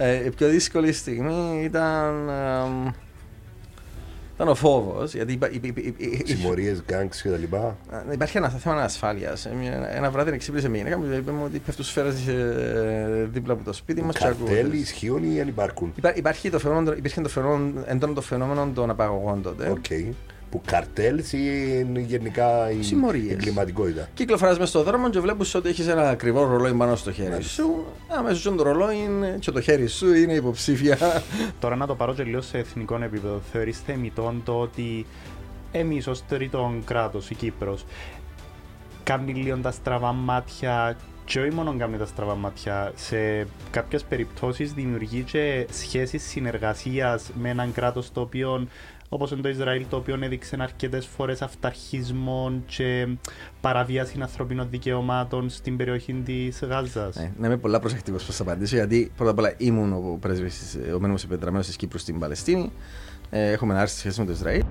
[0.00, 2.92] Ε, η πιο δύσκολη στιγμή ήταν, ε,
[4.34, 5.14] ήταν ο φόβος.
[5.14, 7.42] Γιατί υπα- υπ- υπ- υπ- υπ- Συμμορίες, gangs κτλ.
[7.54, 9.48] ε, Υπάρχει ένα θέμα ασφάλειας.
[9.94, 13.52] Ένα βράδυ εξύπνησε με η γυναίκα μου και είπε μου ότι πέφτουν σφαίρες ε, δίπλα
[13.52, 14.18] από το σπίτι μας.
[14.18, 18.90] Καρτέλ ισχύουν ή αν υπάρχουν; Υπάρχει το φαινόμενο, υπήρχε το φαινόμενο, έντονο το φαινόμενο των
[18.90, 19.68] απαγωγών τότε.
[19.70, 19.84] Οκ.
[20.50, 21.38] Που cartels ή
[21.78, 23.32] είναι γενικά η Συμμορίες.
[23.32, 24.08] εγκληματικότητα.
[24.14, 27.84] Κυκλοφοράς μες στον δρόμο και βλέπεις ότι έχεις ένα ακριβό ρολόι πάνω στο χέρι σου.
[28.18, 30.98] Αμέσω το ρολόι είναι, και το χέρι σου είναι υποψήφια.
[31.60, 33.40] Τώρα να το πάρω και λίγο σε εθνικό επίπεδο.
[33.52, 35.06] Θεωρείς θεμητόν το ότι
[35.72, 37.84] εμείς ως τρίτον κράτος, η Κύπρος,
[39.02, 44.72] κάνει λίγο τα στραβά μάτια και όχι μόνο κάνει τα στραβά μάτια, σε κάποιες περιπτώσεις
[44.72, 48.66] δημιουργεί και σχέσεις συνεργασίας με έναν κράτος το οποίο
[49.08, 53.08] όπως είναι το Ισραήλ το οποίο έδειξε αρκετές φορές αυταρχισμό και
[53.60, 57.16] παραβίαση ανθρωπίνων δικαιωμάτων στην περιοχή της Γάζας.
[57.16, 60.78] Ναι, να είμαι πολλά προσεκτικός πώ θα απαντήσω, γιατί πρώτα απ' όλα ήμουν ο πρέσβης,
[60.94, 62.72] ο μένουμε επιτραμένο της Κύπρου στην Παλαιστίνη.
[63.30, 64.62] Ε, έχουμε ένα άρρηστη σχέση με το Ισραήλ.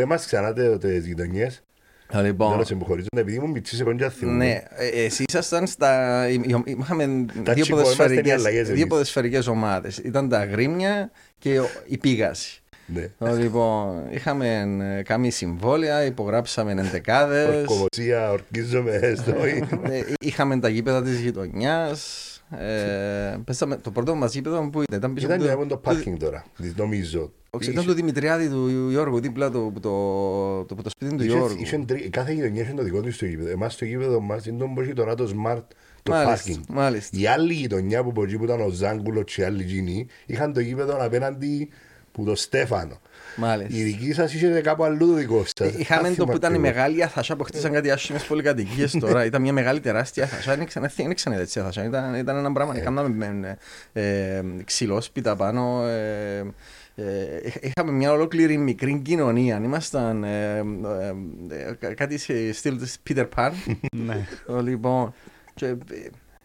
[0.00, 1.62] Πες, πε μας ξανά τις γειτονιές;
[2.22, 4.44] Λοιπόν, Τώρα σε που χωρίζονται, επειδή ήμουν μητσής εγώ και θυμούμαι.
[4.44, 6.22] ναι, ε, εσεί ήσασταν στα.
[6.22, 8.86] ε, ε, Είχαμε Τα δύο τσιπό, είμαστε οι ποδοσφαιρικές, αλλαγές δύο εμείς.
[8.86, 9.98] ποδοσφαιρικές ομάδες.
[9.98, 12.62] Ήταν τα γρήμια και ο- η πίγαση.
[12.86, 13.08] Ναι.
[13.38, 14.66] Λοιπόν, είχαμε
[14.98, 17.46] ε, κάνει συμβόλαια, υπογράψαμε εντεκάδες.
[17.56, 19.30] Ορκομοσία, ορκίζομαι στο...
[19.90, 22.34] Ε, είχαμε τα γήπεδα της γειτονιάς.
[22.58, 25.76] Ε, πέσαμε, το πρώτο μας γήπεδο που ήταν, ήταν πίσω Ήταν από για το, το
[25.76, 26.44] πάρκινγκ τώρα,
[26.76, 27.32] νομίζω.
[27.50, 29.80] όχι, ήταν το Δημητριάδη του Γιώργου, δίπλα το, το,
[30.64, 31.56] το, το, το σπίτι του Είχε- Γιώργου.
[31.60, 33.48] είχε τρι- Κάθε γειτονιά είχε το δικό της το γήπεδο.
[33.50, 35.62] Εμάς το γήπεδο μας είναι το που έχει τώρα το smart,
[36.02, 36.64] το Μάλιστα, πάρκινγκ.
[36.68, 37.18] μάλιστα.
[37.18, 40.52] Η άλλη γειτονιά που, από εκεί που ήταν ο Ζάγκουλο και οι άλλοι γίνοι είχαν
[40.52, 41.68] το γήπεδο απέναντι
[42.12, 43.00] που το Στέφανο.
[43.36, 43.76] Μάλιστα.
[43.76, 45.74] Η δική σας είχε κάπου αλλού το δικό σας.
[45.74, 48.92] Ε, Είχαμε Δεν το που ήταν η θυμάμαι μεγάλη αθασά που χτίσαν κάτι άσχημες πολυκατοικίες
[49.00, 49.24] τώρα.
[49.24, 50.54] Ήταν μια μεγάλη τεράστια αθασά.
[50.54, 51.84] Δεν ήξερα δεν ήξερα έτσι αθασά.
[51.84, 52.76] Ήταν, ήταν ένα πράγμα.
[52.76, 52.80] Ε.
[52.80, 53.56] Κάναμε με
[53.92, 55.86] ε, ξυλόσπιτα πάνω.
[55.86, 56.44] Ε,
[56.94, 59.60] ε, είχαμε μια ολόκληρη μικρή κοινωνία.
[59.64, 60.56] Ήμασταν ε,
[61.48, 63.50] ε, ε, κάτι σε στυλ της Peter Pan.
[63.96, 64.26] ναι.
[64.62, 65.14] λοιπόν,
[65.54, 65.76] και, ε,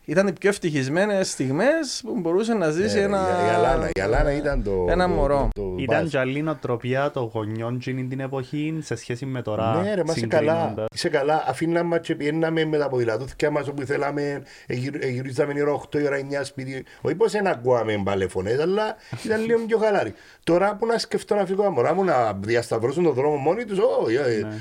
[0.06, 3.18] ήταν οι πιο ευτυχισμένες στιγμές που μπορούσε να ζήσει Ε, ένα.
[3.18, 5.50] η- η Αλάνα- η Αλάνα ήταν το- Ένα το- μωρό.
[5.54, 6.10] το- το Ήταν βάζ.
[6.10, 9.82] και άλλη νοοτροπία των γονιών εκείνη την εποχή σε σχέση με τώρα.
[9.82, 10.52] Ναι ρε, μα είσαι καλά.
[10.54, 10.86] συγκρίνοντας.
[10.94, 11.44] Είσαι καλά.
[11.48, 14.44] Αφήναμε μας και πιέναμε με τα ποδηλατούθια μας όπου θέλαμε.
[14.68, 16.86] εγυρ- Εγυρίζαμε η ώρα 8 η ώρα 9 σπίτι.
[17.02, 18.96] Όχι πως δεν ακούαμε μπαλεφωνές, αλλά
[19.26, 20.14] ήταν λίγο πιο χαλάρι.
[20.44, 23.78] Τώρα που να σκεφτώ να φύγω τα μωρά μου να διασταυρώσουν τον δρόμο μόνοι τους,
[24.04, 24.54] όχι, ε, Ναι.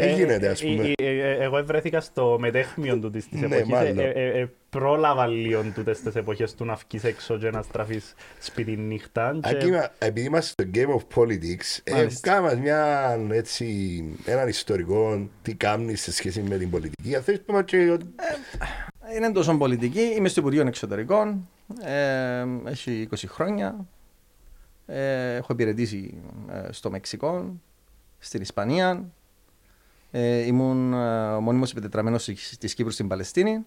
[0.00, 3.40] Δεν γίνεται ας Ε, πούμε; ε, ε, ε, Εγώ βρέθηκα στο μετέχμιο του της της
[3.40, 3.68] Ναι, εποχής.
[3.68, 3.98] μάλλον.
[3.98, 8.14] Ε, ε, ε, Πρόλαβα λίγο τούτες τις εποχές του να βγεις έξω και να στραφείς
[8.38, 9.38] σπίτι νύχτα.
[9.42, 12.30] και- Ακίμα, επειδή είμαστε στο Game of Politics, ε, Μάλιστα.
[12.30, 17.14] κάναμε μια, έτσι, έναν ιστορικό τι κάνεις σε σχέση με την πολιτική.
[17.16, 18.06] Αν θέλεις πούμε και ότι
[19.16, 20.00] Είναι τόσο πολιτική.
[20.16, 21.48] Είμαι στο Υπουργείο Εξωτερικών.
[21.84, 23.86] Ε, έχει 20 χρόνια.
[24.86, 26.14] Ε, έχω υπηρετήσει
[26.52, 27.60] ε, στο Μεξικό,
[28.18, 29.04] στην Ισπανία.
[30.10, 33.66] Ε, ήμουν ε, ο μόνιμος επιτετραμένος της της Κύπρου στην Παλαιστίνη.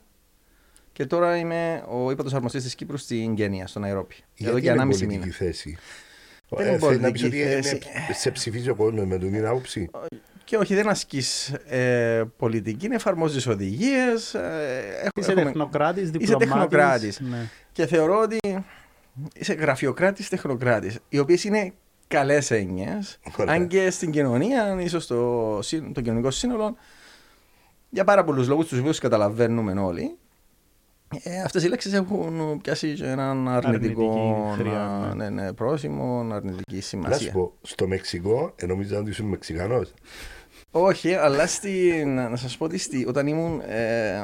[0.93, 4.15] Και τώρα είμαι ο ύπατος αρμοστής της Κύπρου στην Γένεια, στο Ναϊρόπι.
[4.37, 5.31] Εδώ γιατί και είναι 1,5 πολιτική μήνα.
[5.33, 5.77] θέση;
[6.49, 7.79] Δεν Ε, είναι θέλει να πεις πολιτική ότι είναι- θέση.
[8.19, 9.89] σε ψηφίζει ο κόσμος με την άποψη.
[10.43, 14.33] Και όχι, δεν ασκείς ε, πολιτική, εφαρμόζεις οδηγίες.
[14.33, 16.47] Ε, Είσαι έχουμε- τεχνοκράτης, Είσαι διπλωμάτης.
[16.49, 17.19] τεχνοκράτης.
[17.19, 17.49] Ναι.
[17.71, 18.37] Και θεωρώ ότι
[19.35, 21.73] είσαι γραφειοκράτης τεχνοκράτης, οι οποίες είναι
[22.18, 23.19] καλές έννοιες.
[23.38, 23.53] Ωραία.
[23.56, 26.75] Αν και στην κοινωνία, ίσως το, σύ- το κοινωνικό σύνολο,
[27.90, 30.18] για πάρα πολλούς λόγους, τους οποίους καταλαβαίνουμε όλοι,
[31.23, 35.29] ε, αυτές οι λέξεις έχουν πιάσει και έναν αρνητικό Αρνητική χρειά, να- ναι.
[35.29, 37.32] ναι, ναι, πρόσημο, αρνητική Να σου σημασία.
[37.32, 39.93] πω, στο Μεξικό, ε, νομίζω ότι είσαι Μεξικανός.
[40.72, 44.23] Όχι, αλλά στην, να σας πω ότι στη, όταν ήμουν ε,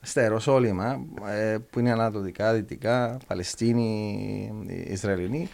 [0.00, 4.52] στα Ιεροσόλυμα, ε, που είναι ανατολικά, δυτικά, Παλαιστίνη,
[4.86, 5.48] Ισραηλινή,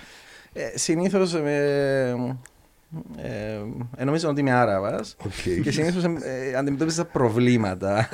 [0.58, 2.14] ε, συνήθως ε,
[3.16, 3.60] ε,
[3.96, 5.62] ε, νομίζω ότι είμαι Άραβας Οκ.
[5.62, 6.16] και συνήθως ε,
[6.52, 8.08] ε, αντιμετώπιζα προβλήματα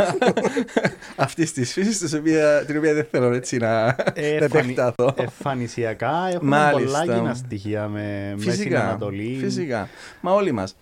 [1.17, 5.15] αυτής της φύσης της οποία, την οποία δεν θέλω έτσι να, Ε, να φανη- επεκταθώ.
[5.19, 6.99] Εμφανισιακά έχουμε Μάλιστα.
[7.03, 9.37] πολλά κοινά στοιχεία με Μέση Φυσικά, Ανατολή.
[9.41, 9.89] φυσικά.
[10.21, 10.77] Μα όλοι μας.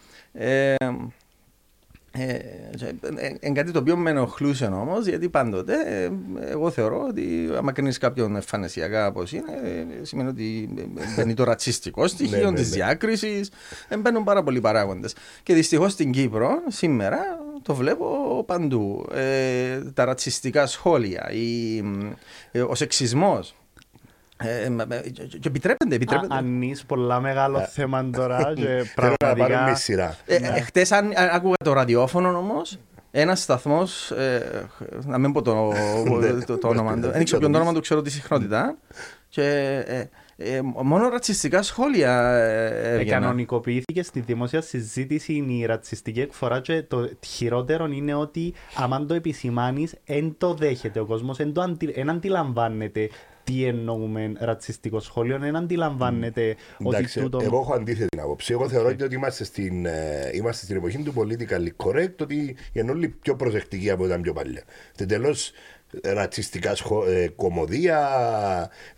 [2.15, 2.35] Ε,
[3.17, 6.11] Ε, ε, κάτι το οποίο με ενοχλούσε όμως, γιατί πάντοτε ε,
[6.51, 9.53] εγώ θεωρώ ότι άμα κρίνεις κάποιον εμφανισιακά όπω είναι,
[10.01, 10.69] ε, σημαίνει ότι
[11.17, 12.75] μπαίνει το ρατσιστικό στοιχείο Ναι, ναι, της ναι.
[12.75, 13.51] διάκρισης.
[13.99, 15.15] Μπαίνουν πάρα πολλοί παράγοντες.
[15.43, 17.19] Και δυστυχώς στην Κύπρο σήμερα
[17.63, 18.07] το βλέπω
[18.47, 19.07] παντού.
[19.15, 21.77] Ε, τα ρατσιστικά σχόλια, η,
[22.53, 23.55] ε, ο σεξισμός.
[24.47, 26.35] Ε, μα- μα- και- και επιτρέπεται, επιτρέπεται.
[26.35, 29.65] Ανείς πολλά μεγάλο θέμα τώρα και Θέλω να πάρουμε πραγματικά...
[29.65, 30.17] με σειρά.
[30.27, 32.79] Ε, ε, χτες αν, αν άκουγα το ραδιόφωνο όμως,
[33.11, 34.67] ένας σταθμός, ε,
[35.05, 35.73] να μην πω το,
[36.47, 38.77] το, το όνομα του, δεν ξέρω ποιο το όνομα του, ξέρω τη συχνότητα.
[39.29, 39.43] Και
[39.87, 40.05] ε,
[40.37, 43.21] ε, μόνο ρατσιστικά σχόλια ε, Ε, έβγαιναν.
[43.21, 49.95] κανονικοποιήθηκε στη δημόσια συζήτηση η ρατσιστική εκφορά και το χειρότερο είναι ότι άμα το επισημάνεις,
[50.07, 53.09] δεν το δέχεται ο κόσμος, δεν αντι, εν αντιλαμβάνεται
[53.45, 57.41] τι εννοούμε ρατσιστικό σχόλιο, δεν αντιλαμβάνεται ότι Εντάξει, τούτο...
[57.43, 58.53] εγώ έχω αντίθετη άποψη.
[58.53, 63.09] Εγώ θεωρώ ότι είμαστε στην, ε, είμαστε στην εποχή του politically correct, ότι είναι όλοι
[63.09, 64.63] πιο προσεκτικοί από όταν πιο παλιά.
[65.07, 65.35] Τελώ
[66.03, 67.99] ρατσιστικά σχο, ε, κομμωδία,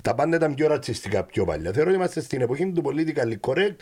[0.03, 1.73] τα πάντα ήταν πιο ρατσιστικά πιο παλιά.
[1.73, 3.77] Θεωρώ ότι είμαστε στην εποχή του politically correct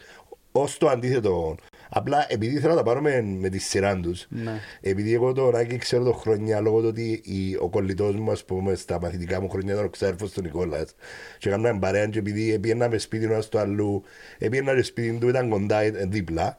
[0.53, 1.56] ως το αντίθετο.
[1.94, 4.61] Απλά επειδή θέλω να τα πάρουμε με τη σειρά τους, Ναι.
[4.81, 8.44] επειδή εγώ τον Άκη ξέρω το χρόνια λόγω του ότι η, ο κολλητός μου, ας
[8.44, 10.94] πούμε, στα μαθητικά μου χρόνια ήταν ο ξάδερφο του Νικόλας.
[11.39, 14.03] Και κάναμε παρέα, και επειδή πήγαιναμε σπίτι του ένας στο αλλού,
[14.39, 16.56] πήγαινα και σπίτι του, ήταν κοντά, ε, δίπλα.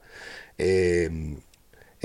[0.56, 1.08] Ε,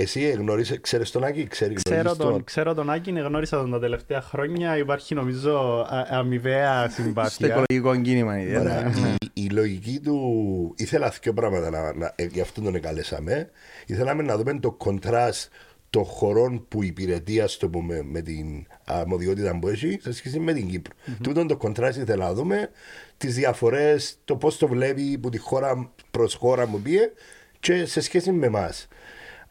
[0.01, 3.79] εσύ γνώρισε, ξέρεις τον Άκη, ξέρεις, Ξέρω γνωρίζεις τον, ξέρω τον Άκη, γνώρισα τον τα
[3.79, 4.77] τελευταία χρόνια.
[4.77, 7.47] Υπάρχει νομίζω α- αμοιβαία Στο συμπάθεια.
[7.47, 8.77] οικολογικό κίνημα ιδιαίτερα.
[8.77, 8.89] Ωραία.
[9.01, 9.13] Ναι.
[9.33, 13.49] Η, η λογική του ήθελα δύο πράγματα να, να, ε, γι' αυτό τον εκαλέσαμε.
[13.85, 15.51] Ήθελαμε να δούμε το κοντράστ
[15.89, 20.53] των χωρών που υπηρετεί, ας το πούμε, με την αρμοδιότητα που έχει σε σχέση με
[20.53, 20.93] την κυπρο
[21.23, 22.69] Τούτον το κοντράστ ήθελα να δούμε
[23.17, 27.11] τις διαφορές, το πώς το βλέπει που τη χώρα προς χώρα μου πήγε
[27.59, 28.87] και σε σχέση με εμάς.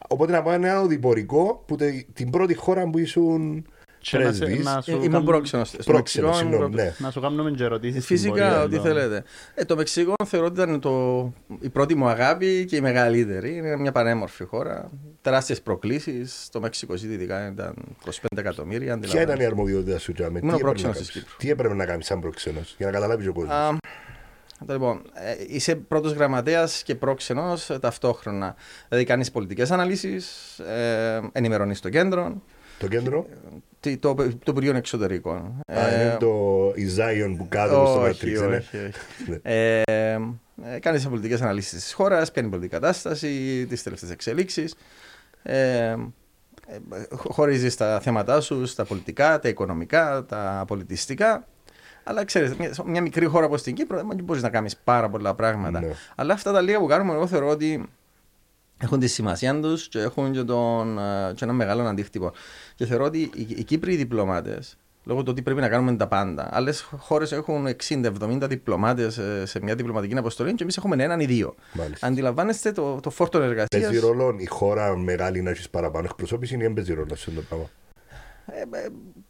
[0.07, 3.65] Οπότε να πάμε ένα οδηπορικό που τε- την πρώτη χώρα που ήσουν
[4.01, 4.65] Και να σε- πρέσβης.
[4.65, 5.67] να σου Ε, Ήμουν κάνουμε- πρόξενος.
[5.67, 6.99] στο Πρόξενος, Μεξικό, ήμουν συγγνώμη, πρόξενος.
[6.99, 7.05] ναι.
[7.05, 8.83] Να σου κάνουμε και ερωτήσεις στην Φυσικά, πορεία ό,τι εδώ.
[8.83, 9.23] θέλετε.
[9.55, 13.55] Ε, το Μεξικό θεωρώ ότι ήταν το, η πρώτη μου αγάπη και η μεγαλύτερη.
[13.55, 14.89] Είναι μια πανέμορφη χώρα.
[15.21, 16.47] Τεράστιες προκλήσεις.
[16.51, 17.73] Το Mexico City ειδικά ήταν
[18.05, 18.97] 25 εκατομμύρια.
[18.99, 21.37] Ποια ήταν η αρμοδιότητα σου, Τζάμε, Ήμουν τι, έπρεπε πρόξενος να της κάνεις; Κύπρου.
[21.45, 23.53] τι έπρεπε να κάνεις σαν πρόξενος για να καταλάβεις ο κόσμος;
[24.67, 28.55] Α, Λοιπόν, ε, είσαι πρώτος γραμματέας και πρόξενο ταυτόχρονα.
[28.89, 32.41] Δηλαδή, κάνεις πολιτικές αναλύσεις, ε, ενημερώνεις το κέντρο,
[32.79, 33.25] Το κέντρο;
[33.79, 35.61] τι- το, το Υπουργείο Εξωτερικών.
[35.73, 39.29] Α, Ε, είναι το Ιζάιον που κάθεται στο όχι, Matrix, είναι; όχι, όχι.
[39.29, 39.37] Ναι.
[39.53, 39.81] Ε,
[40.73, 44.75] ε, κάνεις πολιτικές αναλύσεις της χώρας, πιάνει η πολιτική κατάσταση, τις τελευταίες εξελίξεις.
[45.43, 45.55] Ε,
[45.91, 45.97] ε,
[47.11, 51.47] χωρίζεις τα θέματα σου στα πολιτικά, τα οικονομικά, τα πολιτιστικά.
[52.09, 55.09] Αλλά ξέρεις, μια, σε μια μικρή χώρα όπως την Κύπρο δεν μπορεί να κάνεις πάρα
[55.09, 55.79] πολλά πράγματα.
[55.79, 55.87] Ναι.
[56.15, 57.89] Αλλά αυτά τα λίγα που κάνουμε, εγώ θεωρώ ότι
[58.77, 62.31] έχουν τη σημασία τους και έχουν και, τον, ε, και ένα μεγάλο αντίκτυπο.
[62.75, 66.49] Και θεωρώ ότι οι, οι Κύπροι διπλωμάτες, λόγω του ότι πρέπει να κάνουμε τα πάντα,
[66.51, 71.55] άλλες χώρες έχουν 60-70 διπλωμάτες σε μια διπλωματική αποστολή και εμείς έχουμε έναν ή δύο.
[71.73, 72.07] Μάλιστα.
[72.07, 73.67] Αντιλαμβάνεστε το, το φόρτο εργασίας.
[73.83, 77.41] Παίζει ρόλο η χώρα μεγάλη να έχεις παραπάνω εκπροσώπηση ή δεν παίζει ρόλο σε αυτό
[77.41, 77.69] το πράγμα;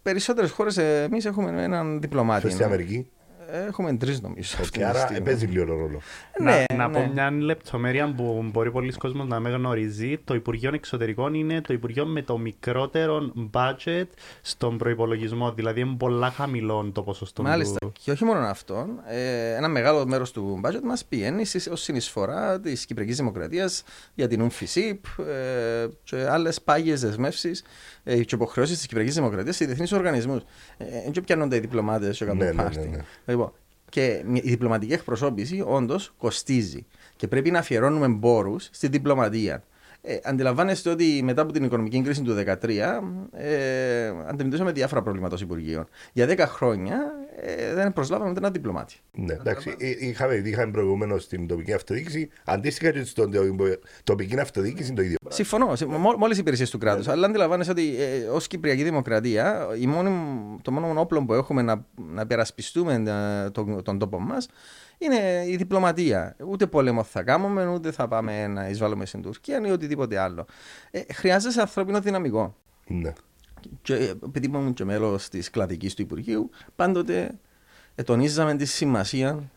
[0.02, 2.42] Περισσότερες χώρες εμείς έχουμε έναν διπλωμάτη.
[2.42, 3.10] Στο στην Αμερική;
[3.52, 4.56] Ε, Έχουμε τρεις νομίζω.
[4.60, 5.22] αυτή Και τη άρα στιγμή.
[5.22, 6.02] παίζει λίγο ρόλο.
[6.42, 6.94] Ναι, να, να ναι.
[6.94, 10.18] πω μια λεπτομέρεια που μπορεί πολλοί κόσμος να με γνωρίζει.
[10.24, 14.06] Το Υπουργείο Εξωτερικών είναι το Υπουργείο με το μικρότερο budget
[14.42, 15.52] στον προπολογισμό.
[15.52, 17.78] Δηλαδή είναι πολλά χαμηλό το ποσοστό Μάλιστα.
[17.80, 17.92] του.
[18.04, 22.86] Και όχι μόνο αυτό, ε, ένα μεγάλο μέρος του budget μας πηγαίνει ως συνεισφορά της
[22.86, 23.84] Κυπριακής Δημοκρατίας
[24.14, 27.64] για την UNFICIP ε, και άλλες πάγιες δεσμεύσεις
[28.12, 30.42] ε, και υποχρεώσεις της Κυπριακής Δημοκρατίας σε διεθνείς οργανισμούς.
[30.78, 32.80] Ε, δεν πιάνονται οι διπλωμάτες και Ναι, κάνουν ναι, πάρτι.
[32.80, 33.04] ναι, ναι.
[33.26, 33.52] Λοιπόν,
[33.90, 36.86] και μια- η διπλωματική εκπροσώπηση όντως κοστίζει
[37.16, 39.64] και πρέπει να αφιερώνουμε πόρου στη διπλωματία.
[40.02, 43.02] Ε, αντιλαμβάνεστε ότι μετά από την οικονομική κρίση του 2013
[43.32, 45.88] ε, αντιμετωπίσαμε διάφορα προβλήματα ως Υπουργείο.
[46.14, 46.98] Για 10 χρόνια
[47.42, 48.96] ε, δεν προσλάβαμε ούτε ένα διπλωμάτη.
[49.12, 49.76] Ναι, εντάξει.
[49.80, 52.30] Ε, Είχαμε, είχαμε προηγούμενο στην τοπική αυτοδιοίκηση.
[52.46, 53.32] Αντίστοιχα και στην
[54.04, 55.18] τοπική αυτοδιοίκηση είναι το ίδιο.
[55.22, 55.36] πράγμα.
[55.36, 55.86] Συμφωνώ, σε
[56.20, 57.08] όλε οι υπηρεσίες του κράτους.
[57.08, 60.10] Αλλά αντιλαμβάνεσαι ότι ε, ως Κυπριακή Δημοκρατία, η μόνη,
[60.62, 62.94] το μόνο όπλο που έχουμε να, να περασπιστούμε
[63.46, 64.48] ε, τον, τον τόπο μας
[64.98, 66.36] είναι η διπλωματία.
[66.48, 70.46] Ούτε πόλεμο θα κάνουμε, ούτε θα πάμε να εισβάλλουμε στην Τουρκία ή οτιδήποτε άλλο.
[70.92, 72.56] Ε, χρειάζεσαι ανθρώπινο δυναμικό.
[72.88, 73.14] Ναι.
[73.82, 77.32] Και ε, επειδή ήμουν και μέλος της κλαδικής του Υπουργείου, πάντοτε
[77.96, 79.50] ε, τονίζαμε τη σημασία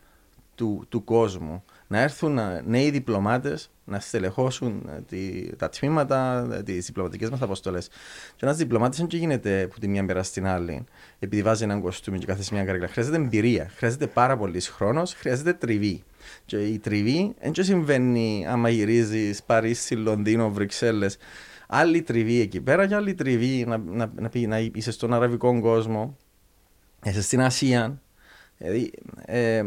[0.55, 1.63] του, του κόσμου.
[1.87, 7.41] Να έρθουν ε, νέοι διπλωμάτες να στελεχώσουν ε, τη, τα τμήματα, ε, τις διπλωματικές μας
[7.41, 7.87] αποστολές.
[8.35, 10.83] Και ένας διπλωμάτης δεν γίνεται από τη μία μέρα στην άλλη,
[11.19, 12.87] επειδή βάζει έναν κοστούμι και κάθεσαι μια καρέκλα.
[12.87, 16.03] Χρειάζεται εμπειρία, χρειάζεται πάρα πολύς χρόνος, χρειάζεται τριβή.
[16.45, 21.17] Και η τριβή δεν και συμβαίνει άμα γυρίζεις Παρίσι, Λονδίνο, Βρυξέλλες.
[21.75, 25.61] Άλλη τριβή εκεί πέρα και άλλη τριβή να, να, να, πει, να είσαι στον αραβικό
[25.61, 26.17] κόσμο,
[27.05, 28.01] είσαι στην Ασία.
[28.57, 28.91] Δηλαδή,
[29.25, 29.65] ε, ε,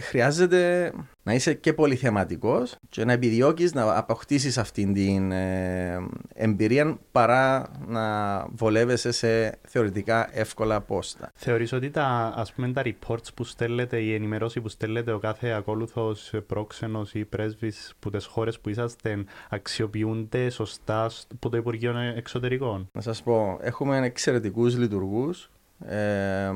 [0.00, 7.70] χρειάζεται να είσαι και πολυθεματικός και να επιδιώκεις να αποκτήσεις αυτή την ε, εμπειρία παρά
[7.86, 11.30] να βολεύεσαι σε θεωρητικά εύκολα πόστα.
[11.34, 15.50] Θεωρείς ότι τα, ας πούμε, τα reports που στέλνετε, η ενημερώση που στέλνετε ο κάθε
[15.50, 22.88] ακόλουθος πρόξενος ή πρέσβης που τις χώρες που είσαστε αξιοποιούνται σωστά από το Υπουργείο Εξωτερικών;
[22.92, 25.50] Να σας πω, έχουμε εξαιρετικούς λειτουργούς,
[25.86, 26.50] ε,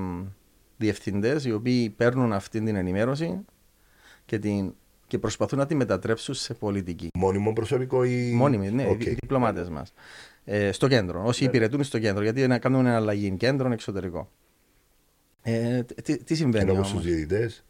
[0.83, 3.41] διευθυντές οι οποίοι παίρνουν αυτή την ενημέρωση
[4.25, 4.75] και, την,
[5.07, 7.09] και προσπαθούν να τη μετατρέψουν σε πολιτική.
[7.15, 8.33] Μόνιμο προσωπικό ή.
[8.35, 9.05] Μόνιμοι, ναι, Οκ.
[9.05, 9.93] οι διπλωμάτες μας.
[10.45, 11.23] Ε, στο κέντρο.
[11.25, 11.49] Όσοι Ναι.
[11.49, 14.31] υπηρετούν στο κέντρο, γιατί να κάνουν ένα αλλαγή κέντρο εξωτερικό.
[15.43, 17.65] Ε, τι, τι συμβαίνει Είναι όπω όμως; του διαιτητές.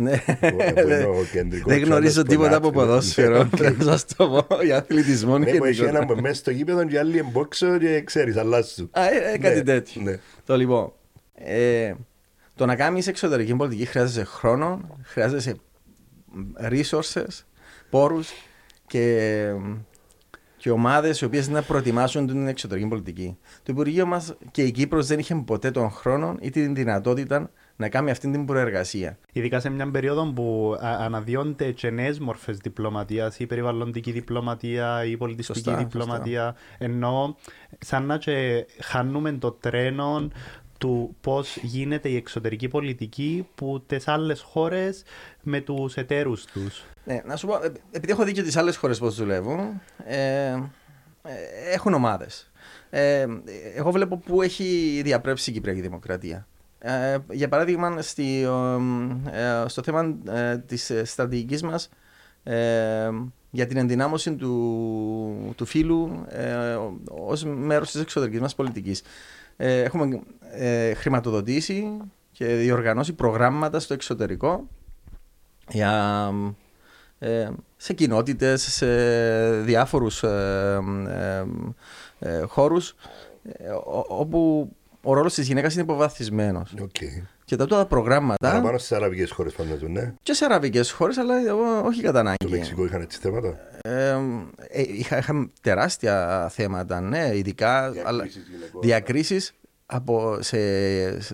[0.00, 0.16] Ναι.
[0.40, 0.46] που
[0.84, 2.94] είναι ο κεντρικός Δεν γνωρίζω άλλος τίποτα από πονάτος.
[3.14, 3.40] ποδόσφαιρο.
[3.40, 3.56] Οκ.
[3.56, 4.62] Δεν σας το πω.
[4.64, 5.96] Για αθλητισμό Ναι, και που έχει τίποτα.
[5.96, 8.88] έναν που μέσα στο γήπεδο και άλλοι εμπόξω και ξέρεις, αλλάζουν.
[8.92, 10.02] Α, ε, ε, κάτι Ναι, τέτοιο.
[10.02, 10.18] ναι.
[10.46, 10.92] Το λοιπόν.
[12.58, 15.56] Ε, το να κάνεις εξωτερική πολιτική χρειάζεσαι χρόνο, χρειάζεσαι
[16.60, 17.44] resources,
[17.90, 18.30] πόρους
[18.86, 19.50] και,
[20.56, 23.38] και ομάδες οι οποίες να προετοιμάσουν την εξωτερική πολιτική.
[23.62, 27.88] Το Υπουργείο μας και η Κύπρος δεν είχε ποτέ τον χρόνο ή την δυνατότητα να
[27.88, 29.18] κάνει αυτή την προεργασία.
[29.32, 35.16] Ειδικά σε μια περίοδο που α, αναδύονται και νέε μορφές διπλωματίας, η περιβαλλοντική διπλωματία, η
[35.16, 36.54] πολιτιστική Σωστά, διπλωματία.
[36.78, 37.36] Ενώ
[37.78, 40.28] σαν να και χάνουμε το τρένο
[40.78, 45.02] του πώς γίνεται η εξωτερική πολιτική που τις άλλες χώρες
[45.42, 46.84] με τους εταίρους τους.
[47.04, 50.16] Ναι, να σου πω, ε, επειδή έχω δει και τις άλλες χώρες πώς δουλεύουν, ε,
[50.52, 50.60] ε,
[51.72, 52.50] έχουν ομάδες.
[52.90, 53.26] Ε,
[53.74, 56.46] εγώ βλέπω που έχει διαπρέψει η Κυπριακή Δημοκρατία.
[56.78, 58.42] Ε, για παράδειγμα, στη,
[59.32, 61.88] ε, στο θέμα ε, της ε, στρατηγικής μας
[62.42, 63.10] ε,
[63.50, 66.76] για την ενδυνάμωση του, του φύλου ε,
[67.08, 69.02] ως μέρος της εξωτερικής μας πολιτικής.
[69.60, 70.20] Ε, έχουμε
[70.52, 71.96] ε, χρηματοδοτήσει
[72.32, 74.68] και διοργανώσει προγράμματα στο εξωτερικό
[75.70, 76.32] για,
[77.18, 78.86] ε, σε κοινότητες, σε
[79.62, 81.44] διάφορους ε, ε,
[82.18, 82.94] ε, χώρους
[83.52, 84.70] ε, ο- όπου
[85.02, 86.74] ο ρόλος της γυναίκας είναι υποβαθμισμένος.
[86.82, 86.96] Οκ.
[87.48, 90.14] Και τα τούτα προγράμματα Παραπάνω στις αραβικές χώρες φαντάζομαι, ναι.
[90.22, 91.50] και σε αραβικές χώρες, αλλά ε,
[91.84, 92.36] όχι κατά ανάγκη.
[92.44, 94.10] Το Μεξικό είχαν έτσι θέματα; Ε,
[94.68, 98.80] ε, είχα, είχαμε τεράστια θέματα, ναι, ειδικά αλλά- γυναικών.
[98.82, 99.52] διακρίσεις
[99.86, 100.58] από, σε,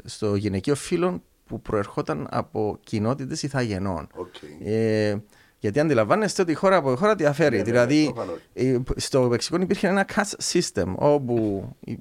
[0.08, 4.06] στο γυναικείο φύλο που προερχόταν από κοινότητες ιθαγενών.
[4.14, 4.34] Οκ.
[4.64, 5.16] Ε,
[5.58, 7.56] γιατί αντιλαμβάνεστε ότι η χώρα από η χώρα διαφέρει.
[7.56, 8.38] Ναι, ναι, δηλαδή, προφανώς.
[8.54, 11.98] ε, στο Μεξικό υπήρχε ένα caste system όπου η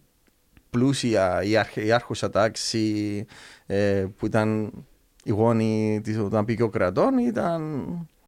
[0.78, 3.26] πλούσια, η, αρχ, η άρχουσα τάξη
[3.66, 4.72] ε, που ήταν
[5.24, 7.88] η γόνη της- των απεικιών κρατών ήταν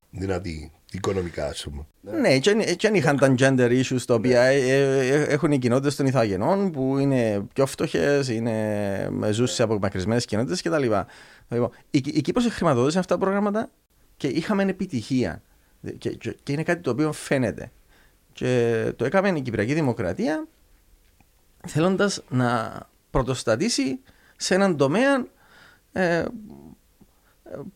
[0.09, 1.85] Δυνατή, οικονομικά, ας πούμε.
[2.21, 5.57] ναι, και, δεν- και δεν είχαν τα gender issues τα οποία ε, ε, έχουν οι
[5.59, 8.31] κοινότητες των Ιθαγενών που είναι πιο φτωχές,
[9.31, 10.81] ζουν σε απομακρυσμένες κοινότητες κτλ.
[11.49, 13.69] Λοιπόν, η, η Κύπρος χρηματοδότησε αυτά τα προγράμματα
[14.17, 15.41] και είχαμε επιτυχία.
[15.97, 17.71] Και, και, και είναι κάτι το οποίο φαίνεται.
[18.33, 20.47] Και το έκαμε η Κυπριακή Δημοκρατία
[21.67, 22.79] θέλοντας να
[23.11, 23.99] πρωτοστατήσει
[24.37, 25.25] σε έναν τομέα
[25.93, 26.23] ε,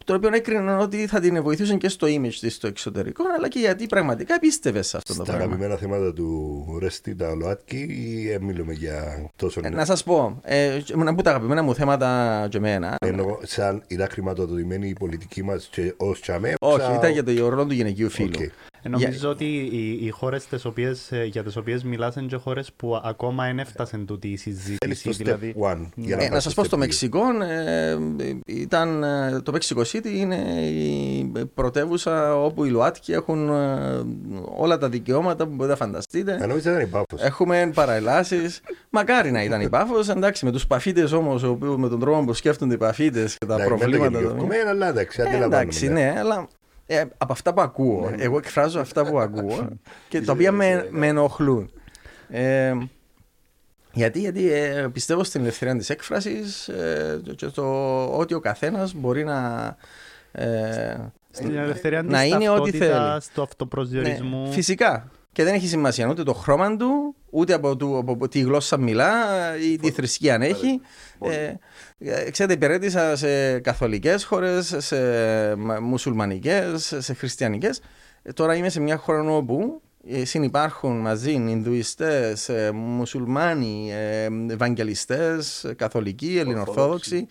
[0.06, 3.60] το οποίο έκρινε ότι θα την βοηθούσαν και στο image της στο εξωτερικό, αλλά και
[3.60, 5.44] γιατί πραγματικά πίστευε σε αυτό το Στα πράγμα.
[5.44, 10.40] αγαπημένα θέματα του Ρεστί τα ΛΟΑΤΚΙ ή ε, μιλούμε για τόσο Ε, να σας πω,
[10.44, 12.96] ε, να πω τα αγαπημένα μου θέματα και εμένα.
[13.02, 16.54] Εννοώ, σαν ήταν χρηματοδοτημένη η πολιτική μας ως τσαμέ.
[16.60, 18.32] Όχι, σα- ήταν για το ρόλο του γυναικείου φίλου.
[18.44, 18.50] Οκ.
[18.82, 20.48] Ε, Νομίζω ότι οι, οι χώρες
[21.32, 25.04] για τις οποίες μιλάς είναι και χώρες που ακόμα δεν έφτασαν τούτη η Θέλεις συζήτηση.
[25.10, 25.90] το Δηλαδή, step one.
[25.96, 26.84] για Ε, να πας σας στο πω στο step two.
[26.84, 27.98] Μεξικό ε,
[28.46, 34.02] ήταν ε, το Mexico City είναι η πρωτεύουσα όπου οι ΛΟΑΤΚΙ έχουν ε,
[34.58, 36.38] όλα τα δικαιώματα που μπορείτε να φανταστείτε.
[36.42, 37.22] Αν νόμιζα ήταν η Πάφος.
[37.22, 38.62] Έχουμε παραελάσεις.
[38.90, 40.10] Μακάρι να ήταν η πάφος.
[40.10, 41.44] Εντάξει, με τους παφίτες όμως,
[41.78, 44.20] με τον τρόπο που σκέφτονται οι παφίτες και τα Εντάξει, δεν το προβλήματα.
[44.20, 45.62] γενικεύκομαι, αλλά εντάξει, Ε, αντιλαμβάνομαι.
[45.62, 45.94] εντάξει, ναι.
[45.94, 46.48] ναι, αλλά
[46.92, 48.14] ε, από αυτά που ακούω.
[48.18, 49.68] Εγώ εκφράζω αυτά που ακούω
[50.10, 51.72] και τα οποία με, με ενοχλούν.
[52.30, 52.74] Ε,
[53.94, 59.24] γιατί, γιατί ε, πιστεύω στην ελευθερία της έκφρασης ε, και το ότι ο καθένας μπορεί
[59.24, 59.76] να...
[60.32, 60.98] Ε,
[61.32, 63.36] στην ελευθερία να της είναι ό,τι ταυτότητας, θέλει.
[63.36, 64.44] του αυτοπροσδιορισμού.
[64.44, 65.12] Ναι, φυσικά.
[65.32, 69.12] Και δεν έχει σημασία ούτε το χρώμα του, ούτε από, του, από τη γλώσσα μιλά
[69.72, 70.82] ή τη θρησκεία αν έχει.
[71.22, 71.54] Ε,
[72.00, 74.96] ε, ξέρετε, υπηρέτησα σε καθολικές χώρες, σε
[75.56, 77.82] μα- μουσουλμανικές, σε χριστιανικές.
[78.22, 85.64] Ε, Τώρα είμαι σε μια χώρα όπου ε, συνυπάρχουν μαζί Ινδουιστές, ε, μουσουλμάνοι, ε, ευαγγελιστές,
[85.64, 87.26] ε, καθολικοί, ελληνορθόδοξοι.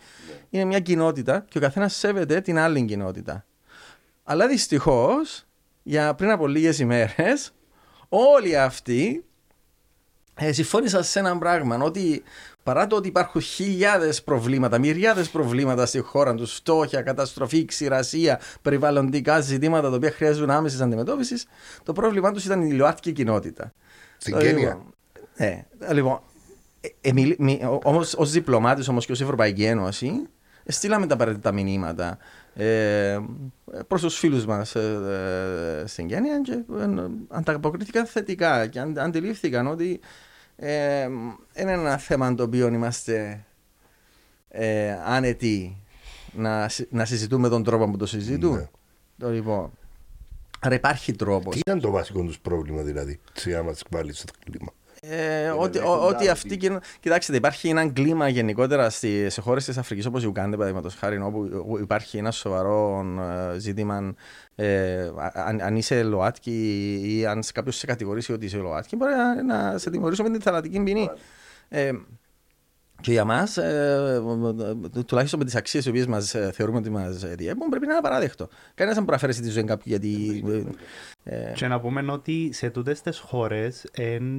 [0.50, 3.44] Είναι μια κοινότητα και ο καθένας σέβεται την άλλη κοινότητα.
[4.24, 5.44] Αλλά δυστυχώς,
[5.82, 7.52] για πριν από λίγες ημέρες,
[8.08, 9.24] όλοι αυτοί
[10.34, 12.22] ε, συμφώνησα σε ένα πράγμα ότι
[12.62, 19.40] παρά το ότι υπάρχουν χιλιάδες προβλήματα, μυριάδες προβλήματα στη χώρα τους, φτώχεια, καταστροφή, ξηρασία, περιβαλλοντικά
[19.40, 21.46] ζητήματα τα οποία χρειάζονται άμεσης αντιμετώπισης,
[21.82, 23.72] το πρόβλημά τους ήταν η ΛΟΑΤΚΙ κοινότητα.
[24.18, 24.68] Στην Το Κένια.
[24.68, 24.94] λοιπόν,
[25.36, 26.20] Ναι, λοιπόν,
[26.80, 30.12] ε, ε, μιλ- μι- ο- όμως ως διπλωμάτης όμως και ως Ευρωπαϊκή Ένωση
[30.64, 32.18] ε, στείλαμε τα απαραίτητα μηνύματα
[32.64, 33.18] ε,
[33.86, 39.66] προς τους φίλους μας ε, ε, στην Κένια και ε, ανταποκρίθηκαν θετικά και αν, αντιλήφθηκαν
[39.66, 40.00] ότι
[40.56, 41.02] ε,
[41.54, 43.44] είναι ένα θέμα το οποίο είμαστε
[44.48, 45.82] ε, άνετοι
[46.32, 48.56] να, συ- να συζητούμε τον τρόπο που το συζητούν.
[48.56, 48.68] Ναι.
[49.18, 49.70] Το λοιπόν,
[50.60, 51.54] άρα υπάρχει τρόπος.
[51.54, 54.72] Τι ήταν το βασικό τους πρόβλημα δηλαδή, σε άμα τις βάλεις στο κλίμα;
[55.10, 56.28] Ε, δεν ότι, έχουν ο- ότι κάνει.
[56.28, 56.56] αυτή.
[56.56, 60.94] κοινο- Κοιτάξτε, υπάρχει ένα κλίμα γενικότερα στη, σε χώρες της Αφρικής όπως η Ουγκάντα, παραδείγματος
[60.94, 63.04] χάρη, όπου υπάρχει ένα σοβαρό
[63.54, 64.14] ε, ζήτημα.
[64.54, 69.12] Ε, α- αν, αν είσαι ΛΟΑΤΚΙ ή αν κάποιος σε κατηγορήσει ότι είσαι ΛΟΑΤΚΙ, μπορεί
[69.14, 71.10] να, να σε τιμωρήσουμε με την θανατική ποινή.
[71.68, 71.90] Ε,
[73.00, 74.22] και για μας, ε,
[75.06, 78.48] τουλάχιστον με τις αξίες οι οποίες μας θεωρούμε ότι μας διέπουν, πρέπει να είναι απαράδεκτο.
[78.74, 80.42] Κανένας δεν μπορεί να αφαιρέσει τη ζωή κάποιου γιατί.
[81.30, 83.86] Ε, Και να πούμε ότι σε τούτες τις χώρες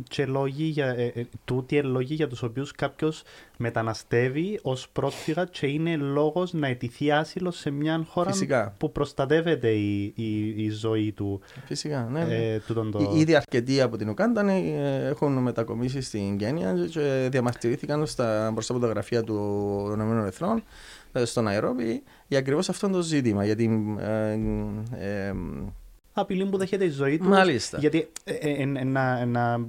[0.08, 3.24] και λόγοι για, ε, ε, τούτοι είναι λόγοι για τους οποίους κάποιος
[3.58, 8.76] μεταναστεύει ως πρόσφυγα και είναι λόγος να αιτηθεί άσυλο σε μια χώρα Φυσικά.
[8.78, 11.42] που προστατεύεται η, η, η ζωή του.
[11.66, 12.24] Φυσικά, ναι.
[12.24, 12.36] ναι.
[12.36, 13.12] Ε, τούτον το...
[13.16, 18.50] Ή- Ήδη αρκετοί από την Ουκάντα ναι, ε, έχουν μετακομίσει στην Κένια και διαμαρτυρήθηκαν στα,
[18.54, 19.36] μπροστά από τα γραφεία του
[19.94, 20.64] Ηνωμένων Εθνών
[21.12, 23.46] ε, στο Ναϊρόμπι για ακριβώς αυτό το ζήτημα.
[23.46, 24.32] Γιατί, ε,
[24.92, 25.34] ε,
[26.14, 27.28] απειλή που δέχεται η ζωή τους.
[27.28, 27.78] Μάλιστα.
[27.78, 29.68] Γιατί ε, ε, ε, να, να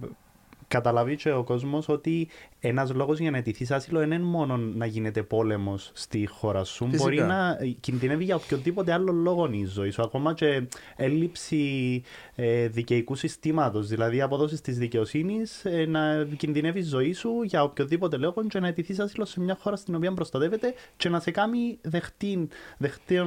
[0.69, 2.29] καταλαβεί και ο κόσμος ότι
[2.61, 6.85] ένας λόγος για να αιτηθείς άσυλο δεν είναι μόνο να γίνεται πόλεμος στη χώρα σου.
[6.85, 7.03] Φυσικά.
[7.03, 10.03] Μπορεί να κινδυνεύει για οποιοδήποτε άλλο λόγο η ζωή σου.
[10.03, 10.63] Ακόμα και
[10.97, 12.03] έλλειψη
[12.35, 13.89] ε, δικαιικού συστήματος.
[13.89, 18.61] Δηλαδή, η απόδοσης της δικαιοσύνης ε, να κινδυνεύει η ζωή σου για οποιοδήποτε λόγο και
[18.61, 22.49] να αιτηθείς άσυλο σε μια χώρα στην οποία προστατεύεται και να σε κάνει δεχτή,
[22.79, 23.19] δεχτή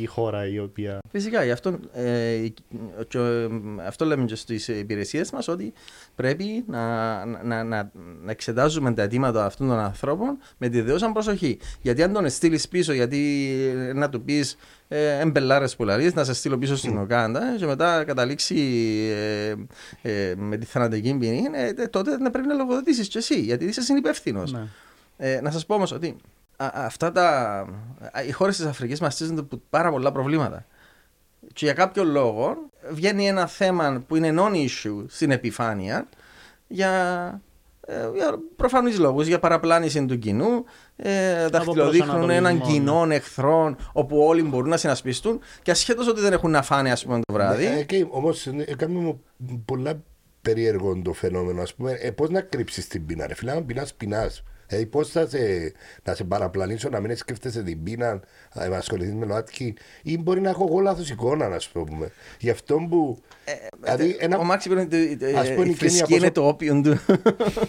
[0.00, 0.98] η χώρα η οποία.
[1.10, 2.48] φυσικά, γι' αυτό, ε,
[3.08, 3.48] και, ε,
[3.86, 5.72] αυτό λέμε και στις υπηρεσίες μας ότι
[6.14, 7.90] πρέπει να, να, να,
[8.22, 11.58] να εξετάζουμε τα αιτήματα αυτών των ανθρώπων με τη δέουσα προσοχή.
[11.80, 13.48] Γιατί αν τον στείλεις πίσω, γιατί
[13.88, 14.56] ε, να του πεις
[14.88, 18.56] ε, εμπελάρε που λαρείς, να σε στείλω πίσω στην Οκάντα και μετά καταλήξει
[19.12, 19.54] ε,
[20.02, 23.82] ε, με τη θανατική ποινή, ε, τότε να πρέπει να λογοδοτήσεις κι εσύ, γιατί είσαι
[23.82, 24.52] συνυπεύθυνος.
[24.52, 24.66] Ναι.
[25.16, 26.16] Ε, να σας πω όμως ότι
[26.56, 27.28] α, αυτά τα.
[28.12, 30.66] α, οι χώρες της Αφρικής μαστίζονται από πάρα πολλά προβλήματα.
[31.52, 32.56] Και για κάποιο λόγο
[32.90, 36.08] βγαίνει ένα θέμα που είναι non-issue στην επιφάνεια
[36.66, 37.40] για, ε,
[38.14, 40.64] για προφανείς λόγους, για παραπλάνηση του κοινού,
[40.96, 46.32] ε, δαχτυλοδείχνουν έναν προσανατολισμό, κοινό εχθρών όπου όλοι μπορούν να συνασπιστούν και ασχέτως ότι δεν
[46.32, 47.66] έχουν να φάνε ας πούμε το βράδυ.
[47.66, 49.22] Ε, και όμως ε, έκαμε μου
[49.64, 50.02] πολλά
[50.42, 51.62] περίεργο το φαινόμενο.
[51.62, 54.42] Ας πούμε, ε, πώς να κρύψεις την πείνα, ρε φίλε, αν πεινάς, πεινάς.
[54.70, 55.72] Δηλαδή, πώς θα σε,
[56.04, 58.20] να σε παραπλανήσω, να μην σκέφτεσαι την πείνα,
[58.54, 62.10] να με ασχοληθείς με ΛΟΑΤΚΙ, ή μπορεί να έχω εγώ λάθος εικόνα, να σου πούμε.
[62.40, 63.18] Γι' αυτό που...
[63.82, 66.46] δηλαδή, ένα, Ο Μάξι πρέπει να Ας πούμε, η η Κένια θρησκεία πόσο- είναι το
[66.48, 66.92] όπιον του.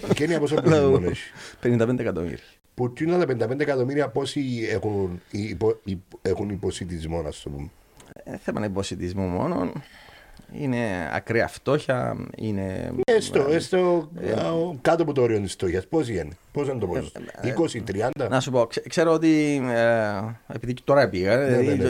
[0.09, 1.31] η Κένια πόσο πληθυσμό έχει.
[1.63, 2.37] 55 εκατομμύρια.
[2.73, 7.69] Που τι είναι τα 55 εκατομμύρια πόσοι έχουν, υπο, υπο, έχουν υποσυτισμό, να το πούμε.
[8.23, 9.71] Ε, θέμα υποσυτισμού μόνο.
[10.53, 12.91] Είναι ακραία φτώχεια, είναι...
[13.03, 15.87] Έστω, έστω α, κάτω από το όριο της φτώχειας.
[15.87, 17.19] Πώς είναι, πώς είναι το ποσοστό.
[17.43, 17.81] 20,
[18.25, 18.29] 30.
[18.29, 21.89] Να σου πω, ξε- ξέρω ότι ε, επειδή τώρα πήγα, Ναι, ναι, ναι.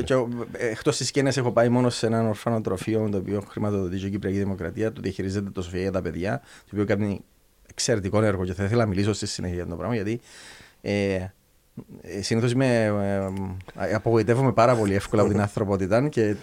[0.58, 4.92] εκτός της Κένια έχω πάει μόνο σε έναν ορφανοτροφείο το οποίο χρηματοδοτεί η Κυπριακή Δημοκρατία,
[4.92, 7.22] το διαχειρίζεται το Σοφία για τα παιδιά, το οποίο κάνει
[7.70, 10.20] εξαιρετικό έργο και θα ήθελα να μιλήσω στη συνέχεια για το πράγμα γιατί
[10.82, 11.26] ε,
[12.20, 12.86] Συνήθως είμαι.
[13.80, 16.36] Ε, απογοητεύομαι πάρα πολύ εύκολα από την ανθρωπότητα και ε,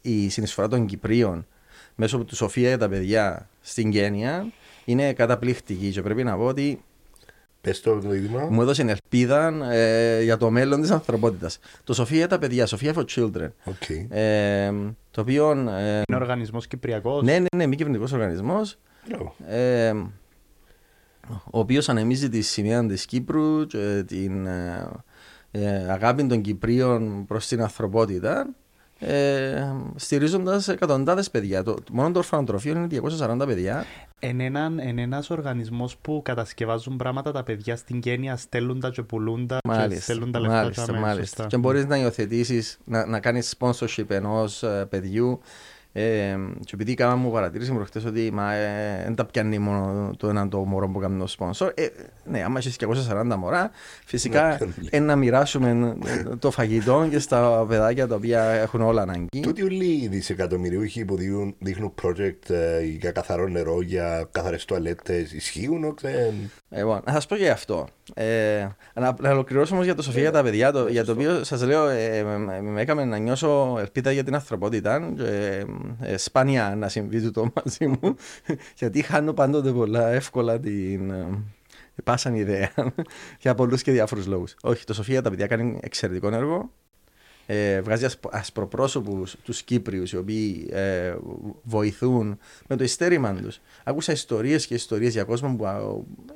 [0.00, 1.46] η συνεισφορά των Κυπρίων
[1.94, 4.46] μέσω του Σοφία για τα παιδιά στην Κένια
[4.84, 5.90] είναι καταπληκτική.
[5.90, 6.82] Και πρέπει να πω ότι
[7.60, 8.48] Πες το το ίδρυμα.
[8.50, 11.58] μου έδωσε ελπίδα ε, για το μέλλον της ανθρωπότητας.
[11.84, 13.48] Το Σοφία για τα παιδιά, Sophia for Children.
[13.64, 13.88] OK.
[14.08, 14.72] Ε,
[15.10, 15.50] το οποίο.
[15.50, 18.78] ε, Είναι οργανισμός Κυπριακός; ναι, ναι, ναι, μη κυβερνητικός οργανισμός.
[19.08, 19.34] Μπράβο.
[21.32, 24.88] Ε, ο οποίος ανεμίζει τη σημαία της Κύπρου και την ε,
[25.50, 28.46] ε, αγάπη των Κυπρίων προς την ανθρωπότητα
[28.98, 31.62] ε, στηρίζοντας εκατοντάδες παιδιά.
[31.62, 32.86] Το, μόνο το ορφανοτροφείο είναι
[33.18, 33.84] 240 παιδιά.
[34.20, 39.02] Είναι έναν- είναι ένας οργανισμός που κατασκευάζουν πράγματα τα παιδιά στην Κένια, στέλνουν τα και
[39.02, 41.26] πουλούν τα και Μάλιστα, στέλνουν τα λεφτά μάλιστα, και αμέσως, μάλιστα.
[41.36, 41.46] σωστά.
[41.46, 45.40] Και μπορείς να υιοθετήσεις, να, να κάνεις sponsorship ενός ε, παιδιού
[45.92, 50.10] Ε, και επειδή κάμα μου παρατήρηση μου προχτές ότι μα, ε, δεν τα πιάνει μόνο
[50.16, 51.72] το έναν το μωρό που κάνει το σπόνσορ.
[51.74, 51.86] Ε,
[52.24, 52.76] ναι, άμα έχεις
[53.10, 53.70] 240 μωρά,
[54.04, 54.58] φυσικά
[54.90, 55.96] ε, να μοιράσουμε
[56.38, 59.40] το φαγητό και στα παιδάκια τα οποία έχουν όλα αναγκή.
[59.40, 65.32] Τούτοι όλοι οι δισεκατομμυριούχοι που δίνουν, δείχνουν project ε, για καθαρό νερό, για καθαρές τουαλέτες,
[65.32, 66.50] ισχύουν, ξέρουν.
[66.68, 67.88] Λοιπόν, να σας πω και αυτό.
[68.14, 71.44] Ε, να, να ολοκληρώσω όμως για το Σοφία για τα παιδιά, το, για το οποίο
[71.44, 75.12] σας λέω, ε, με, με έκαμε να νιώσω ελπίδα για την ανθρωπότητα.
[75.16, 75.64] Και,
[76.00, 78.16] ε, σπάνια να συμβεί το μαζί μου,
[78.78, 81.10] γιατί χάνω πάντοτε πολλά εύκολα την.
[81.10, 81.26] Ε,
[82.04, 82.70] πάσαν ιδέα
[83.42, 84.54] για πολλούς και διάφορους λόγους.
[84.62, 86.70] Όχι, το Σοφία τα παιδιά κάνει εξαιρετικό έργο
[87.54, 91.14] ε, βγάζει ασπροπρόσωπους τους Κύπριους οι οποίοι ε,
[91.62, 92.38] βοηθούν
[92.68, 93.60] με το ειστέρημα τους.
[93.84, 95.66] Άκουσα ιστορίες και ιστορίες για κόσμο που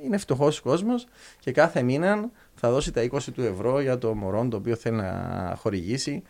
[0.03, 1.07] είναι φτωχός κόσμος
[1.39, 4.95] και κάθε μήνα θα δώσει τα 20 του ευρώ για το μωρό το οποίο θέλει
[4.95, 6.23] να χορηγήσει.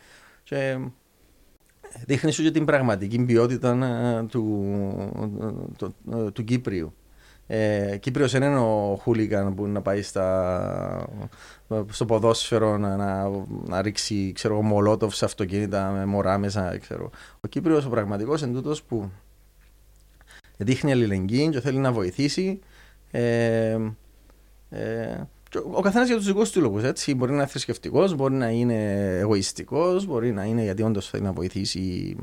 [0.43, 0.77] Και
[2.05, 4.65] δείχνει σου και την πραγματική ποιότητα ε, του,
[5.77, 6.93] του, του, του Κύπριου.
[7.47, 11.07] Ε, Κύπριος δεν είναι ο χούλιγκαν που να πάει στα,
[11.89, 13.29] στο ποδόσφαιρο να, να,
[13.65, 16.77] να ρίξει ξέρω, μολότοφ σε αυτοκίνητα με μωρά μέσα.
[16.77, 17.09] Ξέρω.
[17.41, 19.11] Ο Κύπριος ο πραγματικός είναι τούτος που
[20.57, 22.59] δείχνει αλληλεγγύη και θέλει να βοηθήσει.
[23.11, 23.77] Ε,
[24.69, 25.21] ε,
[25.73, 26.81] ο καθένας για τους δικούς του λόγους.
[27.15, 31.31] Μπορεί να είναι θρησκευτικός, μπορεί να είναι εγωιστικός, μπορεί να είναι γιατί όντως θέλει να
[31.31, 32.15] βοηθήσει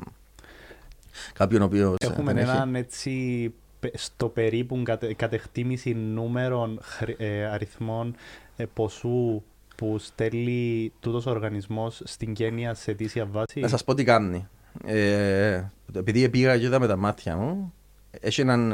[1.33, 1.95] κάποιον ο οποίος.
[1.99, 3.53] Έχουμε έναν έτσι
[3.95, 4.83] στο περίπου
[5.17, 6.81] κατεκτήμηση νούμερων
[7.17, 8.15] ε, αριθμών
[8.57, 9.43] ε, ποσού
[9.77, 14.49] που στέλνει τούτος ο οργανισμός στην Κένια σε αιτήσια βάση; Να σας πω τι κάνει.
[14.85, 15.63] Ε,
[15.95, 17.73] επειδή πήγα και είδα με τα μάτια μου,
[18.21, 18.73] έχει έναν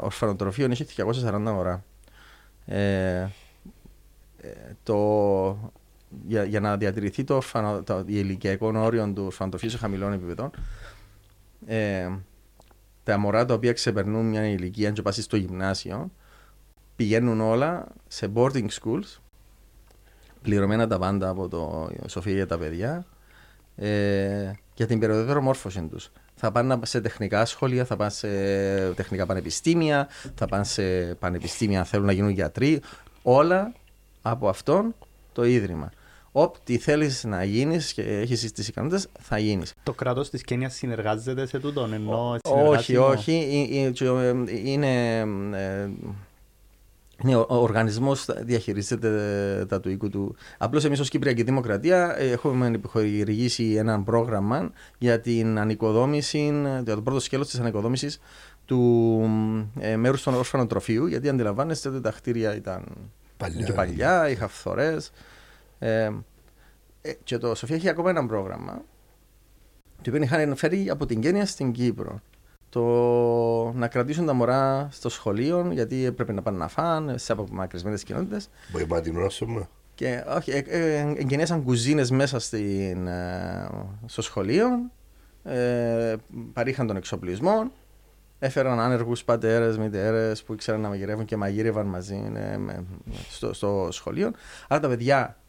[0.00, 1.84] ορφανοτροφείο, έχει 240 ώρα.
[2.66, 3.28] Ε,
[4.82, 4.96] το,
[6.26, 7.42] για, για, να διατηρηθεί το,
[7.84, 10.50] το, ηλικιακό όριο του ορφανοτροφείου σε χαμηλών επιπεδών,
[11.66, 12.08] ε,
[13.04, 16.10] τα μωρά τα οποία ξεπερνούν μια ηλικία και πάσει στο γυμνάσιο
[16.96, 19.20] πηγαίνουν όλα σε boarding schools
[20.42, 23.06] πληρωμένα τα πάντα από το Σοφία για τα παιδιά
[23.76, 26.10] ε, για την περιοδική μόρφωση τους.
[26.34, 28.28] Θα πάνε σε τεχνικά σχολεία, θα πάνε σε
[28.92, 32.82] τεχνικά πανεπιστήμια, θα πάνε σε πανεπιστήμια, θέλουν να γίνουν γιατροί.
[33.22, 33.72] Όλα
[34.22, 34.94] από αυτόν
[35.32, 35.90] το ίδρυμα.
[36.32, 39.74] Ό,τι θέλεις να γίνεις και έχεις τις ικανότητες, θα γίνεις.
[39.82, 43.66] Το κράτος της Κένιας συνεργάζεται σε τούτο, ενώ Όχι, όχι.
[44.64, 45.18] Είναι.
[45.52, 45.88] Ε,
[47.22, 50.36] ναι, ο οργανισμός διαχειρίζεται τα του οίκου του.
[50.58, 57.20] Απλώς εμείς ως Κυπριακή Δημοκρατία έχουμε επιχορηγήσει ένα πρόγραμμα για την ανοικοδόμηση, για το πρώτο
[57.20, 58.20] σκέλος της ανοικοδόμησης
[58.64, 59.20] του
[59.80, 61.06] ε, μέρους των ορφανοτροφείου.
[61.06, 62.84] Γιατί αντιλαμβάνεστε ότι τα κτίρια ήταν
[63.36, 65.12] παλιά, και παλιά, είχα φθορές.
[65.82, 66.10] Ε,
[67.02, 68.82] ε, και το Σοφία έχει ακόμα ένα πρόγραμμα
[70.02, 72.20] το οποίο είχαν φέρει από την Κένια στην Κύπρο.
[72.68, 72.82] Το
[73.74, 78.48] να κρατήσουν τα μωρά στο σχολείο γιατί έπρεπε να πάνε να φάνε σε απομακρυσμένες κοινότητες.
[78.72, 79.68] Μπορεί να την ρώσουμε.
[79.94, 83.08] Και όχι, ε, ε, εγκαινιάσαν κουζίνες μέσα στην,
[84.06, 84.68] στο σχολείο.
[85.44, 86.14] Ε,
[86.52, 87.70] παρήχαν τον εξοπλισμό.
[88.38, 92.84] Έφεραν άνεργους πατέρες, μητέρες που ήξεραν να μαγειρεύουν και μαγείρευαν μαζί με,
[93.30, 94.30] στο, στο σχολείο.
[94.68, 95.39] Άρα τα παιδιά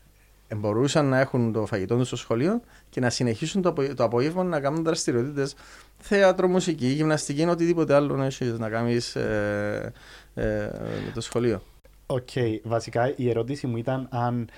[0.55, 4.59] μπορούσαν να έχουν το φαγητό τους στο σχολείο και να συνεχίσουν το, το απόγευμα να
[4.59, 5.55] κάνουν δραστηριότητες
[5.97, 9.93] θέατρο, μουσική, γυμναστική, οτιδήποτε άλλο έχεις να κάνεις ε,
[10.33, 10.43] ε,
[11.05, 11.61] με το σχολείο.
[12.05, 12.27] OK.
[12.35, 12.59] Okay.
[12.63, 14.49] Βασικά η ερώτηση μου ήταν αν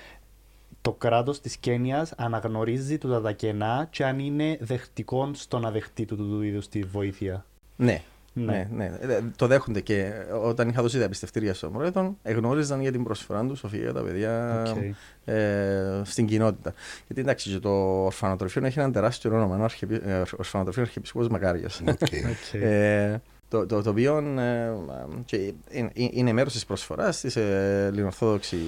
[0.82, 6.04] το κράτος της Κένιας αναγνωρίζει τούτα τα κενά και αν είναι δεχτικό στο να δεχτεί
[6.04, 7.44] του, του είδους τη βοήθεια.
[7.76, 8.02] Ναι,
[8.34, 8.68] ναι.
[8.72, 9.20] ναι, ναι.
[9.36, 13.58] Το δέχονται και όταν είχα δώσει τα πιστευτήρια στο Μωρέτον, εγνώριζαν για την προσφορά τους
[13.58, 14.90] Σοφία τα παιδιά okay.
[15.32, 16.74] ε, στην κοινότητα.
[17.06, 19.94] Γιατί εντάξει, και το ορφανοτροφείο έχει ένα τεράστιο όνομα, ένα αρχιπι...
[19.94, 21.82] Ε, ορφανοτροφείο Αρχιεπισκόπος Μακάριας.
[21.84, 22.60] Okay.
[22.60, 23.16] ε,
[23.48, 24.16] το, το, το οποίο
[25.30, 28.58] ε, είναι, είναι μέρος της προσφοράς της ε, Ελληνοορθόδοξη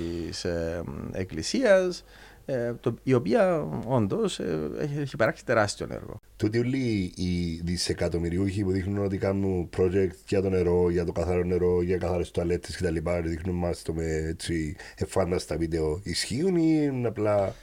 [0.42, 0.80] ε,
[1.12, 2.04] Εκκλησίας
[2.48, 6.20] ε, το, η οποία όντως ε, έχει, έχει παράξει τεράστιο έργο.
[6.36, 11.44] Τούτοι όλοι οι δισεκατομμυριούχοι που δείχνουν ότι κάνουν project για το νερό, για το καθαρό
[11.44, 12.96] νερό, για καθαρές τουαλέτες κτλ.
[13.24, 16.00] Δείχνουν μας το με έτσι εφάνταστα βίντεο.
[16.02, 17.54] Ισχύουν ή είναι απλά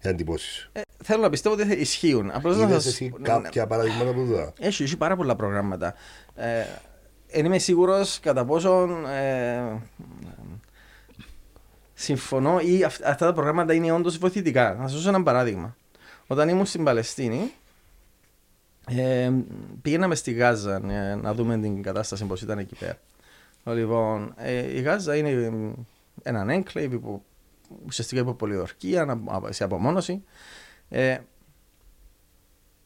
[0.00, 2.30] εντυπώσεις; Ε, θέλω να πιστεύω ότι ισχύουν.
[2.30, 2.86] Απλώς να σας...
[2.86, 5.94] εσύ κάποια παραδείγματα που δω; Έχει, έχει πάρα πολλά προγράμματα.
[6.34, 6.64] Ε,
[7.32, 9.82] δεν είμαι σίγουρος κατά πόσον ε,
[12.00, 14.74] συμφωνώ ή αυτά τα προγράμματα είναι όντως βοηθητικά.
[14.74, 15.76] Να σας δώσω ένα παράδειγμα.
[16.26, 17.52] Όταν ήμουν στην Παλαιστίνη,
[18.86, 19.30] ε,
[19.82, 22.98] πήγαμε στη Γάζα ε, να δούμε την κατάσταση πώς ήταν εκεί πέρα.
[23.64, 25.60] Λοιπόν, ε, η Γάζα είναι
[26.22, 27.22] έναν έγκλειβ που
[27.86, 30.24] ουσιαστικά υπό πολιορκία, σε απομόνωση.
[30.88, 31.18] Ε,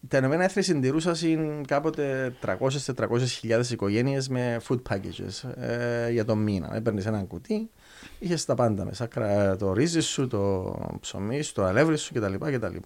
[0.09, 6.75] τα Ηνωμένα Έθνη συντηρούσαν κάποτε 300-400 χιλιάδες οικογένειες με food packages ε, για τον μήνα.
[6.77, 7.71] Έπαιρνες ένα κουτί,
[8.19, 9.07] είχες τα πάντα μέσα.
[9.07, 12.35] κρα- Το ρύζι σου, το ψωμί σου, το αλεύρι σου κτλ.
[12.35, 12.77] κτλ.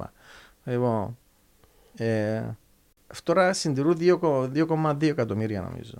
[0.64, 1.18] Λοιπόν,
[1.96, 2.42] ε,
[3.22, 5.94] τώρα συντηρούν 2,2 εκατομμύρια νομίζω.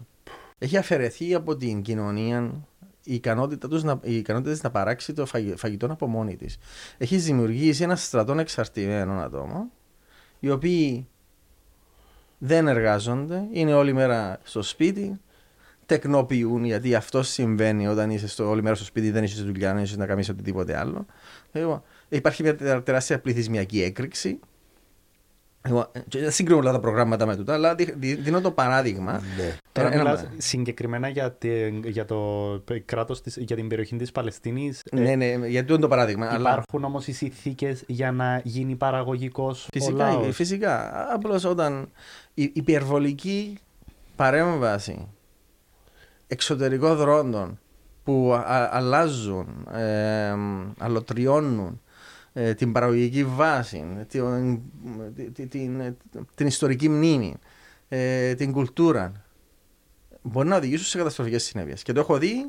[0.58, 2.52] Έχει αφαιρεθεί από την κοινωνία
[3.04, 6.58] η ικανότητα, τους να, η ικανότητα της να παράξει το φαγη- φαγητό από μόνη της.
[6.98, 9.70] Έχει δημιουργήσει ένα στρατόν εξαρτημένων ατόμων
[10.40, 11.08] οι οποίοι
[12.38, 15.20] δεν εργάζονται, είναι όλη μέρα στο σπίτι,
[15.86, 19.82] τεκνοποιούν γιατί αυτό συμβαίνει όταν είσαι στο, όλη μέρα στο σπίτι, δεν είσαι δουλειά, δεν
[19.82, 21.06] είσαι να κάνεις οτιδήποτε άλλο.
[21.52, 24.38] Λοιπόν, υπάρχει μια τε- τεράστια πληθυσμιακή έκρηξη.
[25.66, 29.12] Λοιπόν, και δεν συγκρίνω όλα τα προγράμματα με τούτα, αλλά δι- δι- δίνω το παράδειγμα.
[29.12, 29.56] Ναι.
[29.72, 32.16] Τώρα Ένα- μιλάς συγκεκριμένα για, τη- για το
[32.84, 34.80] κράτος της, για την περιοχή της Παλαιστίνης.
[34.90, 36.26] Ε, Ναι, ναι, γιατί είναι το παράδειγμα.
[36.30, 40.34] Αλλά Υπάρχουν όμως οι συνθήκες για να γίνει παραγωγικός ο φυσικά, λαός.
[40.36, 40.92] φυσικά.
[41.14, 41.88] Απλώς όταν
[42.34, 43.58] η υπερβολική
[44.16, 45.08] παρέμβαση
[46.26, 47.58] εξωτερικών δρόντων
[48.04, 50.34] που α- α- αλλάζουν, ε,
[50.78, 51.80] αλωτριώνουν
[52.32, 54.60] ε, την παραγωγική βάση, την,
[55.34, 55.96] την, την,
[56.34, 57.34] την ιστορική μνήμη,
[57.88, 59.12] ε, την κουλτούρα,
[60.22, 61.82] μπορεί να οδηγήσουν σε καταστροφικές συνέπειες.
[61.82, 62.46] Και το έχω δει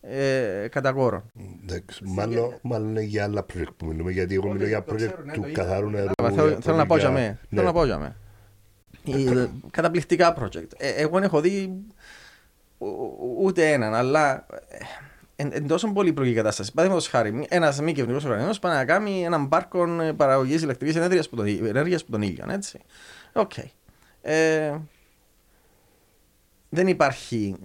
[0.00, 1.24] ε, κατά κόρο.
[1.62, 4.96] Εντάξει, Μάλλον, μάλλον είναι για άλλα project που μιλούμε, γιατί εγώ μιλώ για Το project
[4.96, 5.62] ξέρω, ναι, του το είδα.
[5.62, 6.10] καθαρού νερού.
[6.16, 7.28] Αλλά για Θέλω, θέλω να πω για ποδήλια.
[7.28, 7.38] μέ.
[7.48, 7.56] Ναι.
[7.60, 8.16] Θέλω να πω για μέ.
[9.06, 10.68] Ε, Καταπληκτικά project.
[10.76, 11.93] Ε, Εγώ δεν έχω δει ου- ου-
[13.40, 14.46] ούτε έναν, αλλά
[15.36, 16.72] εν, εν τόσο πολύπλοκη κατάσταση.
[16.72, 21.36] Παραδείγματος χάρη, ένας μη κυβερνητικό οργανισμός πάει να κάνει έναν πάρκο παραγωγής ηλεκτρικής ενέργειας από
[21.36, 22.44] τον, ενέργειας από τον ήλιο.
[22.48, 22.78] Έτσι.
[23.32, 23.52] Οκ.
[24.22, 24.74] Ε,
[26.68, 27.56] δεν υπάρχει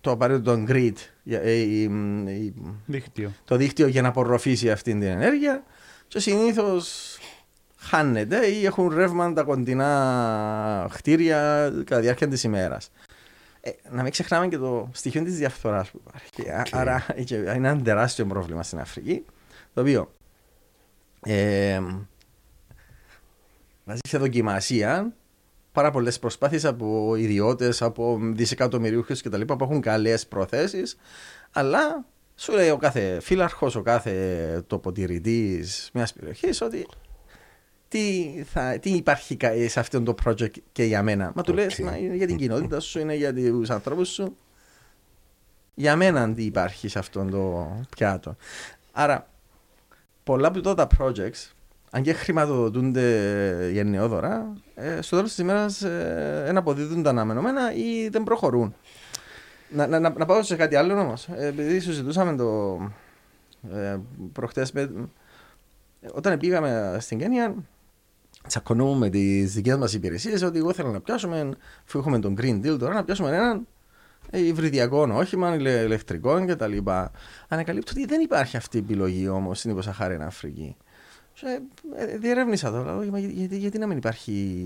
[0.00, 1.82] το απαραίτητο grid, για- ε, η-
[2.26, 2.54] η-
[2.86, 3.32] Δίκτυο.
[3.44, 5.62] το δίκτυο για να απορροφήσει αυτή την ενέργεια
[6.08, 7.18] και συνήθως
[7.78, 12.90] χάνεται ή έχουν ρεύμα τα κοντινά κτίρια κατά τη διάρκεια της ημέρας.
[13.66, 16.50] Ε, να μην ξεχνάμε και το στοιχείο της διαφθοράς που υπάρχει.
[16.50, 16.74] Α- Οκ.
[16.74, 19.24] Άρα και είναι ένα τεράστιο πρόβλημα στην Αφρική,
[19.74, 20.10] το οποίο
[21.22, 21.80] ε,
[23.84, 25.12] βάζει σε δοκιμασία
[25.72, 29.40] πάρα πολλές προσπάθειες από ιδιώτες, από δισεκατομμυρίουχες κτλ.
[29.42, 30.96] που έχουν καλές προθέσεις,
[31.52, 32.04] αλλά
[32.36, 36.86] σου λέει ο κάθε φύλαρχος, ο κάθε τοποτηρητή μιας περιοχής ότι
[37.88, 41.58] τι, θα, τι υπάρχει κα- σε αυτό το project και για μένα; Μα του Οκ.
[41.58, 44.36] λες, μα είναι για την κοινότητα σου, είναι για τους ανθρώπους σου.
[45.74, 48.36] Για μένα τι υπάρχει σε αυτό το πιάτο.
[48.92, 49.28] Άρα,
[50.24, 51.50] πολλά από τότε τα projects,
[51.90, 58.08] αν και χρηματοδοτούνται γενναιόδωρα, ε, στο τέλος της ημέρας ε, δεν αποδίδουν τα αναμενόμενα ή
[58.08, 58.74] δεν προχωρούν.
[59.70, 61.28] Να, να, να, να πάω σε κάτι άλλο όμως.
[61.28, 62.78] επειδή συζητούσαμε το
[63.72, 63.96] ε,
[64.32, 64.72] προχτές.
[66.12, 67.54] Όταν πήγαμε στην Κένια,
[68.46, 71.50] τσακωνούμε με τις δικές μας υπηρεσίες ότι εγώ θέλω να πιάσουμε,
[71.86, 73.66] αφού έχουμε τον Green Deal τώρα, να πιάσουμε έναν
[74.30, 76.76] ε, υβριδιακό όχημα, ηλε- ηλεκτρικό κτλ.
[77.48, 80.76] Ανακαλύπτω ότι δεν υπάρχει αυτή η επιλογή όμως στην υποσαχάρια Αφρική.
[81.32, 81.60] Και,
[81.96, 82.82] ε, διερεύνησα το.
[82.82, 84.64] Λέω, «Μα γιατί, γιατί να μην υπάρχει.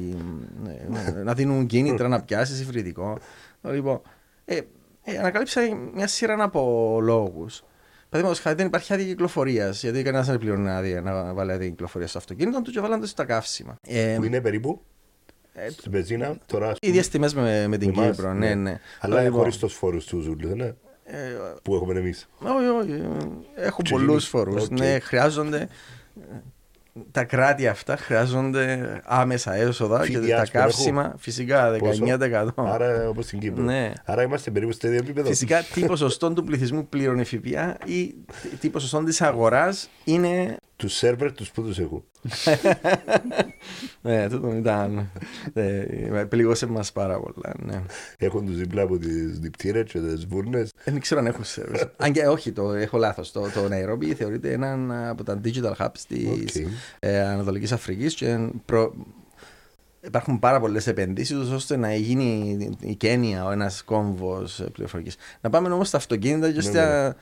[0.66, 3.19] ε, ε, να δίνουν κίνητρα να πιάσεις υβριδικό.
[3.62, 4.01] Λοιπόν,
[4.45, 4.61] ε,
[5.03, 5.61] ε, ανακάλυψα
[5.95, 7.62] μια σειρά από λόγους.
[8.11, 9.83] Παραδείγματος χάρη δεν υπάρχει άδεια κυκλοφορίας.
[9.83, 13.07] Γιατί κανένας δεν πληρώνει άδεια να βάλει άδεια κυκλοφορίας στο αυτοκίνητο του και βάλαν το
[13.07, 13.77] στα καύσιμα.
[13.87, 14.81] Ε, Που είναι περίπου
[15.53, 16.66] ε, στην πεζίνα τώρα.
[16.68, 18.33] ας οι πούμε, ίδιε τιμές με, με την με εμάς, Κύπρο.
[18.35, 18.81] Ναι, ναι.
[19.01, 20.64] Αλλά Λοιπόν, χωρίς του φόρους τους Ζούλου, ναι,
[21.05, 21.18] ε,
[21.62, 22.29] που έχουμε εμείς.
[22.42, 23.03] όχι, όχι.
[23.55, 24.44] Έχουν Και πολλούς γίνει.
[24.44, 24.64] φόρους.
[24.64, 24.79] Οκ.
[24.79, 25.68] Ναι, χρειάζονται.
[27.11, 32.46] Τα κράτη αυτά χρειάζονται άμεσα έσοδα και τα Φοιτιάς που καύσιμα φυσικά Πόσο; 19%.
[32.57, 33.62] Άρα όπως στην Κύπρο.
[33.62, 33.92] Ναι.
[34.05, 35.29] Άρα είμαστε περίπου στο ίδιο επίπεδο.
[35.29, 38.07] Φυσικά, τι ποσοστό του πληθυσμού πλήρωνε ΦΠΑ ή
[38.42, 40.57] τι- τι ποσοστό της αγοράς είναι.
[40.81, 42.05] Του σερβερ τους που τους έχουν.
[44.03, 45.11] Ναι, τούτο ήταν.
[45.53, 47.55] ε, Πλήγωσε μας πάρα πολλά.
[47.59, 47.83] Ναι.
[48.19, 50.71] Έχουν τους δίπλα από τις νιπτήρες και τις βούρνες.
[50.85, 51.85] Δεν ξέρω αν έχω servers.
[51.97, 53.33] Αν και όχι, το έχω λάθος.
[53.33, 56.29] Το, το Nairobi θεωρείται έναν από τα digital hubs της
[56.66, 56.71] Οκ.
[56.99, 58.95] ε, Ανατολικής Αφρικής και προ...
[60.01, 65.16] υπάρχουν πάρα πολλές επενδύσεις ώστε να γίνει η Κένια ο ένας κόμβος πληροφορικής.
[65.40, 67.16] Να πάμε όμως στα αυτοκίνητα και Ναι, στα.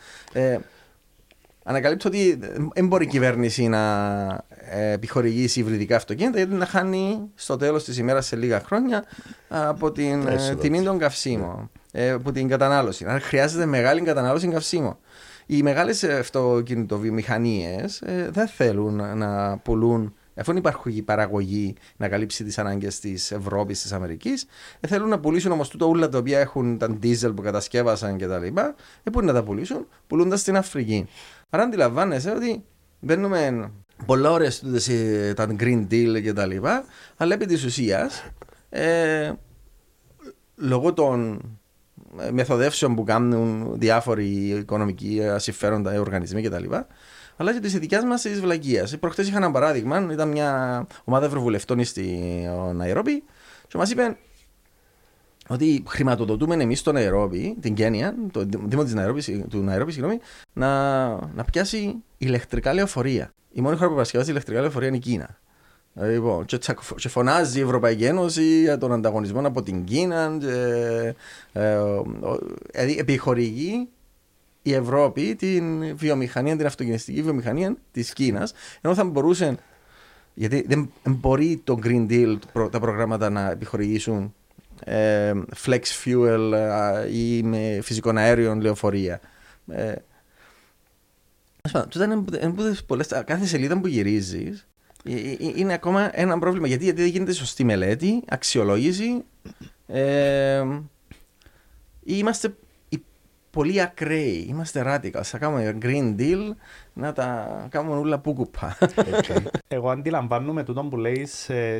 [1.68, 2.38] Ε, ανακαλύπτω ότι
[2.74, 7.98] δεν μπορεί η κυβέρνηση να ε, επιχορηγήσει υβριδικά αυτοκίνητα γιατί να χάνει στο τέλος της
[7.98, 9.04] ημέρας σε λίγα χρόνια
[9.48, 10.86] από την Τα ε, έσοδα τιμή της.
[10.86, 13.04] των καυσίμων, ε, από την κατανάλωση.
[13.08, 14.98] Άρα χρειάζεται μεγάλη κατανάλωση καυσίμων.
[15.46, 22.58] Οι μεγάλες αυτοκινητοβιομηχανίες ε, δεν θέλουν να πουλούν, αφού δεν υπάρχει παραγωγή να καλύψει τις
[22.58, 24.46] ανάγκες της Ευρώπης, της Αμερικής,
[24.80, 28.58] ε, θέλουν να πουλήσουν όμως τούτα όλα τα οποία έχουν τα diesel που κατασκεύασαν κτλ.
[29.02, 31.06] Ε, πού να τα πουλήσουν, πουλούντας στην Αφρική.
[31.50, 32.64] Άρα αντιλαμβάνεσαι ότι
[33.00, 33.70] μπαίνουμε
[34.06, 36.84] πολλά ωραία τούτες, ε, τα Green Deal και τα λοιπά,
[37.16, 38.24] αλλά επί της ουσίας,
[38.68, 39.32] ε,
[40.56, 41.40] λόγω των
[42.20, 46.64] ε, μεθοδεύσεων που κάνουν διάφοροι οικονομικοί ε, συμφέροντα, ε, οργανισμοί κτλ.
[47.40, 48.98] Αλλά και τη δικιά μας της βλακείας.
[48.98, 50.08] Προχτές είχα ένα παράδειγμα.
[50.12, 52.18] Ήταν μια ομάδα ευρωβουλευτών στη
[52.74, 53.22] Ναϊρόπη
[53.68, 54.16] και μας είπε
[55.48, 60.18] ότι χρηματοδοτούμε εμείς στο Ναϊρόπι, την Κένια, το Δήμο της Ναϊρόπη, του Ναϊρόπι, συγγνώμη,
[60.52, 63.32] να, να πιάσει ηλεκτρικά λεωφορεία.
[63.52, 65.38] Η μόνη χώρα που παρασκευάζει ηλεκτρικά λεωφορεία είναι η Κίνα.
[65.94, 66.58] Λοιπόν, και,
[66.96, 70.36] και φωνάζει η Ευρωπαϊκή Ένωση για τον ανταγωνισμό από την Κίνα.
[70.40, 71.14] Και,
[71.52, 71.78] ε,
[72.72, 73.88] δηλαδή, επιχορηγεί
[74.62, 79.56] η Ευρώπη την βιομηχανία, την αυτοκινηστική βιομηχανία της Κίνας, ενώ θα μπορούσε.
[80.34, 82.36] Γιατί δεν μπορεί το Green Deal,
[82.70, 84.34] τα προγράμματα να επιχορηγήσουν
[84.84, 85.32] ε,
[85.64, 89.20] flex fuel ε, ή με φυσικών αέριων λεωφορεία.
[89.68, 89.94] Ε,
[93.24, 94.68] κάθε σελίδα που γυρίζεις
[95.04, 96.66] ε, ε, είναι ακόμα ένα πρόβλημα.
[96.66, 99.24] Γιατί, γιατί δεν γίνεται σωστή μελέτη, αξιολόγηση.
[99.86, 100.64] Ε,
[102.04, 102.56] είμαστε
[103.50, 105.20] πολύ ακραίοι, είμαστε radical.
[105.22, 106.50] Θα κάνουμε green deal,
[106.92, 108.78] να τα κάνουμε όλα πούκουπα.
[109.68, 111.28] Εγώ αντιλαμβάνομαι τούτο που λέει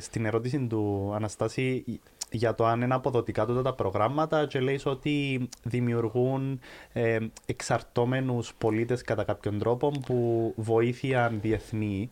[0.01, 1.85] στην ερώτηση του Αναστάση
[2.31, 6.61] για το αν είναι αποδοτικά τότε τα προγράμματα και λέει ότι δημιουργούν
[6.93, 12.09] ε, εξαρτώμενους πολίτες κατά κάποιον τρόπο που βοήθειαν διεθνή.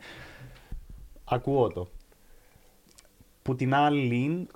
[1.25, 1.89] Ακούω το.
[3.43, 4.47] Που την άλλη,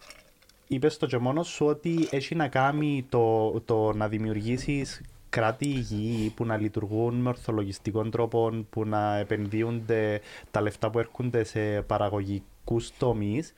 [0.73, 6.31] είπες το και μόνο σου ότι έχει να κάνει το, το να δημιουργήσεις κράτη υγιή
[6.31, 12.91] που να λειτουργούν με ορθολογιστικών τρόπο, που να επενδύονται τα λεφτά που έρχονται σε παραγωγικούς
[12.99, 13.53] τομείς,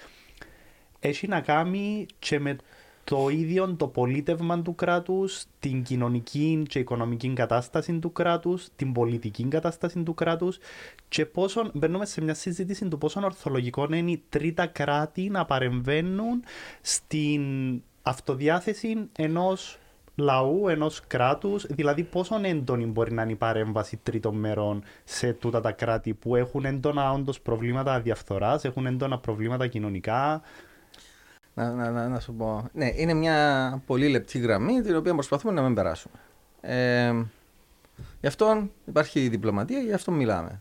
[1.00, 2.56] έχει να κάνει και με
[3.04, 9.44] το ίδιο το πολίτευμα του κράτους, την κοινωνική και οικονομική κατάσταση του κράτους, την πολιτική
[9.44, 10.58] κατάσταση του κράτους
[11.08, 16.42] και πόσο μπαίνουμε σε μια συζήτηση του πόσο ορθολογικό είναι οι τρίτα κράτη να παρεμβαίνουν
[16.80, 17.42] στην
[18.02, 19.78] αυτοδιάθεση ενός
[20.14, 25.60] λαού, ενός κράτους, δηλαδή πόσο έντονη μπορεί να είναι η παρέμβαση τρίτων μερών σε τούτα
[25.60, 30.42] τα κράτη που έχουν έντονα όντως προβλήματα διαφθορά, έχουν έντονα προβλήματα κοινωνικά,
[31.54, 32.68] να, να, να, να, σου πω.
[32.72, 36.14] Ναι, είναι μια πολύ λεπτή γραμμή την οποία προσπαθούμε να μην περάσουμε.
[36.60, 37.12] Ε,
[38.20, 40.60] γι' αυτό υπάρχει διπλωματία, γι' αυτό μιλάμε.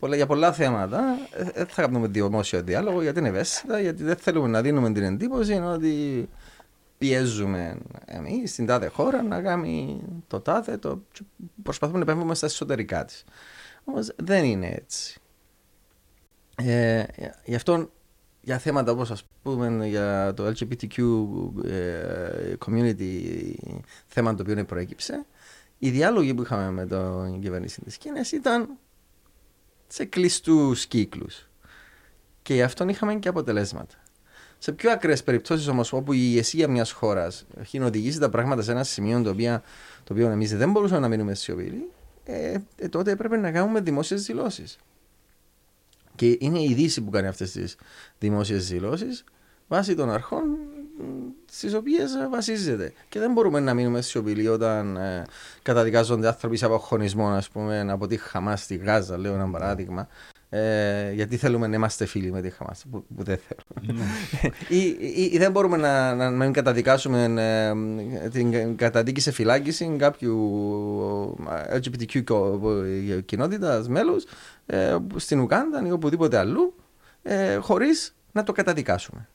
[0.00, 4.16] Πολλά, για πολλά θέματα ε, δεν θα κάνουμε δημόσιο διάλογο γιατί είναι ευαίσθητα, γιατί δεν
[4.16, 6.28] θέλουμε να δίνουμε την εντύπωση ότι
[6.98, 11.02] πιέζουμε εμείς στην τάδε χώρα να κάνει το τάδε, το,
[11.62, 13.24] προσπαθούμε να επέμβουμε στα εσωτερικά της.
[13.84, 15.20] Όμως δεν είναι έτσι.
[16.56, 17.04] Ε,
[17.44, 17.90] γι' αυτό
[18.48, 20.98] για θέματα όπως ας πούμε για το LGBTQ
[21.70, 23.22] ε, community
[24.06, 25.26] θέμα το οποίο προέκυψε
[25.78, 28.68] οι διάλογοι που είχαμε με τον κυβέρνηση της Κίνας ήταν
[29.86, 31.48] σε κλειστούς κύκλους
[32.42, 33.94] και γι' αυτό είχαμε και αποτελέσματα.
[34.58, 38.70] Σε πιο ακραίες περιπτώσεις όμως, όπου η ηγεσία μιας χώρας έχει οδηγήσει τα πράγματα σε
[38.70, 39.62] ένα σημείο το οποίο,
[40.04, 41.90] το οποίο εμείς δεν μπορούσαμε να μείνουμε σιωπηροί,
[42.24, 44.78] ε, ε, τότε έπρεπε να κάνουμε δημόσιες δηλώσεις.
[46.18, 47.76] Και είναι η Δύση που κάνει αυτές τις
[48.18, 49.24] δημόσιες δηλώσεις
[49.68, 50.44] βάσει των αρχών
[51.50, 52.92] στις οποίες βασίζεται.
[53.08, 55.24] Και δεν μπορούμε να μείνουμε σιωπηλοί όταν ε,
[55.62, 60.08] καταδικάζονται άνθρωποι σε αποχωνισμό, ας πούμε, από τη Χαμάς στη Γάζα, λέω ένα παράδειγμα.
[60.50, 64.02] Ε, γιατί θέλουμε να είμαστε φίλοι με τη Χαμάς, που, που, δεν θέλουμε.
[64.02, 64.48] Ναι.
[64.76, 67.24] ή, ή, ή, δεν μπορούμε να, να, να μην καταδικάσουμε
[68.24, 70.36] ε, την καταδίκη σε φυλάκιση κάποιου
[71.68, 72.22] ε, LGBTQ
[73.24, 74.24] κοινότητας μέλους
[74.70, 76.74] ε, στην Ουκάντα ή οπουδήποτε αλλού,
[77.22, 79.28] ε, χωρίς να το καταδικάσουμε.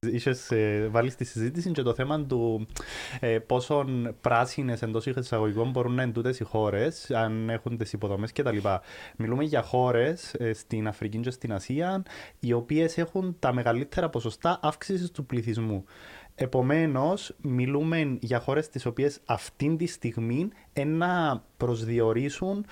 [0.00, 2.66] Είχες ε, βάλεις στη συζήτηση και το θέμα του
[3.20, 3.84] ε, πόσο
[4.20, 8.56] πράσινες εντός εισαγωγικών μπορούν να είναι τούτε οι χώρες, αν έχουν τις υποδομές κτλ.
[9.16, 12.02] Μιλούμε για χώρες ε, στην Αφρική και στην Ασία,
[12.40, 15.84] οι οποίες έχουν τα μεγαλύτερα ποσοστά αύξησης του πληθυσμού.
[16.34, 20.48] Επομένως, μιλούμε για χώρες τις οποίες αυτή τη στιγμή
[20.86, 22.66] να προσδιορίσουν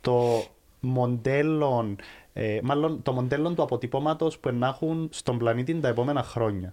[0.00, 0.44] το
[0.86, 1.96] μοντέλο,
[2.32, 6.72] ε, μάλλον το μοντέλο του αποτυπώματος που έχουν στον πλανήτη τα επόμενα χρόνια.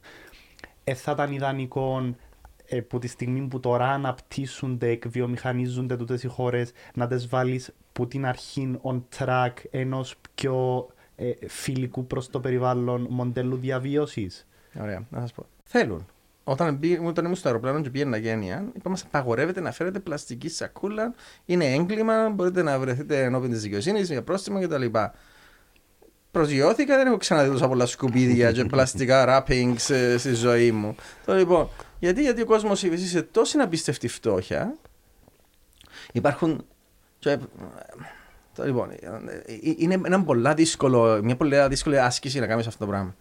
[0.84, 2.16] Ε, θα ήταν ιδανικό
[2.66, 8.08] ε, που τη στιγμή που τώρα αναπτύσσονται, εκβιομηχανίζονται τούτες οι χώρες, να τι βάλεις που
[8.08, 14.48] την αρχή on track ενός πιο ε, φιλικού προς το περιβάλλον μοντέλου διαβίωσης.
[14.82, 15.46] Ωραία, να σας πω.
[15.64, 16.06] Θέλουν.
[16.44, 21.14] Όταν, όταν ήμουν στο αεροπλάνο και πήγαινα γένεια, είπαμε απαγορεύεται να φέρετε πλαστική σακούλα,
[21.46, 24.86] είναι έγκλημα, μπορείτε να βρεθείτε ενώπιν τη δικαιοσύνη για πρόστιμο κτλ.
[26.32, 30.96] Προσγειώθηκα, δεν έχω ξαναδεί τόσα πολλά σκουπίδια και πλαστικά wrappings στη ζωή μου.
[31.26, 34.76] Το λοιπόν, γιατί, γιατί ο κόσμο ζει σε τόση απίστευτη φτώχεια,
[36.12, 36.66] υπάρχουν.
[37.20, 37.38] Και,
[38.56, 38.96] Το, Λοιπόν, ε,
[39.46, 43.16] ε, είναι ένα πολλά δύσκολο, μια πολύ δύσκολη άσκηση να κάνεις αυτό το πράγμα.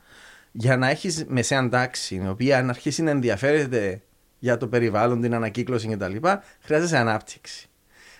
[0.52, 4.02] Για να έχεις μεσαία τάξη, η οποία να αρχίσει να ενδιαφέρεται
[4.38, 6.16] για το περιβάλλον, την ανακύκλωση κτλ.,
[6.60, 7.66] χρειάζεται ανάπτυξη.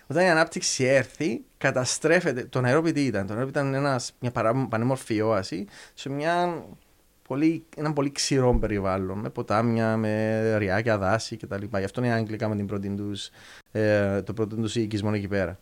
[0.07, 2.45] Όταν η ανάπτυξη έρθει, καταστρέφεται.
[2.45, 6.63] Το νερό τι ήταν; Το νερό ήταν ένας, μια παρά- πανέμορφη όαση σε μια
[7.27, 9.19] πολύ, ένα πολύ ξηρό περιβάλλον.
[9.19, 11.63] Με ποτάμια, με ριάκια, δάση κτλ.
[11.77, 13.29] Γι' αυτό είναι οι Άγγλοι κάνουν την πρώτη τους,
[13.71, 15.59] ε, το πρώτο τους οικισμό εκεί πέρα.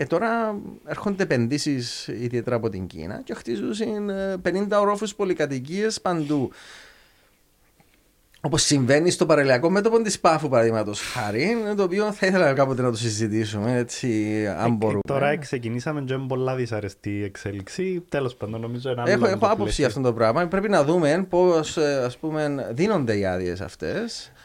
[0.00, 6.50] Ε, τώρα έρχονται επενδύσει ιδιαίτερα από την Κίνα και χτίζουν ε, 50 ορόφου πολυκατοικίε παντού.
[8.40, 12.90] Όπω συμβαίνει στο παραλιακό μέτωπο τη Πάφου, παραδείγματο χάρη, το οποίο θα ήθελα κάποτε να
[12.90, 15.00] το συζητήσουμε, έτσι, αν Ε, μπορούμε.
[15.08, 18.04] Τώρα ξεκινήσαμε και είναι πολλά δυσαρεστή η εξέλιξη.
[18.08, 19.86] Τέλος πάντων, νομίζω ένα Έχω, άλλο έχω το άποψη πλαίσιο.
[19.86, 20.46] για αυτό το πράγμα.
[20.46, 21.52] Πρέπει να δούμε πώ
[22.04, 23.94] ας πούμε, δίνονται οι άδειε αυτέ,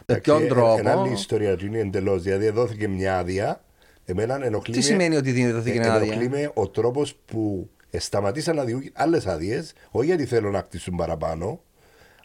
[0.06, 0.78] με ποιον Εντάξει, τρόπο.
[0.78, 2.18] Ένα άλλη ιστορία του είναι εντελώ.
[2.18, 3.60] Δηλαδή, δόθηκε μια άδεια.
[4.08, 7.14] Εμένα ενοχλεί Τι με- σημαίνει ότι δίνεται αυτή ε, την ενοχλεί άδεια; με ο τρόπος
[7.26, 11.60] που σταματήσαν να διούν άλλες άδειες, όχι γιατί θέλουν να κτίσουν παραπάνω,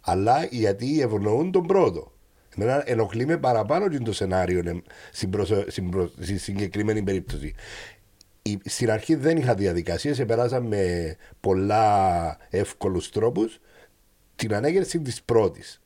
[0.01, 2.11] αλλά γιατί ευνοούν τον πρώτο.
[2.57, 7.53] Εμένα ενοχλεί με παραπάνω και το σενάριο ε, στην, προσω- στην προ- στη συγκεκριμένη περίπτωση.
[8.41, 13.59] Η- Στην αρχή δεν είχα διαδικασίες, επεράσαν με πολλά εύκολους τρόπους
[14.35, 15.81] την ανέγερση της πρώτης.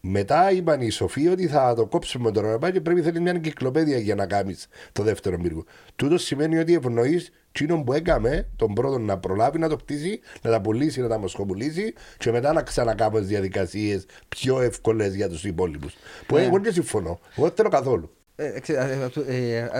[0.00, 3.32] Μετά είπαν οι σοφοί ότι θα το κόψουμε τώρα να πάει και πρέπει θέλει μια
[3.32, 5.64] εγκυκλοπαίδεια για να κάνεις το δεύτερο πύργο.
[5.96, 10.50] Τούτο σημαίνει ότι ευνοείς τσίνον που έκαμε τον πρώτον να προλάβει να το κτίσει, να
[10.50, 15.94] τα πουλήσει, να τα μοσχοπουλήσει και μετά να ξανακάμουν διαδικασίες πιο εύκολες για τους υπόλοιπους.
[16.26, 16.42] Που Ναι.
[16.42, 17.18] εγώ δεν συμφωνώ.
[17.36, 18.10] Εγώ δεν θέλω καθόλου.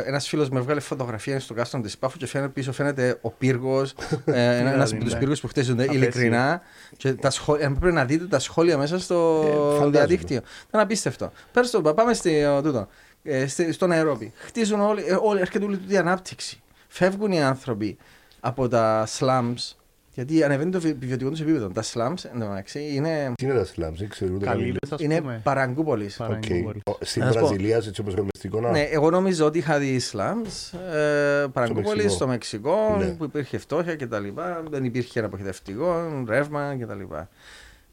[0.06, 3.94] Ένας φίλος με βγάλε φωτογραφία στο κάστρο της Πάφου και φαίνεται πίσω φαίνεται ο πύργος.
[4.24, 5.18] ένα Δηλαδή, από τους ναι.
[5.18, 6.02] πύργους που χτίζονται Απαίσιο.
[6.02, 6.60] ειλικρινά.
[6.96, 9.90] Και τα σχόλια, πρέπει να δείτε τα σχόλια μέσα στο Ε, φαντάζομαι.
[9.90, 10.40] διαδίκτυο.
[10.68, 11.32] Ήταν απίστευτο.
[11.52, 12.88] Πέρασε το, πάμε στη, ο, τούτο,
[13.22, 14.32] ε, στη, στο Ναϊρόμπι.
[14.36, 16.60] Χτίζουν όλοι, ε, όλοι έρχεται όλη τούτη η ανάπτυξη.
[16.88, 17.96] Φεύγουν οι άνθρωποι
[18.40, 19.74] από τα slums.
[20.16, 21.68] Γιατί ανεβαίνει το βι- βιωτικό του επίπεδο.
[21.68, 24.54] Τα slums, εν τω μεταξύ, είναι, Τι είναι τα slums, δεν ξέρω ούτε καν.
[24.58, 25.40] Καλύβες, ας είναι πούμε.
[25.42, 26.20] παραγκουπόλεις.
[26.20, 26.26] Οκ.
[26.26, 26.82] Παραγκουπόλεις.
[26.86, 27.46] Ο- Στην Να σας πω.
[27.46, 28.70] Βραζιλία, έτσι όπως έχουμε στην εικόνα.
[28.70, 32.14] Ναι, εγώ νομίζω ότι είχα δει slums, ε, Παραγκούπολης, Μεξικό.
[32.14, 33.06] στο Μεξικό, Ναι.
[33.06, 34.24] που υπήρχε φτώχεια κτλ.
[34.70, 35.94] Δεν υπήρχε ένα αποχαιρετευτικό,
[36.28, 37.00] ρεύμα κτλ.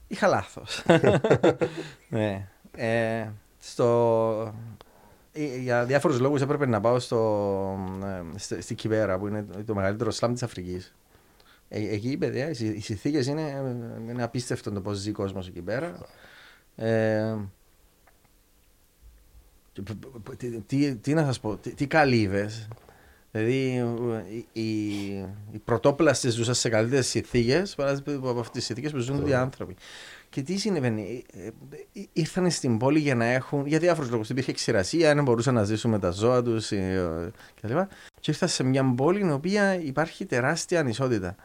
[0.08, 0.84] Είχα λάθος.
[2.10, 2.48] ναι.
[2.78, 3.26] Ε,
[3.60, 4.54] στο...
[5.34, 9.76] ε, Για διάφορους λόγους έπρεπε να πάω στο, ε, στη, στη Κιβέρα, που είναι το
[9.76, 10.94] μεγαλύτερο σλάμ της Αφρικής.
[11.76, 13.76] Ε, εκεί, παιδιά, οι, συ- οι συνθήκες είναι,
[14.10, 15.98] είναι απίστευτο το πώς ζει ο κόσμος εκεί πέρα.
[16.76, 17.36] Ε,
[19.74, 22.68] και π- π- π- τι, τι, τι να σας πω, τι, τι καλύβες.
[23.32, 23.86] Δηλαδή,
[24.30, 24.88] οι, οι,
[25.52, 29.76] οι πρωτόπλαστες ζούσαν σε καλύτερες συνθήκες παρά από αυτές τις συνθήκες που ζουν οι άνθρωποι.
[30.30, 31.46] Και τι συνέβαινε, ε,
[31.94, 35.64] ε, ήρθαν στην πόλη για να έχουν, για διάφορους λόγους, υπήρχε ξηρασία, δεν μπορούσαν να
[35.64, 37.78] ζήσουν με τα ζώα τους ε, κτλ.
[38.20, 41.36] Και ήρθαν σε μια πόλη στην οποία υπάρχει τεράστια ανισότητα.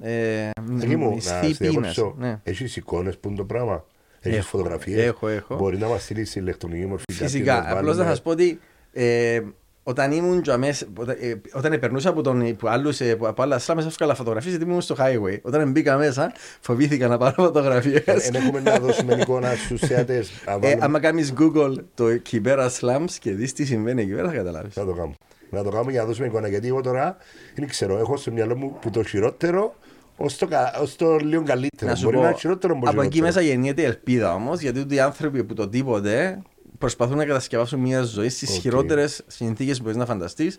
[0.00, 0.50] Ε,
[0.82, 2.14] Εκεί μου, μισθή να πείνας, σε διακόψω.
[2.18, 2.40] ναι.
[2.44, 3.84] Έχεις εικόνες που είναι το πράγμα;
[4.20, 5.56] Έχεις Έχω, φωτογραφίες; έχω, έχω.
[5.56, 7.04] Μπορεί να μας στείλεις σε ηλεκτρονική μορφή.
[7.06, 7.54] κάτι να Φυσικά.
[7.54, 8.08] μας Απλώς να βάλουμε.
[8.08, 8.60] σας πω ότι
[8.92, 9.40] ε,
[9.82, 13.42] όταν ήμουν για μέσα, όταν, ε, όταν περνούσα από, τον, που άλλους, ε, που- από
[13.42, 15.38] άλλα σλάμες έφυγα φωτογραφίες γιατί ήμουν στο highway.
[15.42, 18.02] Όταν μπήκα μέσα φοβήθηκα να πάρω φωτογραφίες.
[18.04, 20.30] Δεν έχουμε να δώσουμε εικόνα στους θεατές.
[20.46, 24.28] Να Ε, βάλουμε- άμα κάνεις Google το Kibera Slums και δεις τι συμβαίνει εκεί πέρα
[24.28, 24.76] θα καταλάβεις.
[24.76, 25.14] Να το κάνουμε.
[25.50, 26.48] Να το κάνουμε για να δώσουμε εικόνα.
[26.48, 27.16] Γιατί εγώ τώρα
[27.54, 29.74] δεν ξέρω, έχω στο μυαλό μου που το χειρότερο
[30.16, 31.90] ως το, κα- ως το λίγο καλύτερο.
[31.90, 33.26] Να σου Μπορεί πω, να είναι χειρότερο από από εκεί χειρότερο.
[33.42, 36.42] μέσα γεννιέται η ελπίδα όμως, γιατί ότι οι άνθρωποι που το τίποτε
[36.78, 38.60] προσπαθούν να κατασκευάσουν μια ζωή στις Οκ.
[38.60, 40.58] χειρότερες συνθήκες που μπορείς να φανταστείς.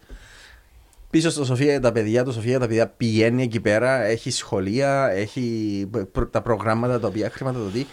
[1.09, 5.87] Πίσω στο Σοφία τα παιδιά, το Σοφία τα παιδιά πηγαίνει εκεί πέρα, έχει σχολεία, έχει
[6.11, 7.85] προ- τα προγράμματα τα οποία χρηματοδοτεί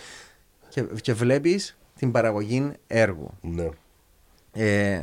[0.68, 3.30] και, και βλέπεις την παραγωγή έργου.
[3.40, 3.68] Ναι.
[4.52, 4.94] Ε,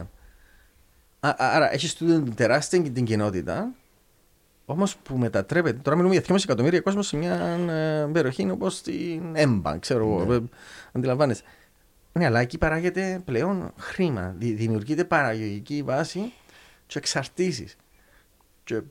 [1.20, 3.72] α- άρα έχεις την τεράστια την κοινότητα,
[4.72, 5.80] όμως που μετατρέπεται.
[5.82, 7.34] Τώρα μιλούμε για 2,5 εκατομμύρια κόσμο σε μια
[7.70, 10.26] ε, περιοχή όπως την Έμπα, ξέρω εγώ.
[10.26, 10.36] Ναι.
[10.36, 10.40] ε,
[10.92, 11.44] Αντιλαμβάνεσαι.
[12.12, 14.34] Ναι, αλλά εκεί παράγεται πλέον χρήμα.
[14.38, 16.34] Δη- Δημιουργείται παραγωγική βάση
[16.88, 17.76] και εξαρτήσεις.
[18.64, 18.82] Και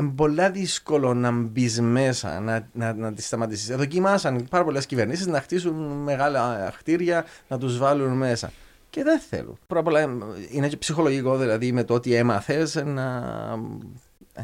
[0.00, 3.76] είναι πολύ δύσκολο να μπεις μέσα, να, να, να τη σταματήσεις.
[3.76, 8.52] Δοκιμάσαν πάρα πολλές κυβερνήσεις να χτίσουν μεγάλα χτίρια, να τους βάλουν μέσα.
[8.90, 9.58] Και δεν θέλουν.
[9.66, 10.08] Πρώτα απ' όλα ε,
[10.50, 13.22] είναι και ψυχολογικό, δηλαδή με το ότι έμαθες να,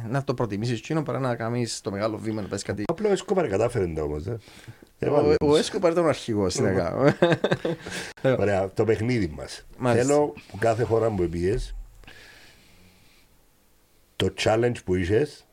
[0.09, 2.82] να το προτιμήσεις εκείνο παρά να κάνεις το μεγάλο βήμα να πας κάτι.
[2.86, 4.26] Απλό Εσκόπαρ κατάφερε τα όμως.
[4.26, 4.38] ε.
[4.99, 5.59] Ε, Ο, βάλε ο τους.
[5.59, 7.14] Έσκοπαρ ήταν ο αρχηγός στην ΕΚΑ.
[8.40, 9.66] Ωραία, το παιχνίδι μας.
[9.78, 10.07] Μάλιστα.
[10.07, 11.74] Θέλω που κάθε χώρα που πήγες
[14.16, 15.47] το challenge που είχες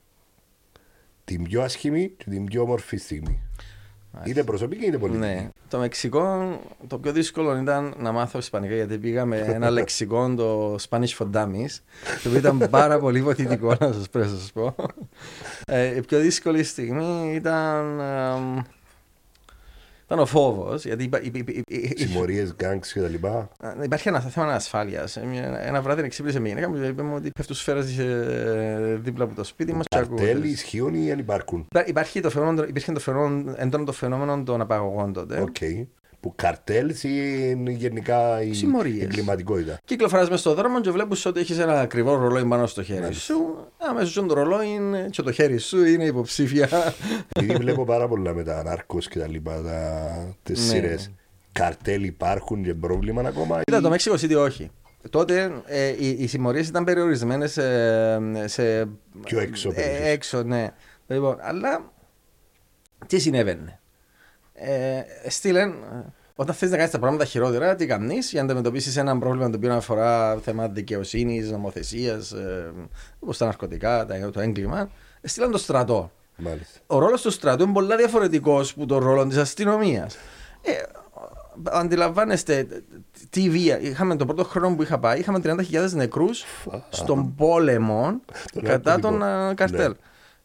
[1.26, 3.40] την πιο άσχημη και την πιο όμορφη στιγμή.
[4.24, 5.26] Είτε προσωπική είτε πολιτική.
[5.26, 5.50] Ναι.
[5.70, 11.18] Το Μεξικό το πιο δύσκολο ήταν να μάθω Ισπανικά γιατί πήγαμε ένα λεξικό το Spanish
[11.18, 11.80] for Dummies
[12.24, 14.76] το οποίο ήταν πάρα πολύ βοηθητικό να σας πρέπει να σας πω.
[15.66, 18.64] Ε, η πιο δύσκολη στιγμή ήταν, ε,
[20.14, 23.50] ήταν ο φόβος γιατί υπά- υπ- υπ- υπ- υπ- Συμμορίες, γκάγκς και τα λοιπά.
[23.64, 25.18] ε, Υπάρχει ένα θέμα ασφάλειας.
[25.66, 29.36] Ένα βράδυ ξύπνησε μια γυναίκα μου και είπε μου ότι πέφτουν σφαίρες ε, δίπλα από
[29.36, 29.86] το σπίτι μας.
[29.90, 34.62] Καρτέλ ισχύουν ή αν υπάρχουν; Υπάρχει το φαινόμενο, υπήρχε το φαινόμενο, έντονο το φαινόμενο των
[34.62, 35.42] απαγωγών τότε.
[35.42, 35.56] Οκ.
[36.24, 36.96] Που καρτέλ ή
[37.50, 39.04] είναι γενικά η Συμμορίες.
[39.04, 39.78] εγκληματικότητα.
[39.86, 43.34] Κυκλοφοράς μες στον δρόμο και βλέπεις ότι έχεις ένα ακριβό ρολόι πάνω στο χέρι Μάλιστα.
[43.34, 43.68] σου.
[43.90, 46.70] Αμέσως το ρολόι είναι, και το χέρι σου είναι υποψήφια.
[47.36, 50.66] Επειδή βλέπω πάρα πολλά με τα Narcos και τα λοιπά, τα, τις Ναι.
[50.74, 51.12] σειρές.
[51.52, 53.62] Καρτέλ υπάρχουν και πρόβλημα ακόμα.
[53.64, 54.72] Κοίτα, ή- το Mexico City όχι.
[55.10, 58.86] Τότε ε, οι, οι συμμορίες ήταν περιορισμένες σε, σε
[59.24, 60.08] Πιο έξω ε, περιοχές.
[60.08, 60.68] έξω, ναι.
[61.08, 61.92] Λοιπόν, αλλά
[63.08, 63.80] τι συνέβαινε;
[64.54, 65.74] Ε, στείλεν,
[66.36, 69.58] όταν θες να κάνεις τα πράγματα χειρότερα, τι κάνεις για να αντιμετωπίσεις ένα πρόβλημα το
[69.58, 72.72] οποίο αφορά θέμα δικαιοσύνης, νομοθεσίας, ε,
[73.20, 74.90] όπως τα ναρκωτικά, τα- το έγκλημα,
[75.24, 76.12] στείλαν το στρατό.
[76.38, 76.80] Μάλιστα.
[76.88, 80.16] Ο ρόλος του στρατού είναι πολύ διαφορετικός από τον ρόλο της αστυνομίας.
[80.62, 80.72] Ε,
[81.64, 82.68] αντιλαμβάνεστε
[83.30, 83.80] τι βία.
[83.80, 86.44] Είχαμε τον πρώτο χρόνο που είχα πάει, είχαμε 30.000 νεκρούς
[86.90, 88.20] στον πόλεμο
[88.54, 89.20] Τον κατά ναρκωτικό.
[89.20, 89.96] τον α, καρτέλ.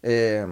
[0.00, 0.46] Ε,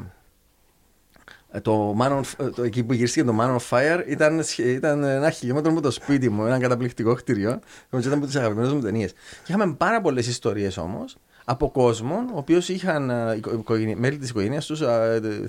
[1.62, 5.30] το, Man on, το, εκεί που γυρίστηκε το Man on Fire ήταν, σχε- ήταν ένα
[5.30, 7.58] χιλιόμετρο από το σπίτι μου, ένα καταπληκτικό κτίριο.
[7.90, 9.12] Και ήταν από τις αγαπημένες μου ταινίες.
[9.12, 14.18] Και είχαμε πάρα πολλές ιστορίες όμως από κόσμο, ο οποίος είχαν α, οικο- οικογένεια- μέλη
[14.18, 14.82] της οικογένειας τους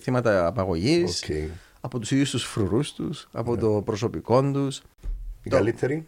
[0.01, 1.35] θύματα απαγωγής, Οκ.
[1.81, 4.77] από τους ίδιους τους φρουρούς τους, από το προσωπικό τους.
[5.43, 6.07] Η Το- καλύτερη,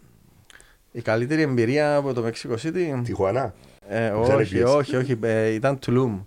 [0.91, 3.01] Η καλύτερη εμπειρία από το Mexico City.
[3.03, 3.53] Τιχουανά.
[3.91, 4.69] Ε, Ξέρει όχι, ποιες.
[4.69, 5.17] όχι, όχι.
[5.21, 6.19] ε, ήταν Τουλούμ.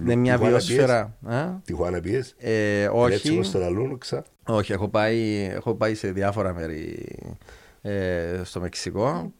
[0.00, 1.16] Είναι μια Τιχουάνα βιόσφαιρα.
[1.26, 2.34] Α, Τιχουάνα πιες.
[2.38, 3.30] Ε, Έτσι όχι.
[3.34, 4.24] όπως το λαλούν, ξα.
[4.46, 7.06] Όχι, έχω πάει, έχω πάει σε διάφορα μέρη
[7.82, 9.32] ε, στο Μεξικό.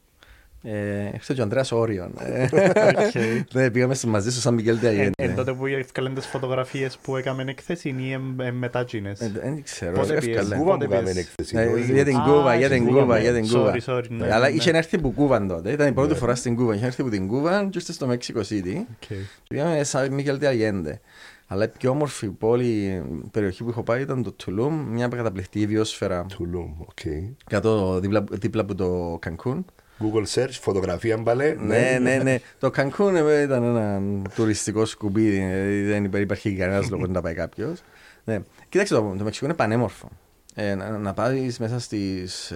[0.62, 0.72] Ε,
[1.18, 2.12] Ξέρετε και ο Ανδρέας Όριον.
[2.18, 2.48] Ε,
[3.54, 5.32] ναι, πήγαμε στο- μαζί στο Σαν Μιγγέλ Εν, εν Διαγέντε.
[5.36, 9.18] τότε που έφκαλαν τις φωτογραφίες που έκαμε εκθέση ή εμ- εμ μετά τζίνες.
[9.18, 10.34] Δεν ξέρω, Πότε εύκολα.
[10.36, 10.54] πιέζε.
[10.56, 11.24] Κούβα πότε που κάνουμε πιες.
[11.24, 11.56] έκθεση.
[11.58, 13.20] Ε, όχι- Για την Α, Κούβα, για στην την Κούβα, Κούβα, ναι.
[13.22, 13.74] για την Κούβα.
[13.86, 14.54] Sorry, sorry, ναι, Αλλά ναι.
[14.54, 15.70] είχε έρθει που Κούβαν τότε.
[15.72, 16.18] Ήταν η πρώτη Ναι.
[16.18, 16.74] φορά στην Κούβα.
[16.74, 18.74] Είχε έρθει από την Κούβα και ήρθε στο Mexico City.
[18.76, 19.16] Οκ.
[19.48, 21.00] Πήγαμε Σαν Μιγκέλ ντε Αγιέντε.
[21.46, 26.26] Αλλά η πιο όμορφη πόλη, περιοχή που έχω πάει ήταν το Τουλούμ, μια καταπληκτική βιόσφαιρα
[26.36, 26.98] Τουλούμ, οκ.
[27.46, 29.64] κάτω δίπλα, δίπλα από το Κανκούν.
[30.00, 31.54] Google search, φωτογραφία βάλε.
[31.58, 32.38] Ναι, ναι, ναι.
[32.58, 34.00] Το Κανκούν ε, ήταν ένα
[34.34, 35.38] τουριστικό σκουπίδι.
[35.52, 37.82] ε, Δεν υπά- υπάρχει κανένας λόγος να πάει κάποιος.
[38.24, 38.40] Ναι.
[38.68, 40.08] Κοίταξε το, το Μεξικό είναι πανέμορφο.
[40.54, 42.52] Ε, να, να πάει μέσα στις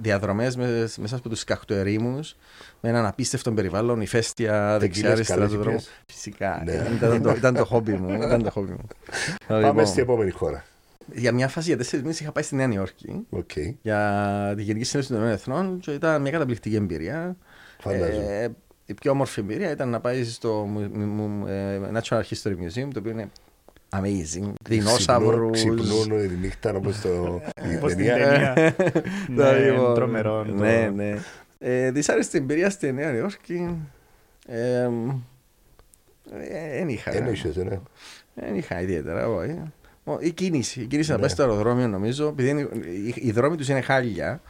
[0.00, 0.56] διαδρομές,
[1.00, 2.36] μέσα από τους κακτοερήμους,
[2.80, 5.76] με έναν απίστευτο περιβάλλον, ηφαίστεια δεξιά-αριστερά καλές του δρόμου.
[5.76, 5.90] υπιές.
[6.06, 6.62] Φυσικά.
[6.64, 6.72] Ναι.
[6.72, 8.14] ε, Ήταν, το, ήταν το χόμπι μου.
[8.22, 8.86] Ήταν το χόμπι μου.
[9.46, 10.64] Πάμε Λοιπόν, στην επόμενη χώρα.
[11.12, 13.50] Για μια φάση για τέσσερις μήνες είχα πάει στη Νέα Υόρκη Οκ.
[13.82, 17.36] για τη Γενική Συνέλευση των Ηνωμένων Εθνών και ήταν μια καταπληκτική εμπειρία.
[17.80, 18.38] Φαντάζομαι.
[18.42, 18.48] Ε,
[18.86, 22.88] η πιο όμορφη εμπειρία ήταν να πάει στο μου- μου- μου- ε, Natural History Museum,
[22.92, 23.28] το οποίο είναι
[23.96, 24.52] amazing.
[24.68, 25.50] Δεινόσαυρους.
[25.50, 27.40] Ξυπνούν τη νύχτα όπως το
[27.72, 28.52] η Όπως την ταινία.
[28.54, 28.74] ταινία.
[29.36, 30.44] Τα Ναι, λοιπόν, τρομερό.
[30.44, 31.14] το- Ναι, ναι.
[31.58, 33.76] Ε, δυσάρεστη εμπειρία στη Νέα Υόρκη.
[34.46, 34.88] Ε,
[36.76, 37.16] Δεν είχα.
[37.16, 37.78] Ένα είχες, ναι.
[38.34, 39.50] Δεν είχα ιδιαίτερα, όχι.
[39.50, 39.72] Ω,
[40.20, 41.20] Η κίνηση, η κίνηση να Ναι.
[41.20, 42.68] πάει στο αεροδρόμιο νομίζω, επειδή είναι,
[43.06, 44.40] οι, οι δρόμοι τους είναι χάλια.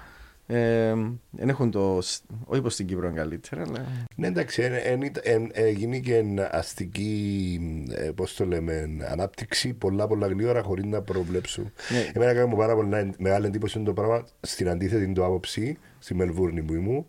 [0.46, 0.94] Ε,
[1.30, 1.98] δεν έχουν το.
[2.03, 3.86] σ- Όχι όπω στην Κύπρο είναι καλύτερα, αλλά.
[4.16, 7.61] Ναι, εντάξει, εν- εν ήταν- εν- έγινε και αστική,
[7.94, 11.72] ε, πώς το λέμε, ανάπτυξη πολλά πολλά γλύωρα χωρίς να προβλέψουν.
[11.90, 12.11] Ναι.
[12.14, 16.62] Εμένα έκανε μου πάρα πολύ μεγάλη εντύπωση το πράγμα στην αντίθετη του άποψη, στη Μελβούρνη
[16.62, 17.07] που ήμουν.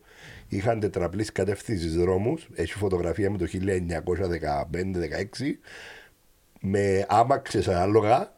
[0.47, 5.59] Είχαν τετραπλής κατεύθυνση δρόμους, έχει φωτογραφία με το 1915-16,
[6.61, 8.31] με άμαξες ανάλογα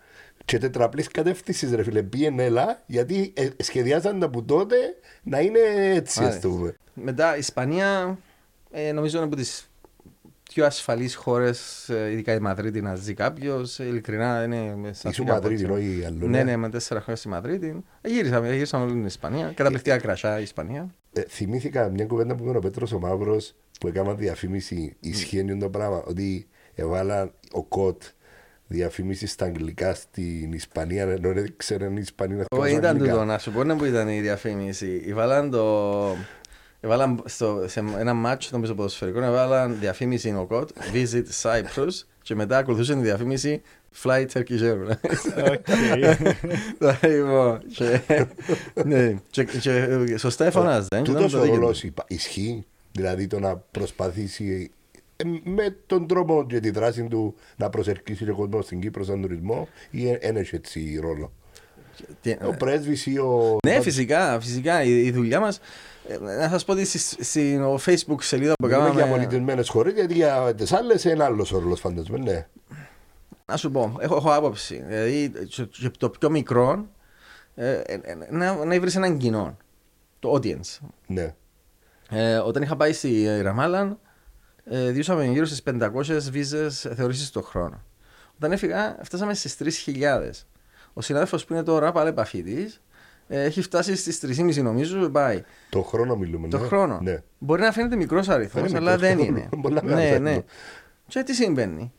[0.46, 4.76] και τετραπλής κατεύθυνσης ρε φίλε, πήγαινε έλα, γιατί ε, σχεδιάζαν από τότε
[5.24, 5.60] να είναι
[5.94, 6.42] έτσι, ας Μάλιστα.
[6.48, 6.76] το πούμε.
[6.94, 8.18] Μετά η Ισπανία,
[8.72, 9.68] ε, νομίζω είναι από τις
[10.44, 13.80] πιο ασφαλείς χώρες, ειδικά η Μαδρίτη να ζει κάποιος.
[13.80, 14.76] Ειλικρινά είναι.
[14.76, 16.28] με σαν Ήσουν φίλα Μαδρίτη, από- όχι αλλού.
[16.28, 17.84] Ναι, ναι, με τέσσερα χρόνια στη Μαδρίτη.
[18.02, 19.52] Ε, Γύρισα, γύρισα όλη την Ισπανία.
[19.56, 20.96] Καταπληκτικά κρασιά η Ισπανία.
[21.14, 25.70] Ε, θυμήθηκα μια κουβέντα που είπε ο Πέτρος ο Μαύρος που έκανα διαφήμιση ισχύει το
[25.70, 28.02] πράγμα ότι έβαλαν ο Κοτ
[28.68, 33.14] διαφήμιση στα αγγλικά στην Ισπανία ενώ δεν ξέρουν οι Ισπανοί να Όχι, διαβάζουν ήταν αγγλικά.
[33.14, 35.04] τούτο, να σου πω να που ήταν η διαφήμιση.
[35.08, 36.16] Έβαλαν το.
[36.80, 42.58] Έβαλαν στο, σε ένα μάτσο νομίζω ποδοσφαιρικό, έβαλαν διαφήμιση ο κότ, Visit Cyprus και μετά
[42.58, 43.62] ακολουθούσε τη διαφήμιση
[44.04, 45.52] Fly Turkish Airlines.
[45.52, 45.68] Οκ.
[47.08, 48.02] Λοιπόν, και-
[48.86, 50.98] ναι, και- και σωστά εφωνάζεται.
[50.98, 51.62] ε, και ήταν Τούτος το ο δίκαιο του.
[51.62, 54.78] ρόλος υπα- ισχύει, δηλαδή το να προσπαθήσει ε,
[55.44, 59.68] με τον τρόπο και τη δράση του να προσελκύσει τον κόσμο στην Κύπρο σαν τουρισμό
[59.90, 61.32] ή δεν έχει έτσι ρόλο;
[62.22, 63.58] Τι- Ο πρέσβης ή ο...
[63.66, 64.84] Ναι, φυσικά, φυσικά.
[64.84, 65.60] Η, η δουλειά μας.
[66.40, 69.12] Να σας πω ότι στη- στην Facebook σελίδα που Μιλούμε για κάναμε.
[69.18, 72.48] πολιτισμένες χώρες, γιατί για τις άλλες είναι άλλος όρος φαντασμένο, ναι.
[73.46, 74.84] Να σου πω, έχω, έχω άποψη.
[74.88, 76.86] Δηλαδή, και- και το πιο μικρό
[77.56, 79.58] ε, ε, ε, να, να βρεις έναν κοινό.
[80.20, 80.80] Το audience.
[81.08, 81.34] Ναι.
[82.10, 84.00] Ε, όταν είχα πάει στη ε, Ραμάλαν,
[84.66, 85.90] ε, διούσαμε γύρω στις 500
[86.32, 87.84] βίζες θεωρήσεις το χρόνο.
[88.36, 90.46] Όταν έφυγα, φτάσαμε στις 3.000.
[90.94, 92.66] Ο συνάδελφος που είναι τώρα πάλι επαφή τη,
[93.28, 95.44] έχει φτάσει στις 3.500 νομίζω, πάει.
[95.70, 96.68] Το χρόνο μιλούμε, Το ναι.
[96.68, 97.00] χρόνο.
[97.02, 97.22] Ναι.
[97.38, 99.50] Μπορεί να φαίνεται μικρός αριθμός, Είναι αλλά μικρός, δεν το- είναι.
[99.62, 100.30] πολλά ναι, μεγάλος ναι.
[100.30, 100.52] αριθμός.
[101.08, 101.94] Και τι συμβαίνει.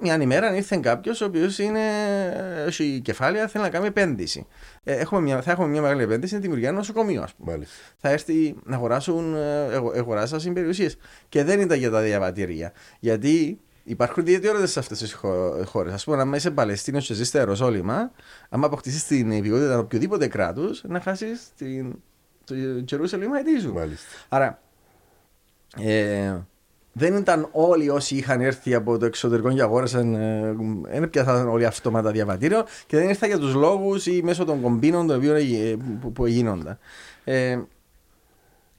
[0.00, 1.58] Μια ημέρα ήρθε κάποιος ο οποίος
[2.66, 4.46] έχει κεφάλαια, θέλει να κάνει επένδυση.
[4.88, 7.50] Ε, έχουμε μια, θα έχουμε μια μεγάλη επένδυση στην δημιουργία ενό νοσοκομείου, ας πούμε.
[7.52, 7.74] Μάλιστα.
[7.96, 10.90] Θα έρθει να αγοράσουν, ε, εγω- αγοράσασαν περιουσίε.
[11.28, 12.72] Και δεν ήταν για τα διαβατήρια.
[13.00, 15.12] Γιατί υπάρχουν ιδιαιτερότητες σε αυτές τις
[15.64, 15.92] χώρες.
[16.02, 18.10] Α πούμε, αν είσαι Παλαιστίνο και ζεις στα Ιεροσόλυμα,
[18.48, 21.94] αν αποκτήσεις την ιδιότητα οποιοδήποτε κράτου, να χάσεις την.
[22.44, 23.72] το Τζερούσαλεμ αιτή σου.
[23.72, 24.06] Μάλιστα.
[24.28, 24.62] Άρα,
[25.78, 26.34] ε,
[26.98, 30.54] δεν ήταν όλοι όσοι είχαν έρθει από το εξωτερικό και αγόρασαν, ε,
[30.90, 35.06] δεν πιάσαν όλοι αυτόματα διαβατήριο και δεν ήρθαν για τους λόγους ή μέσω των κομπίνων
[35.06, 36.78] των οποίων, εγι- που, που γίνονταν.
[37.24, 37.58] Ε,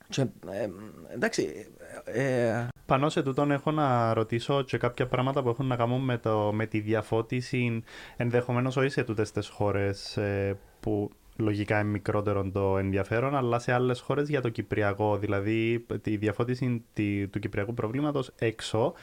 [0.09, 0.69] και, ε,
[1.13, 1.67] εντάξει,
[2.05, 6.01] ε, ε, Πάνω σε τούτον έχω να ρωτήσω και κάποια πράγματα που έχουν να κάνουν
[6.01, 7.83] με, το, με τη διαφώτιση
[8.17, 13.71] ενδεχομένως όχι σε τούτες τις χώρες ε, που λογικά είναι μικρότερο το ενδιαφέρον αλλά σε
[13.71, 18.93] άλλες χώρες για το Κυπριακό δηλαδή τη διαφώτιση τη- του Κυπριακού προβλήματος έξω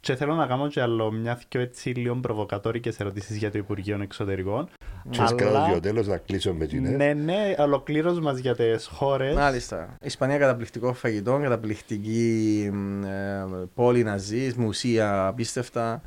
[0.00, 3.98] και θέλω να κάνω και άλλο μια και έτσι λίγο προβοκατόρικες ερωτήσεις για το Υπουργείο
[4.02, 4.68] Εξωτερικών
[5.10, 8.86] Και σκράτος για το τέλος να κλείσω με την ναι, ναι, ολοκλήρως μας για τις
[8.86, 9.96] χώρες μάλιστα.
[10.02, 16.02] Ισπανία καταπληκτικό φαγητό, καταπληκτική μ, ε, πόλη να ζεις, μουσεία απίστευτα.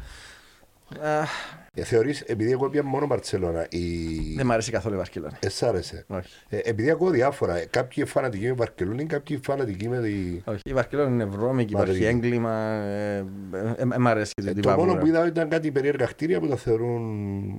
[1.02, 1.24] Α,
[1.80, 3.86] Ε, Θεωρείς, επειδή εγώ πια μόνο Μπαρτσελώνα, η...
[4.36, 5.34] δεν μ' αρέσει καθόλου η Βαρκελόνη.
[5.40, 6.06] Ε, σ' άρεσε.
[6.08, 6.30] Όχι.
[6.50, 10.42] Ε, επειδή ακούω διάφορα, ε, κάποιοι φανατικοί με Βαρκελόνη, κάποιοι φανατικοί με τη...
[10.52, 12.10] Όχι, η Βαρκελόνη είναι βρώμικη, υπάρχει Μαδρίτη.
[12.10, 12.54] έγκλημα.
[12.54, 15.00] Ε, ε, ε, ε, μ' αρέσει Ε, την το μόνο βάβουρα.
[15.00, 17.02] που είδα ήταν κάτι περίεργα κτίρια που τα θεωρούν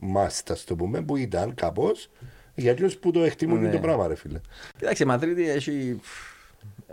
[0.03, 2.11] must, το πούμε, που ήταν κάπως.
[2.55, 3.71] Για εκείνους που το εκτιμούν Ναι.
[3.71, 4.41] το πράγμα, ρε φίλε.
[4.79, 6.01] Κοιτάξτε, η Μαδρίτη έχει.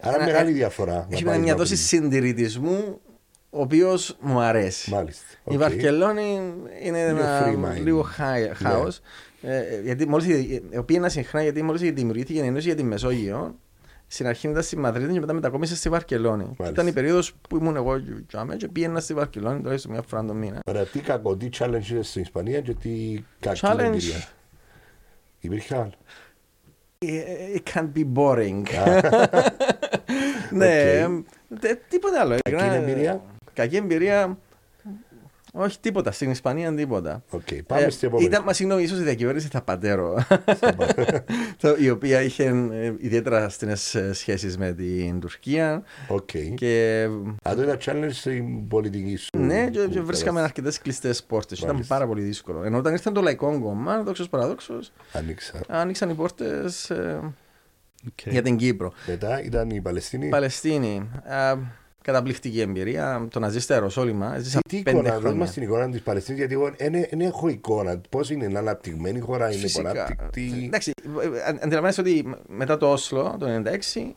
[0.02, 1.08] Άρα ένα- μεγάλη διαφορά.
[1.10, 1.84] Έχει να πάει μια να δόση βρει.
[1.84, 3.02] συντηρητισμού,
[3.56, 4.92] ο οποίος μου αρέσει.
[4.92, 5.24] Μάλιστα.
[5.44, 5.60] Η Οκ.
[5.60, 6.54] Βαρκελόνη
[6.84, 7.74] είναι Λίγο ένα free mind.
[7.74, 7.80] Ναι.
[7.80, 8.02] λίγο
[8.54, 9.00] χάος.
[9.42, 10.28] Ε, γιατί μόλις,
[10.70, 13.56] η οποία είναι συχνά γιατί μόλις δημιουργήθηκε η Ένωση για τη Μεσόγειο,
[14.08, 16.44] στην αρχή ήταν στη Μαδρίτη και μετά μετακόμισε στη Βαρκελόνη.
[16.44, 16.70] Και Μάλιστα.
[16.82, 20.34] Ήταν η περίοδος που ήμουν εγώ τζάμε και πήγαινα στη Βαρκελόνη τουλάχιστον μια φορά το
[20.34, 20.60] μήνα.
[20.66, 23.80] Ωραία, τι κακό, τι challenge είναι στην Ισπανία και τι κακή Challenge.
[23.80, 24.28] εμπειρία.
[25.40, 25.94] Υπήρχαν.
[27.56, 28.64] It can be boring.
[30.52, 31.06] ναι,
[31.60, 32.36] τε- τίποτα άλλο.
[32.50, 33.22] Κακή Ειλικρινά, εμπειρία;
[33.56, 34.38] Κακή εμπειρία.
[35.58, 36.12] Όχι τίποτα.
[36.12, 37.24] Στην Ισπανία τίποτα.
[37.30, 38.28] Οκ, πάμε Ε, στην επόμενη.
[38.30, 40.26] Ήταν, μα συγγνώμη, ίσως η διακυβέρνηση Θαπατέρο.
[41.62, 45.84] το- η οποία είχε ε, ιδιαίτερα στενές σχέσεις με την Τουρκία.
[46.08, 46.30] Οκ.
[46.56, 47.08] Και
[47.44, 49.30] Αν το ήταν challenge στην πολιτική σου.
[49.38, 50.44] ναι, και, που και βρίσκαμε κατάσταση.
[50.44, 51.58] αρκετές κλειστές πόρτες.
[51.60, 51.94] Ήταν Μάλιστα.
[51.96, 52.64] πάρα πολύ δύσκολο.
[52.64, 55.62] Ενώ όταν ήρθε το Λαϊκό Κόμμα, δόξως παραδόξως, Ανοίξα.
[55.68, 56.92] άνοιξαν οι πόρτες
[58.08, 58.22] Οκ.
[58.26, 58.94] για την Κύπρο.
[59.08, 60.30] Μετά ήταν η Παλαιστίνη.
[60.30, 61.10] Παλαιστίνη.
[61.28, 61.58] Α,
[62.06, 63.28] καταπληκτική εμπειρία.
[63.32, 64.38] Το να ζεις στα Ιεροσόλυμα.
[64.40, 65.40] Ζήσα Τι πέντε εικόνα, δώσ' χρόνια.
[65.40, 66.72] μας την εικόνα της Παλαιστίνης, γιατί εγώ
[67.10, 68.02] δεν έχω εικόνα.
[68.10, 69.90] Πώς είναι, είναι αναπτυγμένη χώρα, είναι Φυσικά.
[69.90, 70.64] υπανάπτυκτη.
[70.66, 70.92] Εντάξει,
[71.22, 74.16] ε, ε, αντιλαμβάνεσαι ότι μετά το Όσλο το 1996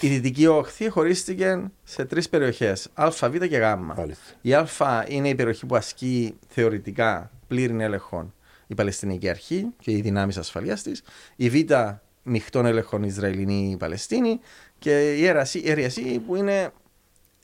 [0.00, 3.62] η Δυτική Όχθη χωρίστηκε σε τρεις περιοχές, Α, Β και Γ.
[3.78, 4.24] Μάλιστα.
[4.40, 4.66] Η Α
[5.08, 8.32] είναι η περιοχή που ασκεί θεωρητικά πλήρη έλεγχο
[8.66, 11.02] η Παλαιστινική Αρχή και οι δυνάμεις ασφαλείας της.
[11.36, 11.72] Η Β
[12.22, 14.40] μειχτών έλεγχων Ισραηλινή Παλαιστίνη
[14.78, 15.26] και η
[15.64, 16.70] Αιρεσί που είναι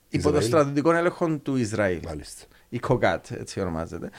[0.09, 0.49] υπό το Ισραήλ.
[0.49, 2.01] στρατιωτικό έλεγχο του Ισραήλ.
[2.05, 2.45] Μάλιστα.
[2.69, 4.11] Η Κοκάτ, έτσι ονομάζεται.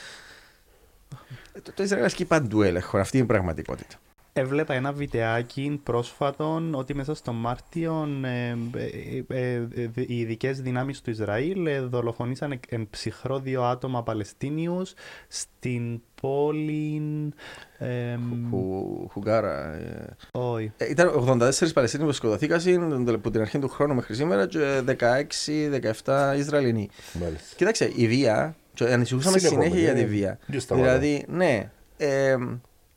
[1.64, 3.96] Το, το Ισραήλ ασκεί παντού έλεγχο, αυτή είναι η πραγματικότητα.
[4.40, 11.02] Έβλεπα ένα βιντεάκι πρόσφατον ότι μέσα στο Μάρτιο ε, ε, ε, ε, οι ειδικές δυνάμεις
[11.02, 14.94] του Ισραήλ ε, δολοφονήσαν εκ- εν ψυχρό δύο άτομα Παλαιστίνιους
[15.28, 17.02] στην πόλη.
[17.78, 18.18] Ε,
[18.50, 19.74] Χου- Χουγκάρα.
[19.74, 20.16] ε.
[20.32, 20.72] όχι.
[20.78, 22.60] Ε, Ήταν 84 Παλαιστίνοι που σκοτωθήκαν
[23.14, 24.82] από την αρχή του χρόνου μέχρι σήμερα και
[26.06, 26.90] 16-17 Ισραηλινοί.
[27.22, 27.56] Μάλιστα.
[27.56, 30.40] Κοίταξε, η βία, και ανησυχούσαμε Συνεχόμενη, συνέχεια για τη ε, βία.
[30.46, 30.98] δεν σταματά.
[30.98, 32.36] Δηλαδή, ναι, ε,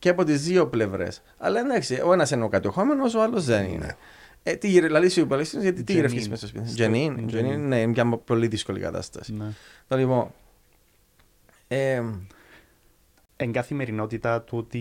[0.01, 1.23] και από τις δύο πλευρές.
[1.39, 3.85] Αλλά εντάξει, ο ένας είναι ο κατεχόμενος, ο άλλος δεν είναι.
[3.87, 3.93] Ναι.
[4.43, 6.05] Ε, τι γυρε- λαλήσει ο Παλαιστίνο, γιατί τι Τζενίν.
[6.07, 7.27] γυρευτεί μέσα στο σπίτι; Στο- Τζενίν, Τζενίν.
[7.29, 9.33] Τζενίν, ναι, είναι μια πολύ δύσκολη κατάσταση.
[9.35, 9.45] Ναι.
[9.89, 10.31] Το λοιπόν.
[11.69, 12.03] Ε,
[13.37, 14.79] Εν καθημερινότητα του ότι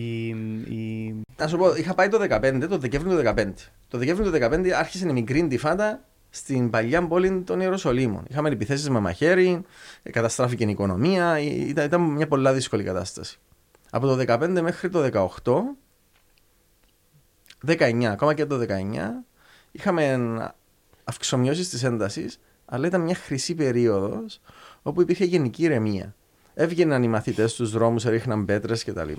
[0.68, 1.14] η...
[1.36, 3.46] να σου πω, είχα πάει το 15, το Δεκέμβριο του 2015.
[3.88, 8.24] Το Δεκέμβριο του 2015 άρχισε η μικρή ντυφάτα στην παλιά πόλη των Ιεροσολύμων.
[8.28, 9.62] Είχαμε επιθέσεις με μαχαίρι,
[10.02, 13.38] ε, καταστράφηκε η οικονομία, ε, ήταν, ήταν μια πολλά δύσκολη κατάσταση.
[13.90, 15.52] Από το 2015 μέχρι το 2018
[17.66, 18.68] 19, ακόμα και το 19,
[19.72, 20.14] είχαμε
[21.04, 24.40] αυξομοιώσεις της έντασης, αλλά ήταν μια χρυσή περίοδος
[24.82, 26.14] όπου υπήρχε γενική ηρεμία.
[26.54, 29.12] Έβγαιναν οι μαθητές στους δρόμους, έριχναν πέτρες κτλ.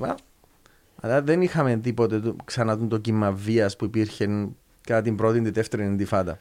[1.02, 4.50] Αλλά δεν είχαμε τίποτε ξανά το κύμα βίας που υπήρχε
[4.82, 6.40] κατά την πρώτη και δεύτερη εντυφάντα.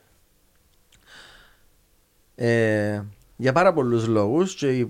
[2.34, 3.02] Ε,
[3.40, 4.86] για πάρα πολλούς λόγους και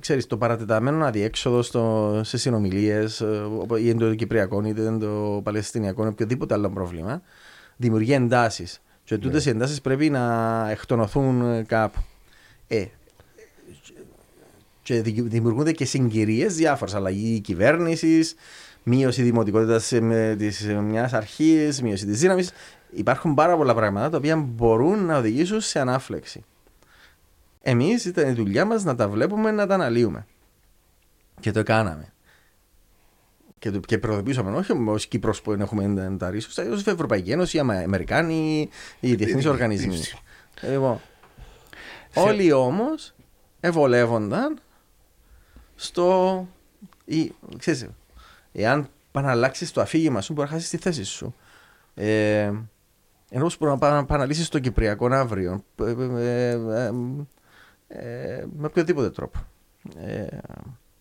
[0.00, 3.42] ξέρεις, το παρατεταμένο αδιέξοδο στο, σε συνομιλίες, ε,
[3.80, 7.22] είτε το Κυπριακό είτε το Παλαιστινιακό, οποιοδήποτε άλλο πρόβλημα,
[7.76, 8.82] δημιουργεί εντάσεις.
[9.04, 9.50] Και τούτες ναι.
[9.50, 12.00] οι εντάσεις πρέπει να εκτονωθούν κάπου.
[12.68, 12.84] Ε,
[14.82, 16.94] και δημιουργούνται και συγκυρίες διάφορες.
[16.94, 18.34] Αλλαγή κυβέρνησης,
[18.82, 19.88] μείωση δημοτικότητας
[20.36, 22.50] της μιας αρχής, μείωση της δύναμης.
[22.90, 26.44] Υπάρχουν πάρα πολλά πράγματα τα οποία μπορούν να οδηγήσουν σε ανάφλεξη.
[27.62, 30.26] Εμείς ήταν η δουλειά μας να τα βλέπουμε, να τα αναλύουμε.
[31.40, 32.12] Και το κάναμε.
[33.58, 37.60] Και, το, και προοδοποιήσαμε όχι ως Κύπρος που έχουμε τα ρίσκα, ως Ευρωπαϊκή Ένωση, οι
[37.60, 38.68] Αμερικάνοι,
[39.00, 40.00] οι διεθνείς οργανισμοί.
[40.62, 41.00] Λοιπόν,
[42.14, 43.14] όλοι όμως
[43.60, 44.58] ευολεύονταν
[45.74, 46.48] στο.
[47.04, 47.88] Ή, ξέρεις,
[48.52, 51.34] εάν παναλλάξεις το αφήγημα σου, μπορεί να χάσεις τη θέση σου.
[51.94, 52.52] Ε,
[53.30, 55.64] ενώ μπορείς να επαναλύσει το Κυπριακό αύριο.
[55.76, 56.90] Ε, ε,
[57.92, 59.38] ε, ε, με οποιοδήποτε τρόπο.
[60.00, 60.26] Ε,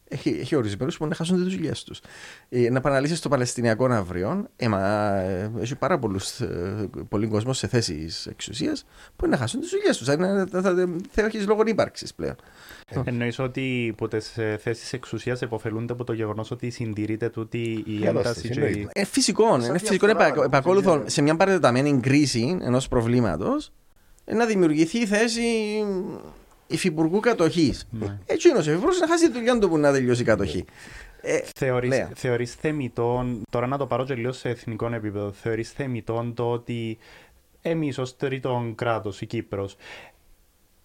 [0.10, 2.02] έχει, έχει ορισμένου που να χάσουν τις δουλειές τους.
[2.50, 7.68] Ε, να επαναλύσεις το Παλαιστινιακό αύριο, ε, ε, έχει πάρα πολλούς ε, πολύ κόσμος σε
[7.68, 8.86] θέσεις εξουσίας
[9.16, 10.08] που να χάσουν τις δουλειές τους.
[11.12, 12.36] Θα έχεις λόγω ύπαρξης πλέον.
[12.88, 14.20] Ε, Εννοείς ότι από τι
[14.60, 18.50] θέσεις εξουσίας επωφελούνται από το γεγονός ότι συντηρείται τούτη η ένταση.
[18.50, 18.88] Και...
[18.94, 19.56] Ε, φυσικό.
[19.56, 20.08] Είναι φυσικό
[20.44, 23.72] επακόλουθο σε μια παρατεταμένη κρίση ενός προβλήματος
[24.26, 25.42] να δημιουργηθεί θέση
[26.70, 27.88] υφυπουργού κατοχής.
[27.92, 28.18] Ναι.
[28.26, 30.66] Έτσι είναι ο υφυπουργός να χάσει τη δουλειά του που να τελειώσει η κατοχή.
[31.22, 32.10] Ε, θεωρείς, ναι.
[32.16, 36.98] θεωρείς θεμητόν, τώρα να το πάρω και λίγο σε εθνικό επίπεδο, θεωρείς θεμητόν το ότι
[37.62, 39.76] εμείς ως τρίτον κράτος, η Κύπρος,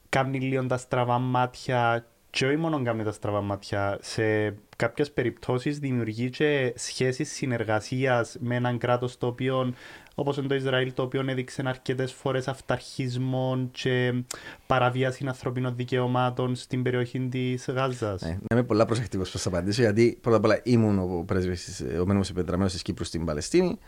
[0.09, 5.79] κάνει λίγο τα στραβά μάτια και όχι μόνο κάνει τα στραβά μάτια, σε κάποιες περιπτώσεις
[5.79, 9.75] δημιουργεί και σχέσεις συνεργασίας με έναν κράτος το οποίο
[10.15, 14.25] όπως είναι το Ισραήλ, το οποίο έδειξε αρκετές φορές αυταρχισμό και
[14.67, 18.23] παραβίαση ανθρωπίνων δικαιωμάτων στην περιοχή της Γάζας.
[18.23, 21.57] Ναι, είμαι πολλά προσεκτικός προς θα απαντήσω, γιατί πρώτα απ' όλα ήμουν ο πρέσβη,
[22.01, 23.79] ο μένος επιτραμένο της Κύπρου στην Παλαιστίνη.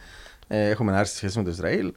[0.47, 1.93] Ε, έχουμε ένα άρρηστη σχέση με το Ισραήλ.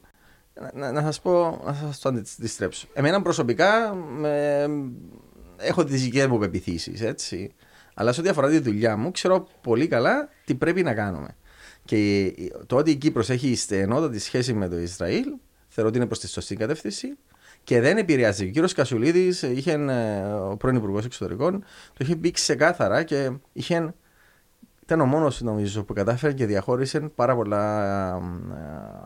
[0.74, 2.88] Να, να σας πω, να σας το αντιστρέψω.
[2.94, 4.66] Εμένα προσωπικά με,
[5.60, 7.54] έχω τις δικές μου πεπιθήσεις, έτσι.
[7.94, 11.36] Αλλά σε ό,τι αφορά τη δουλειά μου, ξέρω πολύ καλά τι πρέπει να κάνουμε.
[11.86, 12.34] Και
[12.66, 15.26] το ότι η Κύπρος έχει στενότατη σχέση με το Ισραήλ,
[15.68, 17.18] θεωρώ ότι είναι προς τη σωστή κατεύθυνση
[17.64, 18.46] και δεν επηρεάζει.
[18.46, 19.44] Ο κύριος Κασουλίδης,
[20.50, 21.60] ο πρώην Υπουργός Εξωτερικών,
[21.94, 23.94] το είχε πει ξεκάθαρα και είχε,
[24.84, 28.14] ήταν ο μόνος νομίζω που κατάφερε και διαχώρισε πάρα πολλά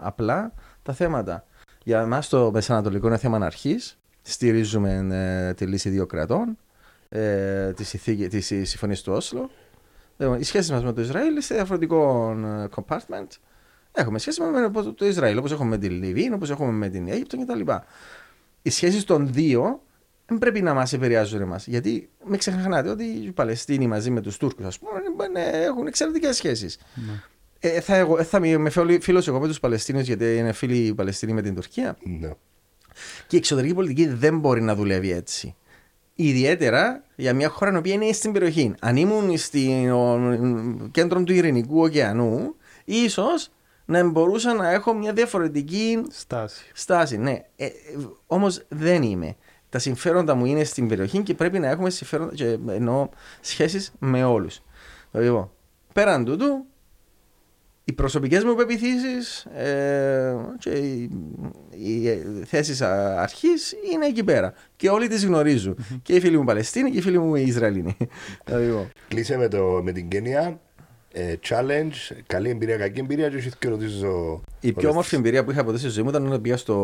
[0.01, 1.45] απλά τα θέματα.
[1.83, 3.75] Για εμάς το Μεσανατολικό είναι θέμα αρχή.
[4.23, 5.07] Στηρίζουμε
[5.49, 6.57] ε, τη λύση δύο κρατών,
[7.09, 7.83] ε, τη
[8.63, 9.49] συμφωνία του Όσλο
[10.17, 13.27] Λοιπόν, οι σχέσει μας με το Ισραήλ σε διαφορετικό ε, compartment.
[13.91, 17.37] Έχουμε σχέση με το Ισραήλ, όπως έχουμε με τη Λιβύη, όπως έχουμε με την Αίγυπτο
[17.37, 17.71] κτλ.
[18.61, 19.81] Οι σχέσεις των δύο
[20.25, 21.67] δεν πρέπει να μας επηρεάζουν εμάς.
[21.67, 24.91] Γιατί μην ξεχνάτε ότι οι Παλαιστίνοι μαζί με τους Τούρκους, ας πούμε,
[25.41, 26.79] έχουν εξαιρετικές σχέσεις.
[26.93, 27.23] Ναι.
[27.59, 28.69] Ε, θα, εγώ, θα είμαι
[28.99, 31.97] φίλος εγώ με τους Παλαιστίνους, γιατί είναι φίλοι οι Παλαιστίνοι με την Τουρκία.
[32.19, 32.31] Ναι.
[33.27, 35.55] Και η εξωτερική πολιτική δεν μπορεί να δουλεύει έτσι.
[36.15, 38.73] Ιδιαίτερα για μια χώρα που είναι στην περιοχή.
[38.79, 39.91] Αν ήμουν στην
[40.91, 43.49] κέντρο του Ειρηνικού ωκεανού, ίσως
[43.85, 46.71] να μπορούσα να έχω μια διαφορετική στάση.
[46.73, 47.17] στάση.
[47.17, 47.45] Ναι.
[47.55, 47.67] Ε,
[48.27, 49.35] Όμως δεν είμαι.
[49.69, 53.09] Τα συμφέροντα μου είναι στην περιοχή και πρέπει να έχουμε συμφέροντα και εννοώ
[53.41, 54.61] σχέσεις με όλους.
[55.11, 55.51] Λοιπόν,
[55.93, 56.65] πέραν τούτου,
[57.83, 61.09] οι προσωπικές μου πεπιθήσεις ε, και οι,
[61.69, 64.53] οι θέσεις αρχής είναι εκεί πέρα.
[64.75, 65.85] Και όλοι τις γνωρίζουν.
[66.01, 67.97] και οι φίλοι μου Παλαιστίνοι και οι φίλοι μου Ισραηλίνοι.
[69.07, 70.59] Κλείσε με, το, με την Κένια.
[71.15, 74.41] Ε, challenge, καλή εμπειρία, κακή εμπειρία και και ρωτήσω...
[74.59, 76.75] Η πιο όμορφη εμπειρία που είχα ποτέ στη ζωή μου ήταν όταν πήγα στο...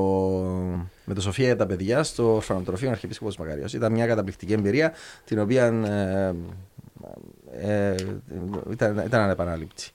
[1.06, 3.74] με το Σοφία για τα παιδιά στο ορφανοτροφείο Αρχιεπίσκοπος Μακαρίας.
[3.74, 4.93] Ήταν μια καταπληκτική εμπειρία
[5.26, 6.36] την οποία ε,
[7.62, 7.95] ε,
[8.72, 9.91] ήταν, ήταν ανεπανάληπτη.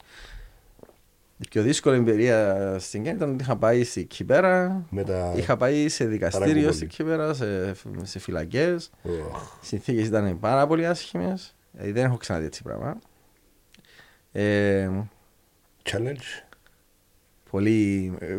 [1.38, 4.84] Η πιο δύσκολη εμπειρία στην Κέννη ήταν ότι είχα πάει στην Κυπέρα.
[4.90, 5.32] Μετα...
[5.36, 8.90] Είχα πάει σε δικαστήριο στην Κυπέρα, σε, σε φυλακές.
[9.04, 9.08] Oh.
[9.62, 11.54] Οι συνθήκες ήταν πάρα πολύ άσχημες.
[11.76, 12.98] Ε, δεν έχω ξαναδεί έτσι πράγμα.
[14.32, 14.88] Ε,
[15.82, 16.44] Challenge;
[17.54, 18.12] Πολύ.
[18.18, 18.36] Ε,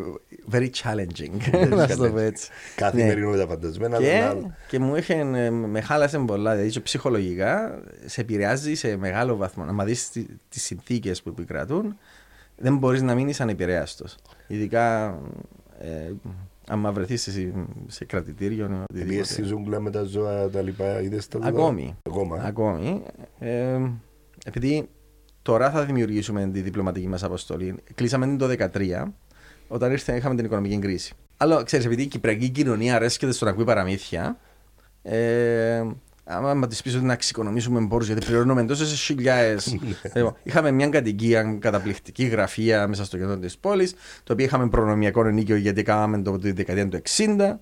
[0.51, 1.69] very challenging.
[1.69, 2.49] να το πω έτσι.
[2.75, 3.37] Καθημερινό ναι.
[3.37, 3.97] τα φαντασμένα.
[3.97, 4.33] Και,
[4.67, 6.55] και μου είχε, ε, με χάλασε πολλά.
[6.55, 9.65] Δηλαδή, ψυχολογικά σε επηρεάζει σε μεγάλο βαθμό.
[9.65, 10.09] Να δεις
[10.49, 11.97] τις συνθήκες που επικρατούν
[12.57, 14.15] δεν μπορείς να μείνεις ανεπηρέαστος.
[14.47, 15.17] Ειδικά
[15.79, 16.11] ε,
[16.67, 17.53] άμα βρεθείς σε,
[17.87, 18.65] σε κρατητήριο.
[18.65, 19.03] ή οτιδήποτε.
[19.05, 21.95] Πήγες στη ζούγκλα με τα ζώα τα λοιπά, είδες τα ζώα; Ακόμη.
[22.03, 22.37] Ακόμα.
[22.37, 23.03] Ακόμη.
[23.39, 23.79] Ε,
[24.45, 24.89] επειδή
[25.41, 27.75] τώρα θα δημιουργήσουμε τη διπλωματική μας αποστολή.
[27.95, 29.03] Κλείσαμε την το 2013,
[29.67, 31.13] όταν ήρθε, είχαμε την οικονομική κρίση.
[31.37, 34.37] Αλλά ξέρεις, επειδή η κυπριακή κοινωνία αρέσκεται στο να ακούει παραμύθια,
[35.01, 35.83] ε,
[36.25, 39.57] άμα της πεις ότι να ξεκονομήσουμε πόρου, γιατί πληρώνουμε τόσες χιλιάδε.
[40.15, 45.25] λοιπόν, είχαμε μια κατοικία καταπληκτική γραφεία μέσα στο κέντρο της πόλης, το οποίο είχαμε προνομιακό
[45.27, 47.59] ενίκιο γιατί κάναμε το τη δεκαετία του 60.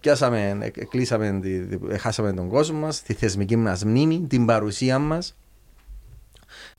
[0.00, 4.98] Πιάσαμε, ε, κλείσαμε, τη- τη- χάσαμε τον κόσμο μας, τη θεσμική μας μνήμη, την παρουσία
[4.98, 5.36] μας.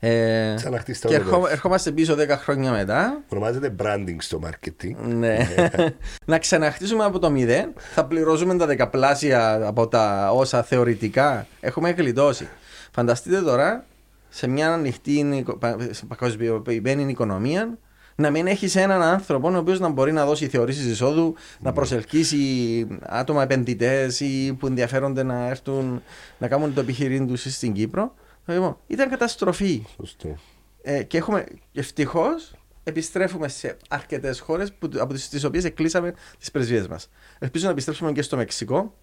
[0.01, 1.51] Ε, Ξαναχτίσει τα και όλα ερχό- τώρα.
[1.51, 3.21] ερχόμαστε πίσω 10 χρόνια μετά.
[3.29, 4.95] Ονομάζεται branding στο marketing.
[5.07, 5.37] Ναι.
[6.25, 7.73] να ξαναχτίσουμε από το μηδέν.
[7.77, 12.47] Θα πληρώσουμε τα δεκαπλάσια από τα όσα θεωρητικά έχουμε γλιτώσει.
[12.91, 13.85] Φανταστείτε τώρα
[14.29, 17.77] σε μια ανοιχτή νοικο- πα- σε παγκοσμιοποιημένη οικονομία
[18.15, 22.37] να μην έχεις έναν άνθρωπο ο οποίος να μπορεί να δώσει θεωρήσεις εισόδου, να προσελκύσει
[23.01, 26.01] άτομα επενδυτές ή που ενδιαφέρονται να έρθουν
[26.37, 28.13] να κάνουν το επιχειρήν τους στην Κύπρο.
[28.53, 29.83] Λοιπόν, ήταν καταστροφή.
[29.95, 30.37] Σωστό.
[30.81, 37.09] Ε, και έχουμε ευτυχώς επιστρέφουμε σε αρκετές χώρες από τις οποίες εκκλείσαμε τις πρεσβείες μας.
[37.39, 38.93] Ελπίζω να επιστρέψουμε και στο Μεξικό.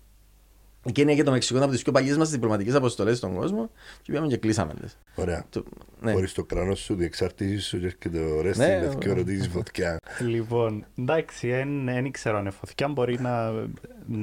[0.92, 3.70] Και είναι και το Μεξικό είναι από τις πιο παλιές μας διπλωματικές αποστολές στον κόσμο.
[4.02, 4.98] Και πήγαμε και κλείσαμε τις.
[5.14, 5.44] Ωραία.
[5.50, 5.64] Το-
[6.00, 6.12] ναι.
[6.12, 9.14] Χωρίς το κράνος σου, διεξάρτηση σου και έρχεται ο Ρέστη Ναι, και ναι.
[9.14, 9.98] ρωτήσεις φωτιά.
[10.20, 13.52] Λοιπόν, εντάξει, δεν ήξερα αν φωτιά μπορεί να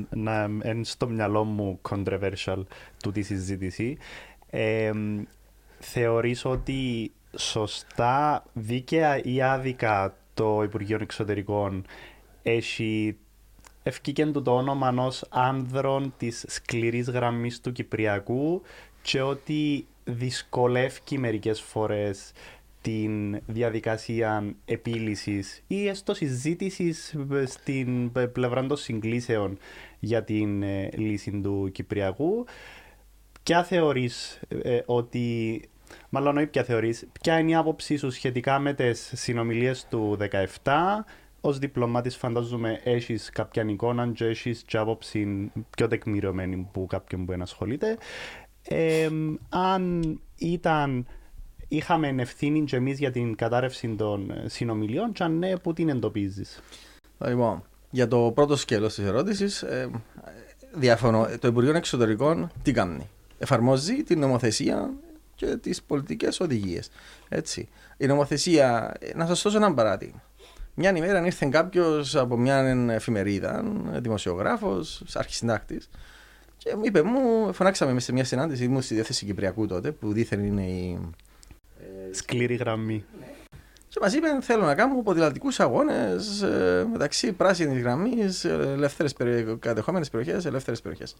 [0.10, 2.64] να είναι στο μυαλό μου controversial
[3.04, 3.98] του τη συζήτηση.
[4.56, 4.92] Ε,
[5.80, 11.86] θεωρείς ότι σωστά, δίκαια ή άδικα το Υπουργείο Εξωτερικών
[12.44, 13.18] έχει
[13.84, 18.62] ευκήκεν του το όνομα ενός άνδρων της σκληρής γραμμής του Κυπριακού
[19.02, 22.32] και ότι δυσκολεύει μερικές φορές
[22.82, 29.58] την διαδικασία επίλυσης ή έστω συζήτησης στην πλευρά των συγκλήσεων
[30.00, 32.46] για την ε, λύση του Κυπριακού.
[33.44, 35.62] Ποια θεωρείς ε, ότι...
[36.10, 40.18] Μάλλον όχι ποια θεωρείς, ποια είναι η άποψή σου σχετικά με τις συνομιλίες του
[40.64, 40.74] 17
[41.46, 47.32] Ω διπλωμάτης, φαντάζομαι, έχεις κάποια εικόνα και έχεις και άποψη πιο τεκμηριωμένη που κάποιον που
[47.32, 47.98] ενασχολείται.
[48.68, 49.10] Ε,
[49.50, 50.02] αν
[50.38, 51.08] ήταν,
[51.68, 55.90] είχαμε ευθύνη και εμείς για την κατάρρευση των ε, συνομιλιών, και αν ναι, πού την
[55.90, 56.62] εντοπίζεις;
[57.26, 59.90] Λοιπόν, για το πρώτο σκέλος της ερώτησης, ε,
[60.74, 61.28] διαφωνώ.
[61.40, 63.10] Το Υπουργείο Εξωτερικών τι κάνει;
[63.44, 64.94] Εφαρμόζει την νομοθεσία
[65.36, 66.90] και τις πολιτικές οδηγίες.
[67.30, 67.70] Έτσι.
[67.98, 70.24] Η νομοθεσία, ε, να σας δώσω ένα παράδειγμα.
[70.74, 72.58] Μια ημέρα ήρθε κάποιος από μια
[72.90, 75.90] εφημερίδα, δημοσιογράφος, αρχισυντάκτης,
[76.58, 80.46] και μου είπε, μου φωνάξαμε σε μια συνάντηση, ήμουν στη διάθεση Κυπριακού τότε, που δίθεν
[80.46, 81.00] είναι η.
[82.12, 83.06] Σκληρή γραμμή.
[83.88, 86.46] Και μας είπε: Θέλω να κάνω ποδηλατικούς αγώνες
[86.92, 89.14] μεταξύ πράσινης γραμμής, ελεύθερες
[89.60, 91.16] κατεχόμενες περιοχές, ελεύθερες περιοχές.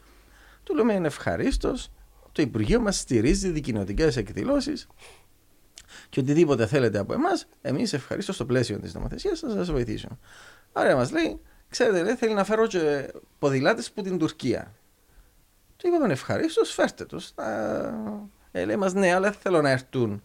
[0.64, 1.92] Του λέμε: Είναι ευχαρίστως.
[2.34, 4.88] Το Υπουργείο μας στηρίζει δικοινοτικές εκδηλώσεις
[6.10, 10.18] και οτιδήποτε θέλετε από εμάς, εμείς ευχαρίστως στο πλαίσιο της νομοθεσίας θα σας βοηθήσουμε.
[10.74, 14.74] Άρα μας λέει: Ξέρετε, λέει, θέλει να φέρω και ποδηλάτες από την Τουρκία.
[15.78, 17.32] Του είπαμε: Ευχαρίστως, φέρτε τους.
[18.52, 20.22] Ε, λέει μας: Ναι, αλλά δεν θέλω να έρθουν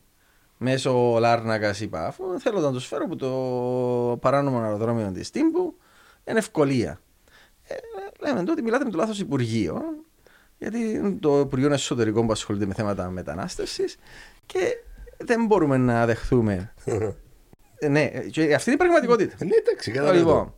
[0.59, 2.41] μέσω Λάρνακας ή Πάφου.
[2.41, 5.77] Θέλω να τους φέρω από το παράνομο αεροδρόμιο της Τύμπου.
[6.25, 7.01] Είναι ευκολία.
[7.63, 7.75] Ε,
[8.21, 9.83] λέμε τότε μιλάτε με το λάθος Υπουργείο,
[10.59, 13.97] γιατί το Υπουργείο Εσωτερικών που ασχολείται με θέματα μετανάστευσης
[14.47, 14.59] και
[15.17, 16.73] δεν μπορούμε να δεχθούμε.
[17.79, 19.45] ε, ναι, και αυτή είναι η πραγματικότητα.
[19.45, 20.25] Ναι, εντάξει, καταλαβαίνω.
[20.25, 20.55] Λοιπόν,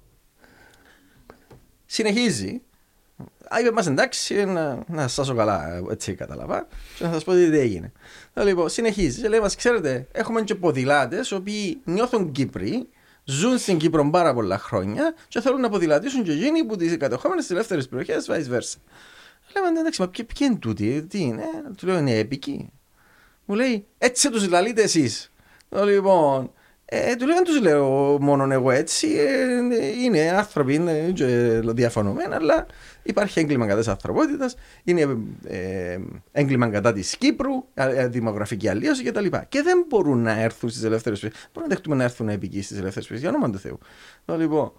[1.86, 2.62] συνεχίζει.
[3.54, 6.66] Α, είπε μας εντάξει, να, να σας σάσω καλά, έτσι κατάλαβα,
[6.98, 7.92] και να σας πω τι έγινε.
[8.34, 12.88] Λοιπόν, συνεχίζει και λέει μας, ξέρετε, έχουμε και ποδηλάτες, οι οποίοι νιώθουν Κύπροι,
[13.24, 17.44] ζουν στην Κύπρο πάρα πολλά χρόνια και θέλουν να ποδηλατήσουν και εκείνοι που τις κατεχόμενες
[17.44, 18.76] στις ελεύθερες περιοχές, vice versa.
[19.54, 21.44] Λέμε, εντάξει, μα ποιοι ποιοι είναι τούτοι, τι είναι,
[21.76, 22.72] του λέω, είναι επικοί.
[23.44, 25.32] Μου λέει, έτσι τους λαλείτε εσείς.
[25.84, 26.52] Λοιπόν,
[26.84, 31.24] ε, του λέω, δεν τους λέω μόνο εγώ έτσι, ε, είναι άνθρωποι, είναι και
[31.64, 32.66] διαφωνούμενα, αλλά
[33.02, 35.98] υπάρχει έγκλημα κατά της ανθρωπότητας, είναι ε,
[36.32, 39.26] έγκλημα κατά της Κύπρου, ε, δημογραφική αλλίωση κτλ.
[39.48, 41.48] Και δεν μπορούν να έρθουν στις ελεύθερες περιοχές.
[41.52, 43.78] Μπορούμε να δεχτούμε να έρθουν επικοί στις ελεύθερες περιοχές, για όνομα του Θεού.
[44.38, 44.72] Λοιπόν,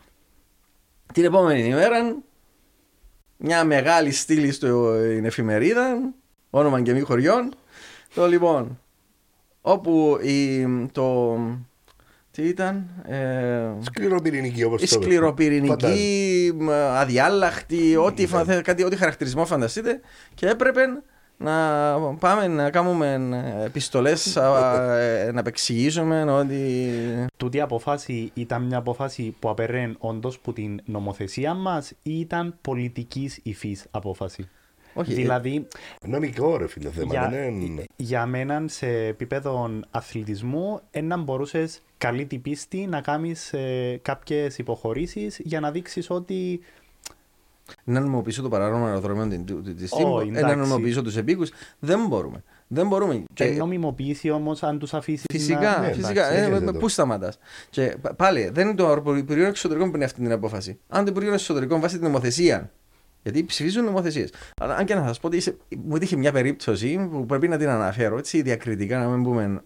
[1.14, 2.16] την επόμενη ημέρα,
[3.42, 6.14] μια μεγάλη στήλη στην εφημερίδα,
[6.50, 7.54] όνομα και μη χωριών,
[8.14, 8.80] το λοιπόν,
[9.62, 11.38] όπου η, το,
[12.32, 18.28] τι ήταν, ε, Σκληροπυρηνική όπως η το σκληροπυρηνική, μ, αδιάλαχτη, ό,τι, Ναι.
[18.28, 20.00] φα- κάτι, ό,τι χαρακτηρισμό φανταστείτε
[20.34, 20.82] και έπρεπε
[21.44, 23.20] να πάμε να κάνουμε
[23.66, 24.36] επιστολές,
[25.34, 26.89] να επεξηγήσουμε ότι.
[27.38, 32.56] Τούτη η απόφαση ήταν μια απόφαση που απεραίν όντως που την νομοθεσία μας ή ήταν
[32.62, 34.50] πολιτικής υφής απόφαση;
[34.94, 35.68] Όχι, δηλαδή,
[36.08, 37.14] Νομικό ρε φίλε θέμα.
[37.14, 43.02] για, δεν είναι- για μένα σε επίπεδο αθλητισμού ε, να μπορούσες καλή την πίστη να
[43.02, 46.60] κάνεις ε, κάποιες υποχωρήσεις για να δείξεις ότι
[47.84, 50.58] να νομιμοποιήσω το παράνομο αεροδρόμιο τη Όχι, στιγμή, να εντάξει.
[50.58, 51.52] νομιμοποιήσω τους επίκους.
[51.80, 52.44] Δεν μπορούμε.
[52.68, 53.24] Δεν μπορούμε.
[53.34, 55.26] και νομιμοποιήσει όμως αν τους αφήσεις.
[55.32, 56.10] Φυσικά, Ναι, φυσικά.
[56.10, 56.78] εντάξει, Ε, έρχεται με- το.
[56.80, 57.38] πού σταματάς.
[57.70, 60.80] Και π- πάλι δεν είναι το Υπουργείο Εξωτερικών που παίρνει αυτή την απόφαση.
[60.88, 62.72] Αν το Υπουργείο Εξωτερικών βάσει την νομοθεσία.
[63.24, 64.34] Γιατί ψηφίζουν νομοθεσίες.
[64.62, 67.58] Αλλά αν και να σας πω ότι είσαι- μου έτυχε μια περίπτωση που πρέπει να
[67.58, 69.62] την αναφέρω έτσι διακριτικά, να μην πούμε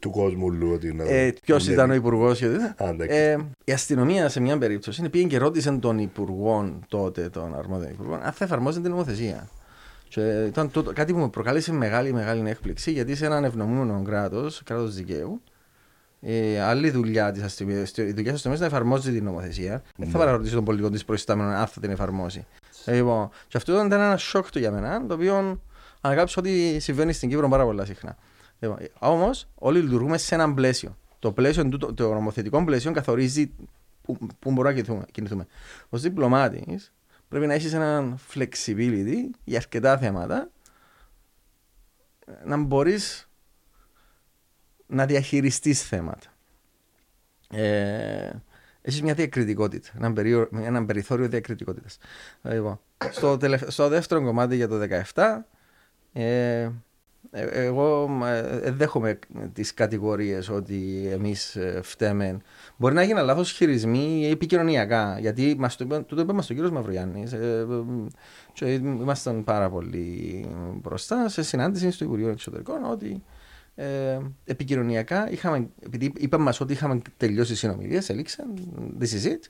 [0.00, 1.04] του κόσμου λου ότι είναι.
[1.08, 2.42] ε, ποιος ήταν ο υπουργός.
[2.42, 3.16] Α, εντάξει.
[3.16, 8.14] Ε, η αστυνομία σε μια περίπτωση πήγε και ρώτησε τον υπουργό τότε, τον αρμόδιο υπουργό,
[8.22, 9.48] αν θα εφαρμόζει την νομοθεσία.
[10.08, 14.62] Και ήταν τούτο- κάτι που με προκάλεσε μεγάλη μεγάλη έκπληξη γιατί σε έναν ευνομούμενο κράτος,
[14.64, 15.42] κράτος δικαίου,
[16.20, 19.82] ε, άλλη δουλειά της αστυνομία, η δουλειά της αστυνομίας είναι να εφαρμόζει την νομοθεσία.
[19.96, 20.24] Δεν θα Ναι.
[20.24, 22.46] παραρωτήσει τον πολιτικό της προϊστάμενο αν θα την εφαρμόσει.
[22.84, 25.60] Ε, Λοιπόν, και αυτό ήταν ένα σοκ του για μένα, το οποίο
[26.00, 28.16] ανακάλυψα ότι συμβαίνει στην Κύπρο πάρα πολλά συχνά.
[28.60, 30.96] Λοιπόν, Όμως, όλοι λειτουργούμε σε έναν πλαίσιο.
[31.18, 33.52] Το πλαίσιο, το, το νομοθετικό πλαίσιο καθορίζει
[34.02, 35.04] που, που μπορούμε να κινηθούμε.
[35.12, 35.46] κινηθούμε.
[35.88, 36.92] Ω διπλωμάτης,
[37.28, 40.50] πρέπει να έχεις έναν flexibility για αρκετά θέματα
[42.44, 43.28] να μπορείς
[44.86, 46.26] να διαχειριστείς θέματα.
[47.50, 48.30] Ε,
[48.82, 51.98] έχεις μια διακριτικότητα, έναν, περίω, έναν περιθώριο διακριτικότητας.
[52.42, 52.80] Λοιπόν,
[53.10, 54.78] στο, τελευ- στο δεύτερο κομμάτι για το
[55.14, 55.46] 17,
[56.12, 56.70] ε, ε,
[57.30, 59.18] εγώ ε, δέχομαι
[59.52, 62.38] τις κατηγορίες ότι εμείς ε, φταίμε.
[62.76, 66.72] Μπορεί να γίνουν λάθος χειρισμοί επικοινωνιακά, γιατί μας το, είπε- τούτο είπε μας ο κύριος
[66.72, 67.84] Μαυρογιάννης ε, ε,
[68.52, 70.46] και ήμασταν πάρα πολύ
[70.82, 73.22] μπροστά σε συνάντηση στο Υπουργείο Εξωτερικών ότι
[73.74, 78.46] ε, επικοινωνιακά είχαμε, επειδή είπαμε μας ότι είχαμε τελειώσει συνομιλίες, έληξαν,
[79.00, 79.40] this is it,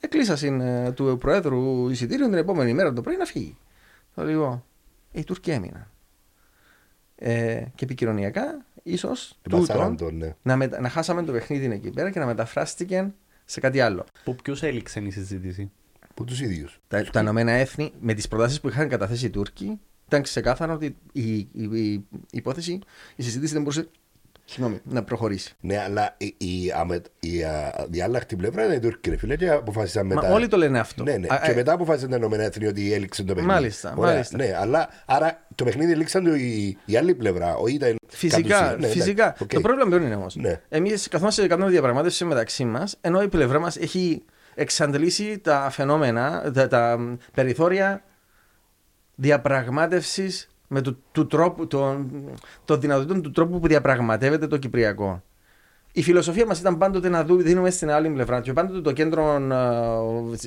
[0.00, 3.56] εκλείσασαν ε, του Προέδρου εισιτήριο την επόμενη μέρα το πρωί να φύγει.
[4.14, 4.64] Το λίγο,
[5.12, 5.88] ε, οι Τούρκοι έμειναν.
[7.26, 10.34] Ε, και επικοινωνιακά, ίσως Πασάραν τον, ναι.
[10.42, 10.80] να, μετα...
[10.80, 13.12] να χάσαμε το παιχνίδι εκεί πέρα και να μεταφράστηκε
[13.44, 14.04] σε κάτι άλλο.
[14.24, 15.70] Που ποιου έληξε η συζήτηση;
[16.14, 16.80] Που τους ίδιους.
[16.88, 20.96] Τα, τα Ηνωμένα Έθνη, με τις προτάσεις που είχαν καταθέσει οι Τούρκοι, ήταν ξεκάθαρο ότι
[21.12, 22.78] η, η, η, η υπόθεση,
[23.16, 23.88] η συζήτηση δεν μπορούσε
[24.44, 25.54] συγγνώμη, να προχωρήσει.
[25.60, 30.06] Ναι, αλλά η, η, αμε- η, αδιάλλακτη πλευρά είναι οι Τούρκοι, ρε φίλε, και αποφάσισαν
[30.06, 30.32] Μα μετά.
[30.32, 31.02] όλοι το λένε αυτό.
[31.02, 31.26] Ναι, ναι.
[31.30, 33.54] Α, και ε, μετά αποφάσισαν τα Ηνωμένα Έθνη ότι έληξε το παιχνίδι.
[33.54, 34.36] Μάλιστα, Ωραία, μάλιστα.
[34.36, 37.54] Ναι, αλλά άρα το παιχνίδι έληξαν το η, η άλλη πλευρά.
[37.56, 38.80] Όχι τα Φυσικά, κατ' ουσίαν.
[38.80, 39.24] Ναι, φυσικά.
[39.24, 39.52] εντάξει, οκ.
[39.52, 40.60] Το πρόβλημα ποιο είναι όμως; Ναι.
[40.68, 44.22] Εμείς καθόμαστε σε κάνουμε διαπραγμάτευση μεταξύ μας, ενώ η πλευρά μας έχει
[44.54, 48.02] εξαντλήσει τα φαινόμενα, τα, τα μ, περιθώρια
[49.14, 52.06] διαπραγμάτευσης με το, του τρόπου, το,
[52.64, 55.22] το δυνατοτήτων του τρόπου που διαπραγματεύεται το Κυπριακό.
[55.92, 58.40] Η φιλοσοφία μας ήταν πάντοτε να δούμε, δίνουμε στην άλλη πλευρά.
[58.40, 59.40] Και πάντοτε το κέντρο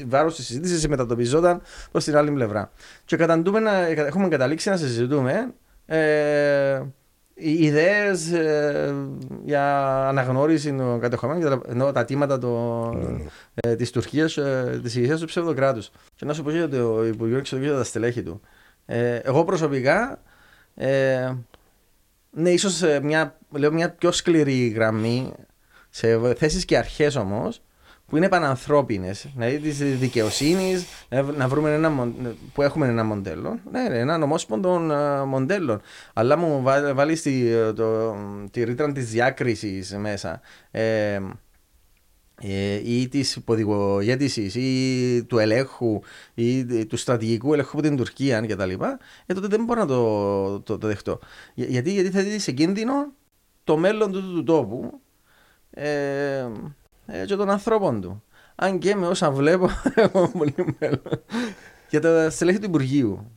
[0.08, 1.62] βάρος της συζήτησης μετατοπιζόταν
[1.92, 2.72] προς την άλλη πλευρά.
[3.06, 5.54] Και καταντούμε να, έχουμε καταλήξει να συζητούμε
[5.86, 6.82] ε,
[7.38, 8.96] ιδέες ε,
[9.44, 12.92] για αναγνώριση των κατεχομένων και τα, ενώ τα τίματα το,
[13.54, 15.92] ε, της Τουρκίας, ε, της ηγεσίας του ψευδοκράτους.
[16.16, 18.42] Και να σου πω για το Υπουργείο Εξωτερικών και τα στελέχη του.
[18.90, 20.22] Ε, εγώ προσωπικά
[20.76, 21.32] ε,
[22.32, 25.34] ναι, ίσως ε, μια, λέω, μια πιο σκληρή γραμμή
[25.90, 27.62] σε θέσεις και αρχές όμως
[28.08, 33.60] που είναι πανανθρώπινες, δηλαδή της δικαιοσύνης, να- να βρούμε ένα, μον- που έχουμε ένα μοντέλο,
[33.72, 35.82] ναι, ναι, ένα ομόσπονδο ε, μοντέλο.
[36.14, 38.16] Αλλά μου βά- βάλεις τη, ε, το,
[38.52, 40.42] τη ρήτρα της διάκρισης μέσα.
[40.72, 41.22] Ε, ε,
[42.84, 46.00] ή της υποδηγογέτηση ή του ελέγχου
[46.34, 48.72] ή του στρατηγικού ελέγχου από την Τουρκία κτλ.
[49.26, 51.20] Ε, τότε δεν μπορώ να το, το, το δεχτώ.
[51.54, 52.94] Για- γιατί, γιατί θα δει σε κίνδυνο
[53.64, 55.00] το μέλλον του, του τόπου
[55.70, 56.48] ε,
[57.06, 58.24] ε, και των ανθρώπων του.
[58.56, 61.02] Αν και με όσα βλέπω, έχω πολύ μέλλον.
[61.90, 63.32] Για τα στελέχη του Υπουργείου.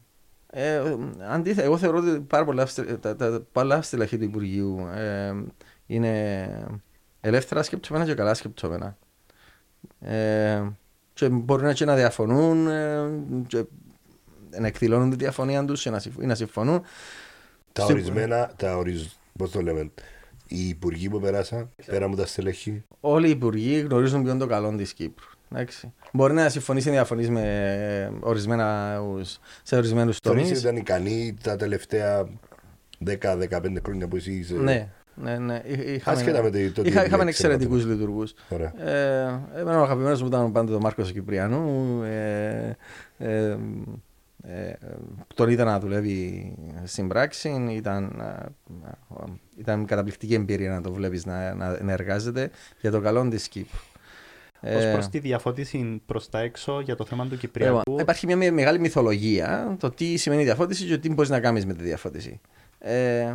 [0.53, 0.83] Ε,
[1.31, 5.33] αντίθετα, εγώ θεωρώ ότι πάρα πολλά, στε- τα, τα, πολλά στελέχη του Υπουργείου ε,
[5.87, 6.49] είναι
[7.21, 8.97] ελεύθερα σκεπτόμενα και καλά σκεπτόμενα.
[10.01, 10.63] Ε,
[11.15, 13.09] και μπορεί να, και να διαφωνούν ε,
[13.47, 13.65] και
[14.59, 16.83] να εκδηλώνουν τη διαφωνία τους και να, συμφ- ή να συμφωνούν.
[17.73, 19.07] Τα Στην- ορισμένα, τα οριζ...
[19.39, 19.91] πώς το λέμε,
[20.47, 24.77] οι υπουργοί που περάσαν, πέρα από τα στελέχη, Όλοι οι υπουργοί γνωρίζουν ποιον το καλό
[24.77, 25.27] της Κύπρου.
[25.53, 25.93] Εντάξει.
[26.13, 28.99] Μπορεί να συμφωνήσει ή να διαφωνήσει με ε, ορισμένα,
[29.63, 30.59] σε ορισμένους θεωρείς τομείς.
[30.59, 32.29] ότι ήταν ικανοί τα τελευταία
[33.07, 34.89] 10-15 χρόνια που εσύ είσαι; Ναι,
[35.23, 35.63] ναι, ναι.
[35.67, 38.35] Εί- Είχαμε, Άσχετα με το- το τι είχα, είχαμε επιλέξεις, εξαιρετικούς να το λειτουργούς.
[38.49, 38.73] Ωραία.
[38.87, 42.03] Ε, εμένα ο αγαπημένος μου ήταν πάντα ο Μάρκος Κυπριανού.
[42.03, 42.77] Ε,
[43.19, 43.57] ε,
[44.43, 44.73] ε,
[45.35, 46.55] τον είδα να δουλεύει
[46.85, 47.67] στην πράξη.
[47.71, 48.47] Ήταν, ε,
[49.59, 52.51] ήταν καταπληκτική εμπειρία να το βλέπεις να, να, να εργάζεται
[52.81, 53.79] για το καλό της Κύπρου.
[54.63, 57.99] Ω Ε, προς τη διαφώτιση προς τα έξω για το θέμα του Κυπριακού.
[57.99, 61.67] ε, υπάρχει μια με- μεγάλη μυθολογία το τι σημαίνει διαφώτιση και τι μπορείς να κάνεις
[61.67, 62.41] με τη διαφώτιση.
[62.79, 63.35] Ε,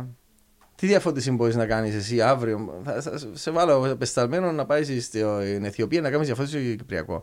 [0.76, 5.64] τι διαφώτιση μπορείς να κάνεις εσύ αύριο; Θα, θα σε βάλω πεσταλμένο να πάεις στην
[5.64, 7.20] Αιθιοπία να κάνεις διαφώτιση στο Κυπριακό.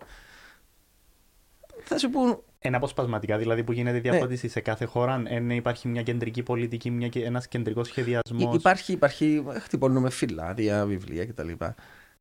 [1.84, 3.78] Θα σου πούν, Ένα αποσπασματικά δηλαδή που Ναι.
[3.78, 8.41] γίνεται διαφώτιση σε κάθε χώρα, εν υπάρχει μια κεντρική πολιτική, μια, ένας κεντρικός σχεδιασμός.
[8.54, 11.49] Υ- Υπάρχει, υπάρχει, χτυπώνουμε φυλάδια, βιβλία κτλ.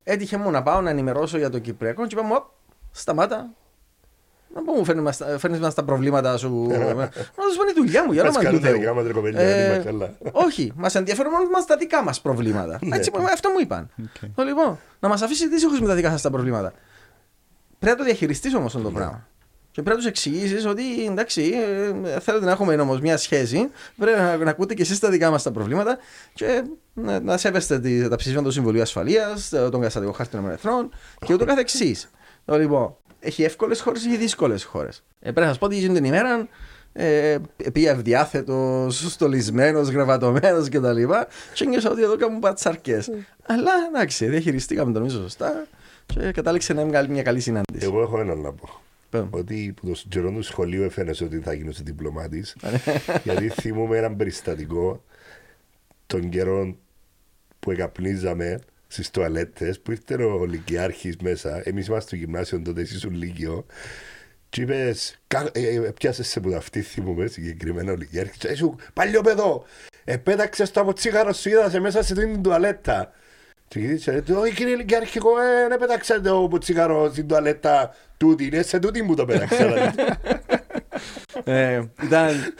[0.05, 2.45] Έτυχε μου να πάω να ενημερώσω για το Κυπριακό και είπαμε, «Οπ,
[2.91, 3.51] σταμάτα.
[4.55, 6.67] Να πω μου φέρνει μας, τα- φέρνεις μας τα προβλήματα σου.
[6.71, 7.11] να
[7.51, 8.81] σου φέρνει η δουλειά μου, για να Μας μας κάνουν τα του Θεού.
[8.81, 10.13] δικά μας ρε κοπέλια, Ε, δεν είμαστε καλά.
[10.33, 12.79] όχι, μας ενδιαφέρουν μόνο μας τα δικά μας προβλήματα.
[12.83, 12.97] Ναι.
[12.97, 13.91] Έτσι, μου- αυτό μου είπαν.
[14.03, 14.31] Οκ.
[14.35, 16.73] Το λοιπόν, να μας αφήσει δύσκολο με τα δικά σας τα προβλήματα.
[17.79, 19.27] Πρέπει να το διαχειριστείς όμως αυτό το πράγμα.
[19.71, 21.53] Και πρέπει να τους εξηγήσεις ότι εντάξει,
[22.05, 25.31] ε, θέλετε να έχουμε όμως μια σχέση, πρέπει να, να ακούτε και εσείς τα δικά
[25.31, 25.99] μας τα προβλήματα
[26.35, 26.63] και
[26.95, 30.91] να, να σέβεστε τη- τα ψηφίσματα του Συμβουλίου Ασφαλείας, τον καταστατικό χάρτη των εθνών
[31.27, 32.11] και ούτω καθεξής.
[32.45, 35.03] Το λοιπόν, έχει εύκολες χώρες, έχει δύσκολες χώρες.
[35.21, 36.49] Ε, πρέπει να σας πω ότι εκείνη την ημέρα
[36.93, 37.39] ε,
[37.73, 41.03] πήγα ευδιάθετο, στολισμένος, γραβατωμένος κτλ.
[41.55, 43.05] Και νιώσα ότι εδώ κάνουν πατσαρκέ.
[43.47, 45.67] Αλλά εντάξει, διαχειριστήκαμε το νομίζω σωστά
[46.07, 47.87] και κατάληξε να είναι μια καλή συνάντηση.
[47.87, 48.69] Εγώ έχω έναν να πω.
[49.11, 49.29] Πες μου.
[49.31, 52.45] Ότι που το καιρό του σχολείου έφερες ότι θα γίνω σε διπλωμάτη.
[52.71, 52.81] Ναι.
[53.23, 55.05] γιατί θυμούμαι έναν περιστατικό
[56.07, 56.77] των καιρών
[57.59, 58.61] που εκαπνίζαμε
[58.93, 61.63] στις τουαλέτες που ήρθε ο Λυκειάρχης μέσα.
[61.65, 63.67] Εμείς είμαστε στο γυμνάσιο τότε, εσύ ήσουν Λύκειο.
[64.49, 65.19] Και είπες,
[65.95, 68.37] πιάσες σε που αυτή θυμούμαι συγκεκριμένα ο Λυκειάρχης.
[68.37, 69.65] Και σου, παλιό παιδό,
[70.05, 73.13] επέταξε το από τσίγαρο σου, είδα σε μέσα σε την τουαλέτα.
[73.69, 78.45] Και γύρισε, όχι κύριε Λυκειάρχη, εγώ ε, δεν πέταξα το από τσίγαρο στην τουαλέτα τούτη,
[78.45, 79.75] είναι σε τούτη που το πέταξα.
[81.45, 82.55] Ε, ήταν,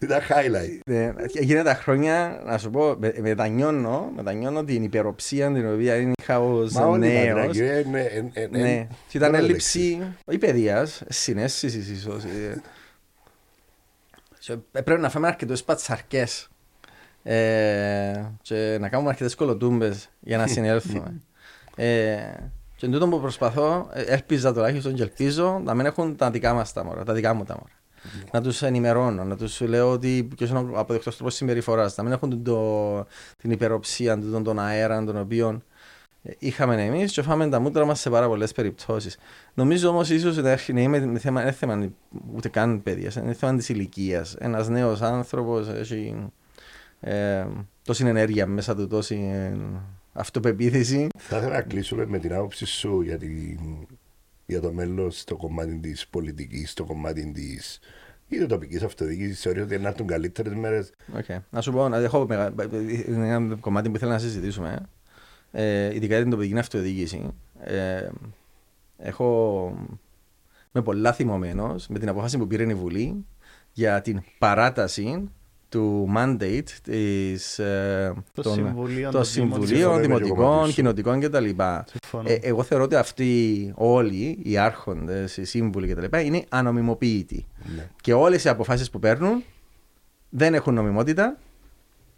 [0.00, 0.80] Ήταν highlight.
[0.92, 6.40] ε, εκείνα τα χρόνια, να σου πω, με- μετανιώνω, μετανιώνω την υπεροψία την οποία είχα
[6.40, 7.46] ως Μα όλοι νέος.
[7.46, 12.24] μας, κύριε, είναι- είναι- είναι- Ναι, και ήταν δεν έλλειψη, όχι παιδείας, συνέστησης ίσως.
[12.24, 12.62] ε.
[14.38, 16.48] Και Πρέπει να φάμε αρκετούς πατσαρκές
[17.22, 21.20] ε, και να κάνουμε αρκετές κολοτούμπες για να συνέλθουμε.
[21.76, 22.16] ε,
[22.76, 26.52] και εν τούτο που προσπαθώ, ε, έλπιζα τουλάχιστον και ελπίζω να μην έχουν τα δικά
[26.54, 27.72] μας τα μωρά, τα δικά μου τα μωρά.
[28.32, 32.12] Να τους ενημερώνω, να τους λέω ότι ποιος είναι ο αποδεκτός τρόπος συμπεριφοράς, να μην
[32.12, 35.62] έχουν το, την υπεροψία, τον, τον αέρα, τον οποίο
[36.22, 39.18] ε, είχαμε εμείς και φάμε τα μούτρα μας σε πάρα πολλές περιπτώσεις.
[39.54, 41.88] Νομίζω όμως ίσως ότι αρχή να είμαι με θέμα, δεν θέμα
[42.34, 44.34] ούτε καν παιδείας, είναι θέμα της ηλικίας.
[44.38, 46.30] Ένας νέος άνθρωπος έχει
[47.00, 47.46] ε,
[47.82, 49.56] τόση ενέργεια μέσα του, τόση ε,
[50.12, 51.06] αυτοπεποίθηση.
[51.16, 53.58] Θα ήθελα να κλείσουμε με την άποψη σου για, την,
[54.50, 57.80] για το μέλλον στο κομμάτι της πολιτικής, στο κομμάτι της
[58.28, 59.40] ή τοπική αυτοδιοίκησης.
[59.40, 60.92] Θεωρώ ότι να έρθουν καλύτερες μέρες.
[61.16, 61.36] Okay.
[61.50, 62.54] Να σου πω, να έχω μεγα...
[63.08, 64.88] είναι ένα κομμάτι που ήθελα να συζητήσουμε.
[65.52, 67.30] Ε, ειδικά για την τοπική αυτοδιοίκηση.
[67.60, 68.08] Ε,
[68.98, 69.88] έχω
[70.72, 73.24] με πολλά θυμωμένος με την απόφαση που πήρε η Βουλή
[73.72, 75.30] για την παράταση
[75.68, 80.66] του mandate της, ε, Το των- Συμβουλίο των των Συμβουλίων, Συμφωνώ με το κομμάτι Δημοτικών,
[80.66, 80.72] σου.
[80.74, 81.48] Κοινοτικών κτλ.
[81.84, 82.28] Συμφωνώ.
[82.30, 86.18] Ε, εγώ θεωρώ ότι αυτοί όλοι οι άρχοντες, οι σύμβουλοι κτλ.
[86.18, 87.46] είναι ανομιμοποιητοί.
[87.76, 87.88] Ναι.
[88.00, 89.42] Και όλες οι αποφάσεις που παίρνουν
[90.28, 91.38] δεν έχουν νομιμότητα.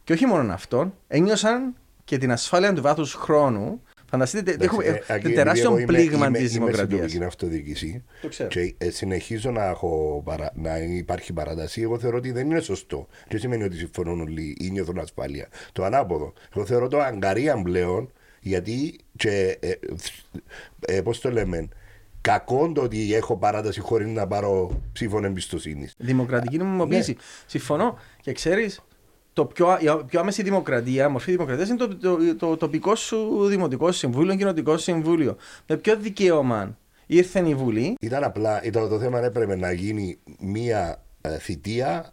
[0.04, 1.74] Και όχι μόνο αυτό, ένιωσαν
[2.04, 3.82] και την ασφάλεια του βάθους χρόνου.
[4.10, 6.96] Φανταστείτε, Εντάξει, έχουμε ε, ε, Αγγέλη, τεράστιο εγώ είμαι- πλήγμα είμαι- της Είμαι στην δημοκρατία.
[6.98, 8.48] τοπική αυτοδιοίκηση Το ξέρω.
[8.48, 10.52] και ε, συνεχίζω να, έχω παρα...
[10.54, 11.80] να υπάρχει παράταση.
[11.82, 13.06] Εγώ θεωρώ ότι δεν είναι σωστό.
[13.28, 16.32] Δεν σημαίνει ότι συμφωνούν όλοι ή νιώθουν ασφάλεια; Το ανάποδο.
[16.56, 19.72] Εγώ θεωρώ το αγκαρία πλέον γιατί και, ε,
[20.80, 21.68] ε, πώς το λέμε,
[22.20, 25.94] κακό το ότι έχω παράταση χωρίς να πάρω ψήφων εμπιστοσύνης.
[25.98, 27.10] Δημοκρατική νομιμοποίηση.
[27.12, 27.18] Ναι.
[27.46, 27.98] Συμφωνώ.
[28.20, 28.80] Και ξέρεις,
[29.32, 33.92] το πιο, η πιο άμεση δημοκρατία, μορφή δημοκρατίας είναι το, το, το, τοπικό σου δημοτικό
[33.92, 35.36] συμβούλιο, κοινοτικό συμβούλιο.
[35.66, 36.76] Με ποιο δικαίωμα
[37.06, 42.12] ήρθε η Βουλή Ήταν απλά, ήταν, το θέμα έπρεπε να γίνει μία ε, θητεία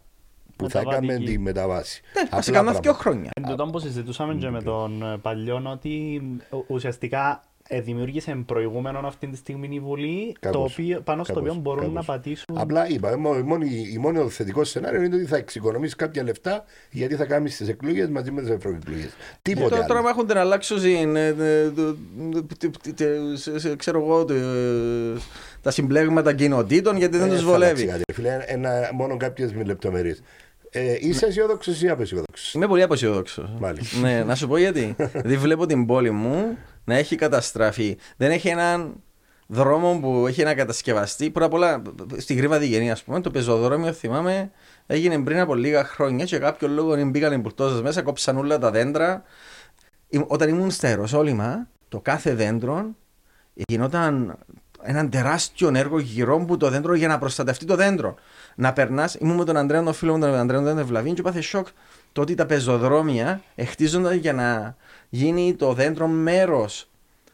[0.56, 1.12] που θα Μεταβατική.
[1.12, 2.02] έκαμε τη μεταβάση.
[2.14, 3.02] Ναι, θα σε Απλά κάνω δύο πράγματα.
[3.02, 3.30] χρόνια.
[3.34, 8.98] Εν τούτο που συζητούσαμε και με τον ε, Παλιόν ότι ε, ουσιαστικά ε, δημιούργησε προηγούμενο
[9.04, 11.94] αυτή τη στιγμή η Βουλή το Κάπως, οποίο, πάνω στο κάπως, οποίο μπορούν κάπως.
[12.06, 12.44] να πατήσουν.
[12.58, 16.22] Απλά είπα, η μόνη- η μόνη- η μόνη θετικό σενάριο είναι ότι θα εξοικονομήσει κάποια
[16.22, 19.04] λεφτά γιατί θα κάνεις τις εκλογές μαζί με τις ευρωεκλογές.
[19.06, 20.02] Και Τίποτε τώρα, τώρα άλλο.
[20.08, 21.92] με έχουν την αλλάξωση, ε, ε, ε, το-
[22.30, 25.18] το- το- το- σε- σε- ξέρω εγώ, το- ε,
[25.62, 27.98] τα συμπλέγματα κοινοτήτων γιατί δεν Ε, τους θα αλλάξει βολεύει.
[27.98, 30.22] κάτι, ρε Φίλε, ένα, μόνο κάποιες λεπτομέρειες.
[30.70, 33.56] Ε, είσαι αισιόδοξος ή απεσιόδοξος; Είμαι πολύ αποσιόδοξο.
[33.60, 33.98] Μάλιστα.
[34.00, 34.94] ναι, να σου πω γιατί.
[35.12, 36.56] Γιατί βλέπω την πόλη μου
[36.88, 37.96] να έχει καταστραφεί.
[38.16, 38.94] Δεν έχει έναν
[39.46, 41.30] δρόμο που έχει να κατασκευαστεί.
[41.30, 41.82] Πρώτα απ' όλα,
[42.16, 44.50] στη Γρήβα Διγενή, ας πούμε, το πεζοδρόμιο θυμάμαι
[44.86, 48.70] έγινε πριν από λίγα χρόνια και κάποιο λόγο μπήκαν οι μπουρτόζες μέσα, κόψαν όλα τα
[48.70, 49.22] δέντρα.
[50.08, 52.86] Ήμ- Όταν ήμουν στα Ιεροσόλυμα, το κάθε δέντρο
[53.54, 54.38] γινόταν
[54.82, 58.14] ένα τεράστιο έργο γύρω που το δέντρο για να προστατευτεί το δέντρο.
[58.56, 61.40] Να περνάς, ήμουν με τον Αντρέα, τον φίλο μου, τον Αντρέα, τον Ευλαβίν, και πάθε
[61.40, 61.66] σοκ
[62.18, 64.76] το ότι τα πεζοδρόμια χτίζονταν για να
[65.08, 66.88] γίνει το δέντρο μέρος.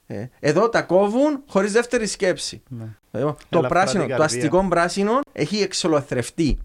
[0.06, 2.62] Ε, εδώ τα κόβουν χωρίς δεύτερη σκέψη.
[2.68, 2.84] Ναι.
[3.12, 4.38] Λοιπόν, το Ελαφρά πράσινο, την το καρδία.
[4.38, 6.58] αστικό πράσινο έχει εξολοθρευτεί.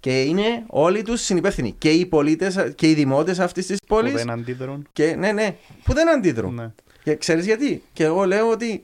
[0.00, 1.74] Και είναι όλοι τους συνυπεύθυνοι.
[1.78, 4.12] Και οι πολίτες και οι δημότες αυτής της Που πόλης.
[4.12, 4.86] δεν αντίδρουν.
[4.92, 6.54] Και ναι, ναι, που δεν αντίδρουν.
[6.54, 6.70] Ναι.
[7.02, 8.82] Και ξέρεις γιατί; Και εγώ λέω ότι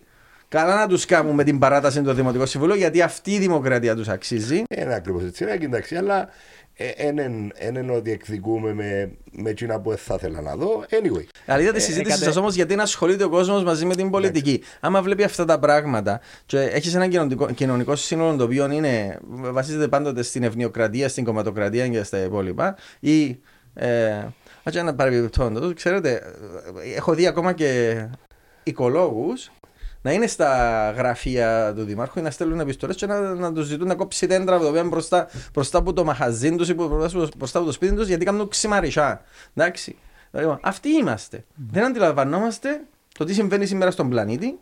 [0.49, 4.09] καλά να τους κάνουμε με την παράταση του Δημοτικού Συμβουλίου, γιατί αυτή η δημοκρατία τους
[4.09, 4.63] αξίζει.
[4.77, 5.45] Είναι ακριβώς έτσι.
[5.45, 6.29] Ναι, κοιτάξτε, αλλά
[6.77, 10.85] δεν είναι ότι εκδικούμε με, με εκείνα που θα ήθελα να δω.
[10.91, 11.25] Anyway.
[11.47, 14.11] Αλήθεια τη Ε, συζήτηση έκατε- σα όμω γιατί να ασχολείται ο κόσμος μαζί με την
[14.11, 14.63] πολιτική.
[14.81, 19.89] Άμα βλέπει αυτά τα πράγματα και έχεις ένα κοινωνικό, κοινωνικό σύνολο το οποίο είναι, βασίζεται
[19.89, 23.39] πάντοτε στην ευνοιοκρατία, στην κομματοκρατία και στα υπόλοιπα, ή.
[23.75, 24.27] Ε,
[24.65, 26.11] Άτσε ένα παρεμπιπτόντω, ξέρετε,
[26.85, 27.95] ε, έχω δει ακόμα και
[28.63, 29.51] οικολόγους
[30.03, 33.87] να είναι στα γραφεία του Δημάρχου ή να στέλνουν επιστολές και να, να τους ζητούν
[33.87, 37.59] να κόψει δέντρα από το οποίο μπροστά, μπροστά από το μαχαζίν τους ή μπροστά, μπροστά
[37.59, 39.21] από το σπίτι τους γιατί κάνουν ξημαρισά.
[39.55, 39.97] Εντάξει.
[40.33, 41.45] Λοιπόν, αυτοί είμαστε.
[41.71, 42.81] Δεν αντιλαμβανόμαστε
[43.19, 44.59] το τι συμβαίνει σήμερα στον πλανήτη.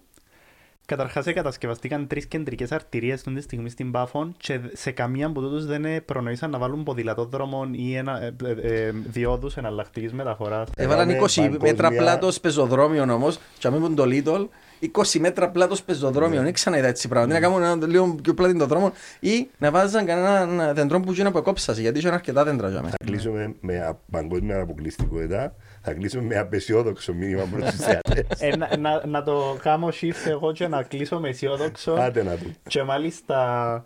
[0.87, 5.67] Καταρχάς κατασκευαστήκαν τρεις κεντρικές αρτηρίες αυτή τη στιγμή στην Πάφων και σε καμία από τούτους
[5.67, 8.51] δεν ε, προνοήσαν να βάλουν ποδηλατόδρομο ή ένα, ε, ε,
[8.87, 10.69] ε, διόδους εναλλακτικής μεταφοράς.
[10.77, 14.47] Έβαλαν 20 παγκόσμια- μέτρα πλάτος πεζοδρόμιο όμως, και αν ήμουν το Lidl,
[14.93, 16.43] 20 μέτρα πλάτο πεζοδρόμιο.
[16.43, 17.35] Δεν ξαναείδα έτσι πράγματα.
[17.35, 21.31] Να κάνουν ένα λίγο πιο πλάτη το δρόμο ή να βάζαν κανένα δέντρο που γίνει
[21.31, 22.91] που εκόψασε, γιατί είχαν αρκετά δέντρα για μένα.
[22.91, 25.55] Θα κλείσουμε με α- παγκόσμια αποκλειστικότητα.
[25.83, 28.25] Θα κλείσουμε με απεσιόδοξο μήνυμα προς του θεατές.
[28.39, 32.37] Ε, να, να, να το κάνω shift εγώ και να κλείσω με αισιόδοξο Άντε να
[32.37, 32.55] δούμε.
[32.69, 33.83] και μάλιστα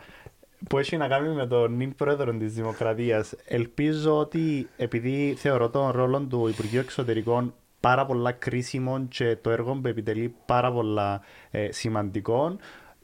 [0.68, 3.34] που έχει να κάνει με τον νυν πρόεδρο της Δημοκρατίας.
[3.44, 7.54] Ελπίζω ότι επειδή θεωρώ τον ρόλο του Υπουργείου Εξωτερικών
[7.85, 11.20] πάρα πολλά κρίσιμο και το έργο που επιτελεί πάρα πολλά
[11.51, 12.56] ε, σημαντικό,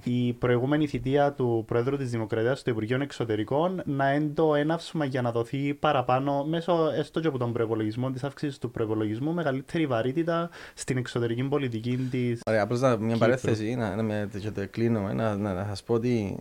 [0.04, 5.22] η προηγούμενη θητεία του Πρόεδρου της Δημοκρατίας στο Υπουργείο Εξωτερικών να είναι το έναυσμα για
[5.22, 10.50] να δοθεί παραπάνω μέσω έστω και από τον προπολογισμό της αύξησης του προπολογισμού μεγαλύτερη βαρύτητα
[10.74, 13.18] στην εξωτερική πολιτική της Ωραία, απλώς μια Κύπρου.
[13.18, 16.38] παρέθεση, να, να, με, και το κλείνω, να, να, να σας πω ότι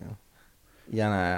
[0.86, 1.38] για να.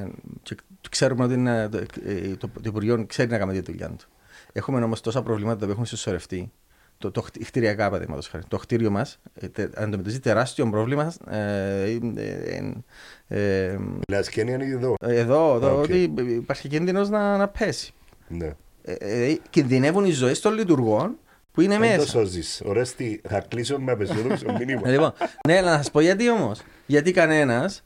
[0.00, 0.10] ε,
[0.42, 0.56] και
[0.90, 4.08] ξέρουμε ότι είναι, το, ε, το, το Υπουργείο ξέρει να κάνει τη δουλειά του.
[4.52, 6.50] Έχουμε όμως τόσα προβλήματα που έχουν συσσωρευτεί.
[6.98, 8.44] Το, το, χτι- χτηριακά, παραδείγματος χάρη.
[8.48, 9.18] Το κτίριο μας
[9.74, 11.12] αντιμετωπίζει τεράστιο πρόβλημα.
[11.30, 11.36] Ε,
[11.82, 12.72] ε, ε,
[13.28, 14.94] ε, Η Λασκένια είναι εδώ.
[15.00, 15.82] εδώ, εδώ Οκ.
[15.84, 17.92] ότι υπάρχει κίνδυνος να, να πέσει.
[18.28, 18.52] Ναι.
[18.82, 21.16] Ε, ε, κινδυνεύουν οι ζωές των λειτουργών
[21.52, 22.08] που είναι Δεν το μέσα.
[22.08, 22.62] σώζεις.
[22.64, 24.80] Ορέστη, θα κλείσω με απεσιόδοξο μήνυμα.
[24.84, 25.12] Ε, λοιπόν,
[25.48, 26.60] ναι, αλλά να σας πω γιατί όμως.
[26.86, 27.82] Γιατί κανένας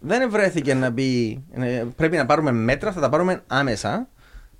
[0.00, 4.08] δεν βρέθηκε να πει ε, πρέπει να πάρουμε μέτρα, θα τα πάρουμε άμεσα.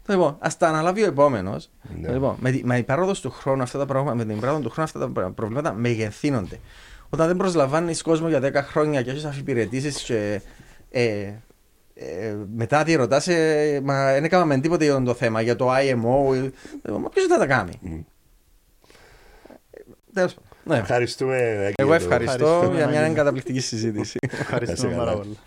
[0.08, 1.70] Λοιπόν, ας τα αναλάβει ο επόμενος.
[2.00, 2.12] Ναι.
[2.12, 4.70] Λοιπόν, με, τη- με την παρόδος του χρόνου, αυτά τα πράγματα, με την παράδοση του
[4.70, 6.58] χρόνου, αυτά τα προ- προβλήματα μεγεθύνονται.
[7.10, 10.40] Όταν δεν προσλαμβάνεις κόσμο για 10 χρόνια και έχει αφιπηρετήσεις και.
[10.90, 11.32] Ε,
[11.94, 16.34] ε, μετά διερωτά, ε, μα δεν έκαναμε τίποτε για το θέμα, για το IMO.
[16.34, 17.98] Ε, Ποιος θα τα κάνει; Μμ.
[20.14, 20.48] Τέλος πάντων.
[20.64, 20.76] Ναι.
[20.76, 21.36] Ευχαριστούμε.
[21.36, 23.14] Εγώ για το- ευχαριστώ Ευχαριστούμε, για μια Άγγελε.
[23.16, 24.18] καταπληκτική συζήτηση.
[24.30, 25.04] Ευχαριστούμε καλά.
[25.04, 25.38] πάρα πολύ.